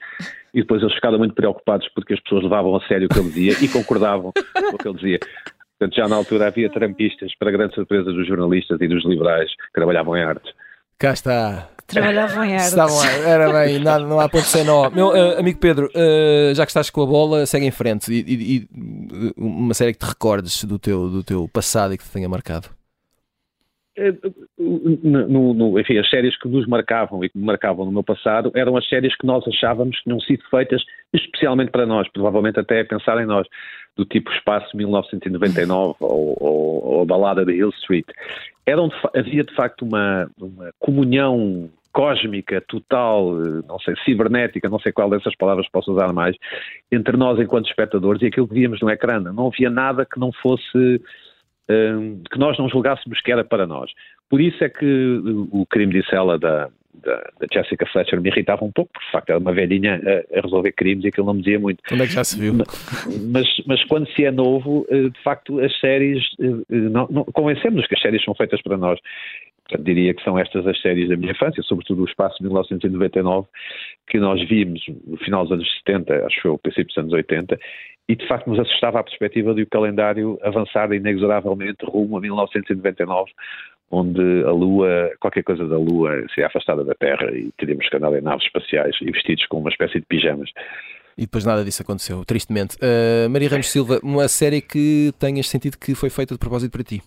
e 0.55 0.61
depois 0.61 0.81
eles 0.81 0.95
ficaram 0.95 1.19
muito 1.19 1.35
preocupados 1.35 1.87
porque 1.93 2.15
as 2.15 2.19
pessoas 2.21 2.41
levavam 2.43 2.75
a 2.75 2.81
sério 2.87 3.05
o 3.05 3.09
que 3.13 3.19
ele 3.19 3.29
dizia 3.29 3.63
e 3.63 3.67
concordavam 3.67 4.31
com 4.33 4.75
o 4.75 4.77
que 4.79 4.87
ele 4.87 4.95
dizia. 4.97 5.19
Portanto, 5.77 5.95
já 5.95 6.07
na 6.07 6.15
altura 6.15 6.47
havia 6.47 6.69
trampistas, 6.71 7.31
para 7.37 7.51
grande 7.51 7.75
surpresa 7.75 8.11
dos 8.11 8.27
jornalistas 8.27 8.79
e 8.81 8.87
dos 8.87 9.05
liberais 9.05 9.49
que 9.49 9.73
trabalhavam 9.73 10.15
em 10.15 10.23
artes. 10.23 10.51
Cá 10.97 11.11
está. 11.11 11.69
Trabalhavam 11.87 12.43
em 12.45 12.53
arte. 12.53 12.67
Estavam 12.67 12.97
lá. 12.97 13.11
Era 13.11 13.51
bem, 13.51 13.79
nada, 13.79 14.05
não 14.05 14.19
há 14.19 14.29
ponto 14.29 14.45
sem 14.45 14.63
nó. 14.63 14.89
Meu 14.89 15.15
eh, 15.15 15.37
amigo 15.39 15.59
Pedro, 15.59 15.89
eh, 15.93 16.53
já 16.55 16.65
que 16.65 16.69
estás 16.71 16.89
com 16.89 17.03
a 17.03 17.05
bola, 17.05 17.45
segue 17.45 17.65
em 17.65 17.71
frente. 17.71 18.11
E, 18.11 18.21
e- 18.21 18.57
e, 18.57 18.67
eh, 19.27 19.33
uma 19.37 19.73
série 19.73 19.91
que 19.93 19.99
te 19.99 20.05
recordes 20.07 20.63
do 20.63 20.79
teu, 20.79 21.09
do 21.09 21.23
teu 21.23 21.47
passado 21.49 21.93
e 21.93 21.97
que 21.97 22.03
te 22.05 22.09
tenha 22.11 22.29
marcado. 22.29 22.69
No- 24.57 25.27
no- 25.27 25.53
no- 25.53 25.79
enfim, 25.79 25.97
as 25.97 26.09
séries 26.09 26.37
que 26.37 26.47
nos 26.49 26.67
marcavam 26.67 27.23
e 27.23 27.29
que 27.29 27.37
me 27.37 27.45
marcavam 27.45 27.85
no 27.85 27.91
meu 27.91 28.03
passado 28.03 28.51
eram 28.53 28.75
as 28.75 28.87
séries 28.89 29.15
que 29.15 29.25
nós 29.25 29.47
achávamos 29.47 29.97
que 29.97 30.03
tinham 30.03 30.19
sido 30.19 30.43
feitas 30.49 30.83
especialmente 31.13 31.71
para 31.71 31.85
nós, 31.85 32.07
provavelmente 32.11 32.59
até 32.59 32.81
a 32.81 32.85
pensar 32.85 33.21
em 33.21 33.25
nós, 33.25 33.47
do 33.95 34.03
tipo 34.05 34.29
Espaço 34.31 34.75
1999 34.75 35.95
ou, 36.01 36.37
ou- 36.39 36.85
ou 36.85 37.01
a 37.03 37.05
Balada 37.05 37.45
de 37.45 37.53
Hill 37.53 37.69
Street. 37.69 38.05
Eram 38.65 38.89
havia 39.15 39.43
de 39.43 39.53
facto 39.55 39.83
uma, 39.85 40.29
uma 40.39 40.71
comunhão 40.79 41.69
cósmica, 41.93 42.61
total, 42.67 43.31
não 43.65 43.79
sei, 43.79 43.95
cibernética, 44.03 44.67
não 44.67 44.79
sei 44.79 44.91
qual 44.91 45.09
dessas 45.09 45.33
palavras 45.37 45.69
posso 45.71 45.93
usar 45.93 46.11
mais, 46.11 46.35
entre 46.91 47.15
nós 47.15 47.39
enquanto 47.39 47.67
espectadores 47.69 48.21
e 48.21 48.25
aquilo 48.25 48.49
que 48.49 48.53
víamos 48.55 48.81
no 48.81 48.89
ecrã. 48.89 49.21
Não 49.21 49.47
havia 49.47 49.69
nada 49.69 50.05
que 50.05 50.19
não 50.19 50.33
fosse 50.33 51.01
que 51.67 52.37
nós 52.37 52.57
não 52.57 52.69
julgássemos 52.69 53.19
que 53.21 53.31
era 53.31 53.43
para 53.43 53.65
nós. 53.65 53.91
Por 54.29 54.39
isso 54.41 54.63
é 54.63 54.69
que 54.69 54.85
o 54.85 55.61
o 55.61 55.65
crime 55.65 55.93
de 55.93 56.07
cela 56.09 56.37
da, 56.37 56.69
da, 57.03 57.15
da 57.39 57.47
Jessica 57.51 57.85
Fletcher 57.87 58.21
me 58.21 58.29
irritava 58.29 58.63
um 58.63 58.71
pouco, 58.71 58.91
porque 58.93 59.05
de 59.05 59.11
facto 59.11 59.29
era 59.29 59.39
uma 59.39 59.53
velhinha 59.53 59.95
a, 59.95 60.37
a 60.37 60.41
resolver 60.41 60.71
crimes 60.73 61.03
e 61.03 61.07
aquilo 61.07 61.25
não 61.27 61.33
me 61.33 61.41
dizia 61.41 61.59
muito. 61.59 61.81
Onde 61.91 62.03
é 62.03 62.07
que 62.07 62.13
já 62.13 62.23
se 62.23 62.39
viu? 62.39 62.53
Mas, 62.53 63.47
mas 63.65 63.83
quando 63.85 64.07
se 64.11 64.25
é 64.25 64.31
novo, 64.31 64.85
eh, 64.89 65.09
de 65.09 65.23
facto 65.23 65.59
as 65.59 65.77
séries, 65.79 66.23
eh, 66.39 66.45
eh, 66.45 66.75
não, 66.75 67.07
não, 67.09 67.25
convencemos 67.25 67.85
que 67.87 67.95
as 67.95 68.01
séries 68.01 68.23
são 68.23 68.33
feitas 68.35 68.61
para 68.61 68.77
nós. 68.77 68.99
Diria 69.79 70.13
que 70.13 70.23
são 70.23 70.37
estas 70.37 70.65
as 70.67 70.79
séries 70.79 71.09
da 71.09 71.17
minha 71.17 71.31
infância, 71.31 71.63
sobretudo 71.63 72.03
o 72.03 72.05
Espaço 72.05 72.37
de 72.37 72.43
1999, 72.43 73.47
que 74.07 74.19
nós 74.19 74.39
vimos 74.47 74.81
no 75.07 75.17
final 75.17 75.43
dos 75.43 75.53
anos 75.53 75.67
70, 75.79 76.25
acho 76.25 76.41
que 76.41 76.47
o 76.47 76.57
princípio 76.57 76.87
dos 76.87 76.97
anos 76.97 77.13
80, 77.13 77.59
e 78.07 78.15
de 78.15 78.27
facto 78.27 78.47
nos 78.47 78.59
assustava 78.59 78.99
a 78.99 79.03
perspectiva 79.03 79.55
de 79.55 79.63
o 79.63 79.67
calendário 79.67 80.37
avançar 80.43 80.91
inexoravelmente 80.93 81.83
rumo 81.83 82.17
a 82.17 82.21
1999, 82.21 83.31
onde 83.89 84.43
a 84.43 84.51
Lua, 84.51 85.11
qualquer 85.19 85.43
coisa 85.43 85.67
da 85.67 85.77
Lua, 85.77 86.11
seria 86.29 86.47
afastada 86.47 86.83
da 86.83 86.93
Terra 86.93 87.31
e 87.31 87.51
teríamos 87.57 87.87
que 87.89 87.97
andar 87.97 88.13
em 88.13 88.21
naves 88.21 88.45
espaciais 88.45 88.95
e 89.01 89.11
vestidos 89.11 89.45
com 89.47 89.59
uma 89.59 89.69
espécie 89.69 89.99
de 89.99 90.05
pijamas. 90.05 90.49
E 91.17 91.21
depois 91.21 91.45
nada 91.45 91.63
disso 91.63 91.81
aconteceu, 91.81 92.25
tristemente. 92.25 92.75
Eh, 92.81 93.27
Maria 93.29 93.49
Ramos 93.49 93.71
Silva, 93.71 93.99
uma 94.03 94.27
série 94.27 94.61
que 94.61 95.13
tenhas 95.17 95.47
sentido 95.47 95.77
que 95.77 95.95
foi 95.95 96.09
feita 96.09 96.35
de 96.35 96.39
propósito 96.39 96.71
para 96.71 96.83
ti. 96.83 97.01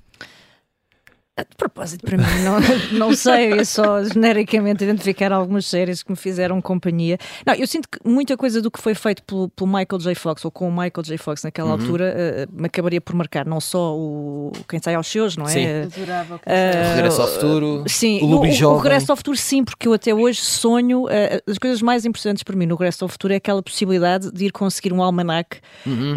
De 1.39 1.57
propósito, 1.57 2.05
para 2.05 2.17
mim, 2.19 2.25
não, 2.45 2.59
não 3.11 3.15
sei, 3.17 3.53
é 3.53 3.65
só 3.65 4.03
genericamente 4.03 4.83
identificar 4.85 5.33
algumas 5.33 5.67
séries 5.67 6.03
que 6.03 6.11
me 6.11 6.17
fizeram 6.17 6.61
companhia. 6.61 7.19
Não, 7.47 7.55
eu 7.55 7.67
sinto 7.67 7.89
que 7.89 7.99
muita 8.09 8.37
coisa 8.37 8.61
do 8.61 8.71
que 8.71 8.81
foi 8.81 8.95
feito 8.95 9.23
pelo, 9.23 9.49
pelo 9.51 9.69
Michael 9.69 9.99
J. 10.01 10.15
Fox, 10.15 10.45
ou 10.45 10.51
com 10.51 10.69
o 10.69 10.71
Michael 10.73 11.03
J. 11.05 11.17
Fox 11.19 11.43
naquela 11.45 11.71
altura, 11.71 12.13
eh, 12.17 12.47
me 12.53 12.67
acabaria 12.67 13.01
por 13.01 13.15
marcar 13.15 13.47
não 13.47 13.61
só 13.61 13.95
o 13.97 14.53
Quem 14.69 14.81
Sai 14.83 14.95
aos 14.95 15.07
Seus, 15.07 15.37
não 15.37 15.45
é? 15.47 15.49
Sim. 15.49 15.65
Eh, 15.65 15.83
Adorava 15.95 16.35
o 16.35 16.39
que 16.39 16.45
eh, 16.47 16.95
Regresso 16.97 17.23
ao 17.23 17.29
Futuro, 17.29 17.85
Sim, 17.87 18.21
o 18.23 18.41
o, 18.41 18.51
Jovem. 18.51 18.79
o 18.79 18.83
Regresso 18.83 19.13
ao 19.13 19.17
Futuro, 19.17 19.37
sim, 19.37 19.63
porque 19.65 19.87
eu 19.89 19.93
até 19.93 20.13
hoje 20.15 20.41
sonho. 20.41 21.09
eh, 21.09 21.41
as 21.49 21.59
coisas 21.59 21.81
mais 21.83 22.05
importantes 22.05 22.43
para 22.43 22.57
mim 22.57 22.67
no 22.67 22.75
Regresso 22.75 23.05
ao 23.05 23.09
Futuro 23.09 23.33
é 23.33 23.37
aquela 23.37 23.63
possibilidade 23.63 24.31
de 24.33 24.47
ir 24.47 24.53
conseguir 24.53 24.93
um 24.93 25.03
almanac 25.03 25.59
Uhum. 25.87 26.15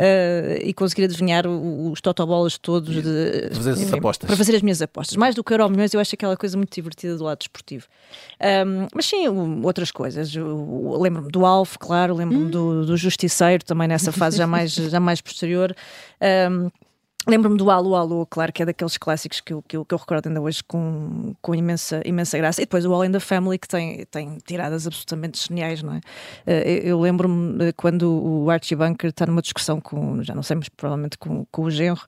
e 0.64 0.74
conseguir 0.74 1.04
adivinhar 1.06 1.46
o- 1.48 1.92
os 1.92 2.02
totobolas 2.02 2.58
todos. 2.58 2.94
De, 3.02 3.50
Fazer 3.54 3.72
enfim, 3.74 3.98
apostas. 3.98 4.28
Para 4.28 4.36
fazer 4.38 4.56
as 4.56 4.62
minhas 4.62 4.82
apostas. 4.82 5.11
Mais 5.16 5.36
do 5.36 5.44
que 5.44 5.54
Euro 5.54 5.70
Milhões, 5.70 5.94
eu 5.94 6.00
acho 6.00 6.16
aquela 6.16 6.36
coisa 6.38 6.58
muito 6.58 6.74
divertida 6.74 7.16
do 7.18 7.24
lado 7.24 7.40
desportivo. 7.40 7.86
Ahm, 8.40 8.88
mas 8.94 9.06
sim, 9.06 9.28
outras 9.64 9.92
coisas. 9.92 10.34
Lembro-me 10.34 11.30
do 11.32 11.46
Alf, 11.46 11.78
claro, 11.78 12.14
lembro-me 12.16 12.50
do, 12.50 12.86
do 12.86 12.98
Justiceiro, 12.98 13.64
também 13.64 13.88
nessa 13.88 14.12
fase 14.12 14.38
já 14.38 14.48
mais, 14.48 14.74
já 14.74 15.00
mais 15.00 15.22
posterior. 15.22 15.76
Ahm, 16.20 16.70
Lembro-me 17.28 17.56
do 17.56 17.70
Alô 17.70 17.96
Alô, 17.96 18.26
claro, 18.26 18.52
que 18.52 18.64
é 18.64 18.66
daqueles 18.66 18.98
clássicos 18.98 19.42
que 19.42 19.54
eu, 19.54 19.62
que 19.62 19.78
eu, 19.78 19.86
que 19.86 19.94
eu 19.94 19.98
recordo 20.00 20.26
ainda 20.26 20.42
hoje 20.42 20.64
com, 20.64 21.36
com 21.40 21.54
imensa, 21.54 22.02
imensa 22.04 22.36
graça. 22.36 22.62
E 22.62 22.66
depois 22.66 22.84
o 22.84 22.92
All 22.92 23.06
in 23.06 23.12
the 23.12 23.20
Family, 23.20 23.60
que 23.60 23.68
tem, 23.68 24.06
tem 24.10 24.40
tiradas 24.44 24.88
absolutamente 24.88 25.48
geniais, 25.48 25.84
não 25.84 25.94
é? 25.94 26.02
Eh, 26.48 26.82
Eu 26.84 27.00
lembro-me 27.00 27.74
quando 27.74 28.12
o 28.12 28.50
Archie 28.50 28.76
Bunker 28.76 29.12
está 29.12 29.28
numa 29.28 29.42
discussão 29.44 29.80
com, 29.80 30.24
já 30.24 30.34
não 30.34 30.42
sei, 30.42 30.56
mas 30.56 30.68
provavelmente 30.70 31.16
com, 31.20 31.46
com 31.52 31.62
o 31.66 31.70
genro, 31.70 32.02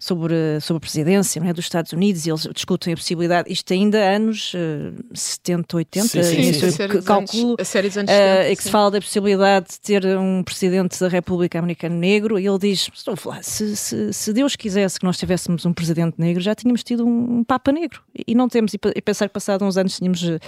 sobre, 0.00 0.58
sobre 0.60 0.78
a 0.78 0.80
presidência 0.80 1.40
não 1.42 1.48
é, 1.48 1.52
dos 1.52 1.66
Estados 1.66 1.92
Unidos 1.92 2.24
e 2.26 2.30
eles 2.30 2.48
discutem 2.54 2.94
a 2.94 2.96
possibilidade, 2.96 3.52
isto 3.52 3.70
ainda 3.72 3.98
anos 3.98 4.52
eh, 4.56 4.92
70, 5.12 5.76
80, 5.76 6.08
Sim, 6.08 6.22
sim, 6.22 6.40
isso 6.40 6.70
sim, 6.72 6.86
dos 6.88 7.04
calculo. 7.04 7.46
anos- 7.48 7.56
a 7.60 7.64
série 7.64 7.88
dos 7.88 7.98
anos 7.98 8.10
Eh, 8.10 8.16
70, 8.36 8.50
e 8.52 8.56
que 8.56 8.62
se 8.62 8.70
fala 8.70 8.90
da 8.90 8.98
possibilidade 9.00 9.66
de 9.72 9.80
ter 9.80 10.06
um 10.16 10.42
presidente 10.42 10.98
da 10.98 11.06
República 11.08 11.58
Americana 11.58 11.94
negro, 11.94 12.38
e 12.38 12.46
ele 12.46 12.58
diz: 12.58 12.88
Estou 12.94 13.12
a 13.12 13.16
falar, 13.16 13.44
se, 13.44 13.76
se, 13.76 14.10
se 14.12 14.32
Deus 14.32 14.56
quisesse 14.56 14.98
que 14.98 15.04
nós 15.04 15.18
tivéssemos 15.18 15.66
um 15.66 15.72
presidente 15.74 16.14
negro, 16.18 16.42
já 16.42 16.54
tínhamos 16.54 16.82
tido 16.82 17.06
um 17.06 17.44
Papa 17.44 17.70
negro. 17.70 18.00
E, 18.26 18.34
não 18.34 18.48
temos, 18.48 18.72
e, 18.72 18.78
pensar 19.02 19.28
que 19.28 19.34
passado 19.34 19.64
uns 19.66 19.76
anos 19.76 19.96
tínhamos 19.98 20.22
eh, 20.24 20.38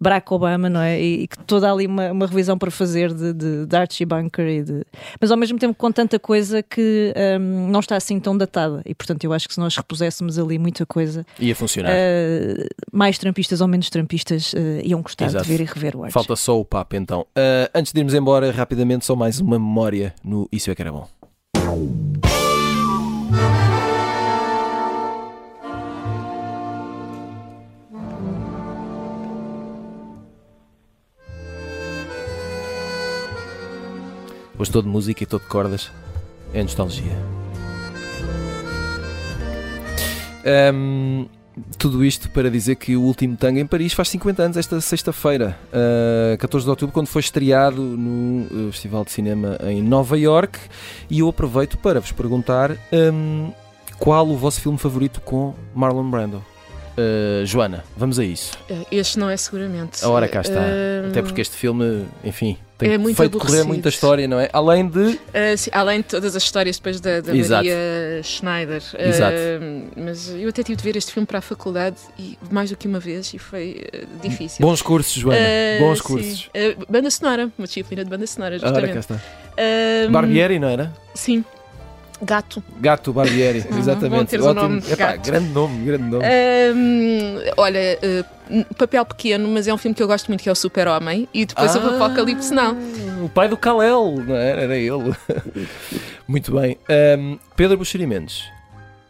Barack 0.00 0.32
Obama, 0.32 0.70
não 0.70 0.80
é? 0.80 1.00
E, 1.02 1.22
e 1.22 1.26
que 1.26 1.36
toda 1.40 1.68
ali 1.70 1.86
uma, 1.86 2.12
uma 2.12 2.26
revisão 2.26 2.56
para 2.56 2.70
fazer 2.70 3.12
de, 3.12 3.32
de, 3.32 3.66
de 3.66 3.76
Archie 3.76 4.04
Bunker, 4.06 4.46
e 4.46 4.62
de... 4.62 4.84
mas 5.20 5.32
ao 5.32 5.36
mesmo 5.36 5.58
tempo 5.58 5.74
com 5.74 5.90
tanta 5.90 6.16
coisa 6.16 6.62
que 6.62 7.12
hum, 7.40 7.68
não 7.70 7.80
está 7.80 7.96
assim 7.96 8.20
tão 8.20 8.38
datada. 8.38 8.82
E 8.86 8.94
portanto, 9.00 9.24
eu 9.24 9.32
acho 9.32 9.48
que 9.48 9.54
se 9.54 9.60
nós 9.60 9.74
repuséssemos 9.74 10.38
ali 10.38 10.58
muita 10.58 10.84
coisa, 10.84 11.24
Ia 11.38 11.56
funcionar. 11.56 11.90
eh, 11.92 12.66
mais 12.92 13.16
trampistas 13.18 13.60
ou 13.60 13.66
menos 13.68 13.88
trampistas 13.88 14.52
eh, 14.54 14.82
iam 14.84 15.00
gostar 15.02 15.24
Exato. 15.26 15.44
de 15.44 15.50
ver 15.50 15.60
e 15.62 15.64
rever 15.64 15.96
o 15.96 16.02
Archie. 16.04 16.12
Falta 16.12 16.36
só 16.36 16.58
o 16.60 16.64
Papa 16.64 16.96
então. 16.96 17.26
Ah, 17.34 17.70
antes 17.74 17.92
de 17.92 17.98
irmos 18.00 18.12
embora, 18.14 18.50
rapidamente, 18.52 19.04
só 19.06 19.16
mais 19.16 19.40
uma 19.40 19.58
memória 19.58 20.14
no 20.22 20.46
Isso 20.52 20.70
é 20.70 20.74
que 20.74 20.82
era 20.82 20.92
bom. 20.92 21.08
Hoje 34.58 34.70
todo 34.70 34.88
música 34.88 35.22
e 35.22 35.26
todo 35.26 35.42
cordas 35.46 35.90
é 36.52 36.62
nostalgia. 36.62 37.16
Ahm, 40.44 41.26
tudo 41.78 42.04
isto 42.04 42.30
para 42.30 42.50
dizer 42.50 42.76
que 42.76 42.96
o 42.96 43.02
último 43.02 43.36
tango 43.36 43.58
em 43.58 43.66
Paris 43.66 43.92
faz 43.92 44.08
50 44.08 44.42
anos 44.42 44.56
esta 44.56 44.80
sexta-feira, 44.80 45.58
ah, 45.72 46.36
14 46.38 46.64
de 46.64 46.70
outubro, 46.70 46.92
quando 46.92 47.06
foi 47.06 47.20
estreado 47.20 47.82
no 47.82 48.68
eh, 48.68 48.72
Festival 48.72 49.04
de 49.04 49.12
Cinema 49.12 49.58
em 49.64 49.82
Nova 49.82 50.18
York. 50.18 50.58
E 51.10 51.20
eu 51.20 51.28
aproveito 51.28 51.76
para 51.78 52.00
vos 52.00 52.12
perguntar 52.12 52.72
ahm, 52.92 53.50
qual 53.98 54.28
o 54.28 54.36
vosso 54.36 54.60
filme 54.60 54.78
favorito 54.78 55.20
com 55.20 55.54
Marlon 55.74 56.10
Brando. 56.10 56.49
Uh, 57.00 57.46
Joana, 57.46 57.82
vamos 57.96 58.18
a 58.18 58.24
isso. 58.24 58.52
Uh, 58.68 58.84
Este 58.92 59.18
não 59.18 59.30
é 59.30 59.36
seguramente. 59.36 60.04
A 60.04 60.08
hora 60.08 60.28
cá 60.28 60.42
está. 60.42 60.60
Uh, 60.60 61.08
Até 61.08 61.22
porque 61.22 61.40
este 61.40 61.56
filme, 61.56 62.04
enfim, 62.22 62.58
tem 62.76 62.92
É 62.92 62.98
muito 62.98 63.16
feito 63.16 63.38
correr 63.38 63.64
muita 63.64 63.88
história, 63.88 64.28
não 64.28 64.38
é? 64.38 64.50
Além 64.52 64.86
de. 64.86 64.98
uh, 64.98 65.18
sim, 65.56 65.70
além 65.72 66.00
de 66.00 66.08
todas 66.08 66.36
as 66.36 66.42
histórias 66.42 66.76
depois 66.76 67.00
da, 67.00 67.20
da. 67.20 67.32
Maria 67.32 68.20
Schneider. 68.22 68.82
Exato. 68.98 69.36
mas 69.96 70.28
eu 70.28 70.48
até 70.48 70.62
tive 70.62 70.76
de 70.76 70.82
ver 70.82 70.96
este 70.96 71.12
filme 71.12 71.26
para 71.26 71.38
a 71.38 71.42
faculdade 71.42 71.96
e 72.18 72.36
mais 72.50 72.68
do 72.70 72.76
que 72.76 72.86
uma 72.86 73.00
vez 73.00 73.32
e 73.32 73.38
foi 73.38 73.82
difícil. 74.22 74.64
Bons 74.64 74.82
cursos, 74.82 75.14
Joana. 75.14 75.40
Bons 75.78 75.98
sim. 75.98 76.04
cursos. 76.04 76.50
Banda 76.88 77.10
sonora, 77.10 77.50
uma 77.56 77.66
disciplina 77.66 78.04
de 78.04 78.10
banda 78.10 78.26
sonora, 78.26 78.56
A 78.62 78.68
hora 78.68 78.88
cá 78.88 78.94
justamente. 78.94 78.98
está. 79.00 80.08
Um, 80.08 80.12
Barbieri, 80.12 80.58
não 80.58 80.68
era? 80.68 80.92
Sim. 81.14 81.44
Gato. 82.22 82.62
Gato 82.80 83.12
Barbieri, 83.12 83.60
Uhum, 83.60 83.70
bom 83.70 83.78
exatamente. 83.78 84.26
teres 84.30 84.44
o 84.46 84.52
nome 84.54 84.80
de 84.80 84.92
Epá, 84.92 85.12
gato. 85.16 85.26
grande 85.26 85.48
nome, 85.52 85.84
grande 85.84 86.04
nome. 86.04 86.24
Um, 86.74 87.38
olha, 87.56 87.98
uh, 88.50 88.74
papel 88.74 89.04
pequeno, 89.06 89.48
mas 89.48 89.66
é 89.66 89.72
um 89.74 89.78
filme 89.78 89.94
que 89.94 90.02
eu 90.02 90.06
gosto 90.06 90.28
muito, 90.28 90.42
que 90.42 90.48
é 90.48 90.52
o 90.52 90.54
Super-Homem. 90.54 91.28
E 91.32 91.46
depois 91.46 91.74
Ah, 91.76 91.96
Apocalipse 91.96 92.52
Now. 92.52 92.76
O 93.24 93.28
pai 93.28 93.48
do 93.48 93.56
Kalel, 93.56 94.16
não 94.26 94.36
era? 94.36 94.62
Era 94.62 94.76
ele. 94.76 95.14
Muito 96.28 96.52
bem. 96.52 96.76
Um, 97.18 97.38
Pedro 97.56 97.76
Buxeri 97.78 98.06
Mendes. 98.06 98.44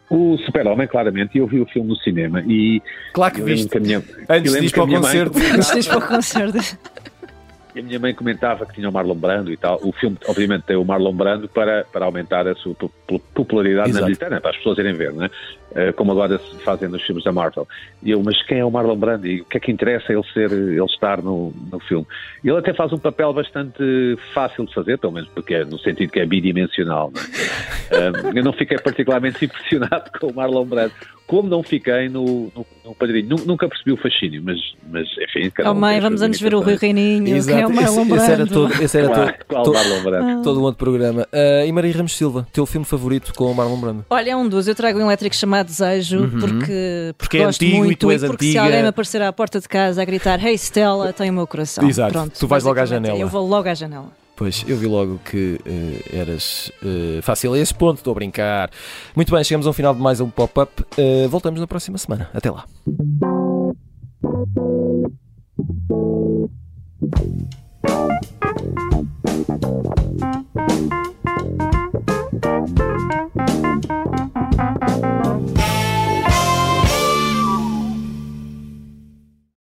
O 0.09 0.37
Super-Homem, 0.45 0.87
claramente, 0.87 1.35
e 1.35 1.37
eu 1.39 1.47
vi 1.47 1.61
o 1.61 1.65
filme 1.67 1.87
no 1.87 1.95
cinema 1.95 2.41
e 2.45 2.81
Claro 3.13 3.33
que 3.33 3.41
viste. 3.41 3.69
Antes 4.29 4.51
de 4.53 4.65
ir 4.65 4.71
para 4.71 4.83
o 4.83 4.87
mãe 4.87 4.95
concerto. 5.01 5.37
Antes 5.37 5.71
de 5.71 5.79
ir 5.79 5.85
para 5.85 5.97
o 5.97 6.01
concerto. 6.01 6.57
E 7.75 7.79
a 7.79 7.83
minha 7.83 7.99
mãe 7.99 8.13
comentava 8.13 8.65
que 8.65 8.73
tinha 8.73 8.89
o 8.89 8.91
Marlon 8.91 9.15
Brando 9.15 9.51
e 9.51 9.57
tal. 9.57 9.79
O 9.83 9.91
filme, 9.93 10.17
obviamente, 10.27 10.63
tem 10.63 10.75
o 10.75 10.83
Marlon 10.83 11.13
Brando 11.13 11.47
para, 11.47 11.85
para 11.91 12.05
aumentar 12.05 12.47
a 12.47 12.55
sua 12.55 12.73
po- 12.75 12.91
po- 13.07 13.19
popularidade 13.33 13.89
Exato. 13.89 14.01
na 14.01 14.05
bilheteira, 14.07 14.41
para 14.41 14.51
as 14.51 14.57
pessoas 14.57 14.77
irem 14.77 14.93
ver, 14.93 15.13
né? 15.13 15.29
Eh, 15.73 15.93
como 15.93 16.11
agora 16.11 16.37
se 16.37 16.55
fazem 16.63 16.89
nos 16.89 17.01
filmes 17.01 17.23
da 17.23 17.31
Marvel. 17.31 17.65
E 18.03 18.11
eu, 18.11 18.21
mas 18.21 18.41
quem 18.43 18.59
é 18.59 18.65
o 18.65 18.69
Marlon 18.71 18.97
Brando? 18.97 19.25
E 19.25 19.39
o 19.41 19.45
que 19.45 19.55
é 19.55 19.59
que 19.59 19.71
interessa 19.71 20.11
ele 20.11 20.23
ser, 20.33 20.51
ele 20.51 20.83
estar 20.83 21.21
no, 21.21 21.53
no 21.71 21.79
filme? 21.79 22.05
Ele 22.43 22.57
até 22.57 22.73
faz 22.73 22.91
um 22.91 22.97
papel 22.97 23.31
bastante 23.33 24.17
fácil 24.33 24.65
de 24.65 24.73
fazer, 24.73 24.97
pelo 24.97 25.13
menos 25.13 25.29
porque 25.29 25.53
é 25.53 25.63
no 25.63 25.79
sentido 25.79 26.11
que 26.11 26.19
é 26.19 26.25
bidimensional. 26.25 27.11
né? 27.15 27.21
Eh, 27.91 28.37
eu 28.39 28.43
não 28.45 28.53
fiquei 28.53 28.77
particularmente 28.77 29.43
impressionado 29.43 30.09
com 30.17 30.27
o 30.27 30.33
Marlon 30.33 30.63
Brando. 30.63 30.93
Como 31.31 31.47
não 31.49 31.63
fiquei 31.63 32.09
no, 32.09 32.51
no, 32.53 32.65
no 32.83 32.93
Padrinho. 32.93 33.29
Nu- 33.29 33.45
Nunca 33.45 33.65
percebi 33.69 33.93
o 33.93 33.97
fascínio, 33.97 34.41
mas, 34.43 34.57
mas 34.91 35.07
enfim. 35.17 35.49
cada 35.49 35.69
Oh 35.69 35.73
um 35.73 35.79
mãe, 35.79 35.97
vamos 36.01 36.21
antes 36.21 36.41
ver 36.41 36.53
o 36.53 36.59
Rui. 36.59 36.75
Reininho, 36.75 37.23
quem 37.23 37.33
é 37.33 37.37
Exato. 37.37 37.67
o 37.67 37.73
Marlon 37.73 38.01
Esse, 38.03 38.13
esse 38.15 38.31
era 38.31 38.47
todo, 38.47 38.83
esse 38.83 38.97
era 38.97 39.07
Claro, 39.07 39.31
todo, 39.37 39.45
qual 39.47 39.63
to- 39.63 39.73
Marlon 39.73 40.03
Brando? 40.03 40.41
todo 40.43 40.59
um 40.59 40.63
outro 40.63 40.77
programa. 40.77 41.25
Ah, 41.31 41.65
e 41.65 41.71
Maria 41.71 41.93
Ramos 41.95 42.17
Silva, 42.17 42.45
teu 42.51 42.65
filme 42.65 42.85
favorito 42.85 43.33
com 43.33 43.45
o 43.45 43.55
Marlon 43.55 43.77
Brando? 43.79 44.05
Olha, 44.09 44.31
é 44.31 44.35
um 44.35 44.45
dos. 44.49 44.67
Eu 44.67 44.75
trago 44.75 44.99
um 44.99 45.03
elétrico 45.05 45.33
chamado 45.33 45.67
Desejo 45.67 46.19
Uhum. 46.19 46.39
porque, 46.41 47.13
Porque 47.17 47.37
é 47.37 47.45
gosto 47.45 47.61
antigo 47.63 47.77
e 47.77 47.79
muito 47.85 47.99
tu 47.99 48.11
és 48.11 48.23
e 48.23 48.27
porque 48.27 48.45
antiga. 48.47 48.59
se 48.59 48.65
alguém 48.67 48.81
me 48.81 48.89
aparecer 48.89 49.21
à 49.21 49.31
porta 49.31 49.59
de 49.61 49.69
casa 49.69 50.01
a 50.01 50.05
gritar 50.05 50.45
Hey 50.45 50.55
Stella, 50.55 51.13
tem 51.13 51.29
o 51.29 51.33
meu 51.33 51.47
coração. 51.47 51.87
Exato. 51.87 52.11
Pronto, 52.11 52.37
Tu 52.37 52.45
vais 52.45 52.63
logo 52.65 52.77
à 52.79 52.85
janela. 52.85 53.17
Eu 53.17 53.29
vou 53.29 53.47
logo 53.47 53.69
à 53.69 53.73
janela. 53.73 54.11
Pois, 54.41 54.65
eu 54.67 54.75
vi 54.75 54.87
logo 54.87 55.19
que 55.19 55.59
uh, 55.67 56.17
eras 56.17 56.71
uh, 56.81 57.21
fácil 57.21 57.53
a 57.53 57.59
esse 57.59 57.71
ponto, 57.71 57.97
estou 57.97 58.09
a 58.09 58.15
brincar. 58.15 58.71
Muito 59.15 59.31
bem, 59.31 59.43
chegamos 59.43 59.67
ao 59.67 59.73
final 59.73 59.93
de 59.93 60.01
mais 60.01 60.19
um 60.19 60.31
pop-up. 60.31 60.81
Uh, 60.97 61.29
voltamos 61.29 61.61
na 61.61 61.67
próxima 61.67 61.99
semana. 61.99 62.27
Até 62.33 62.49
lá. 62.49 62.65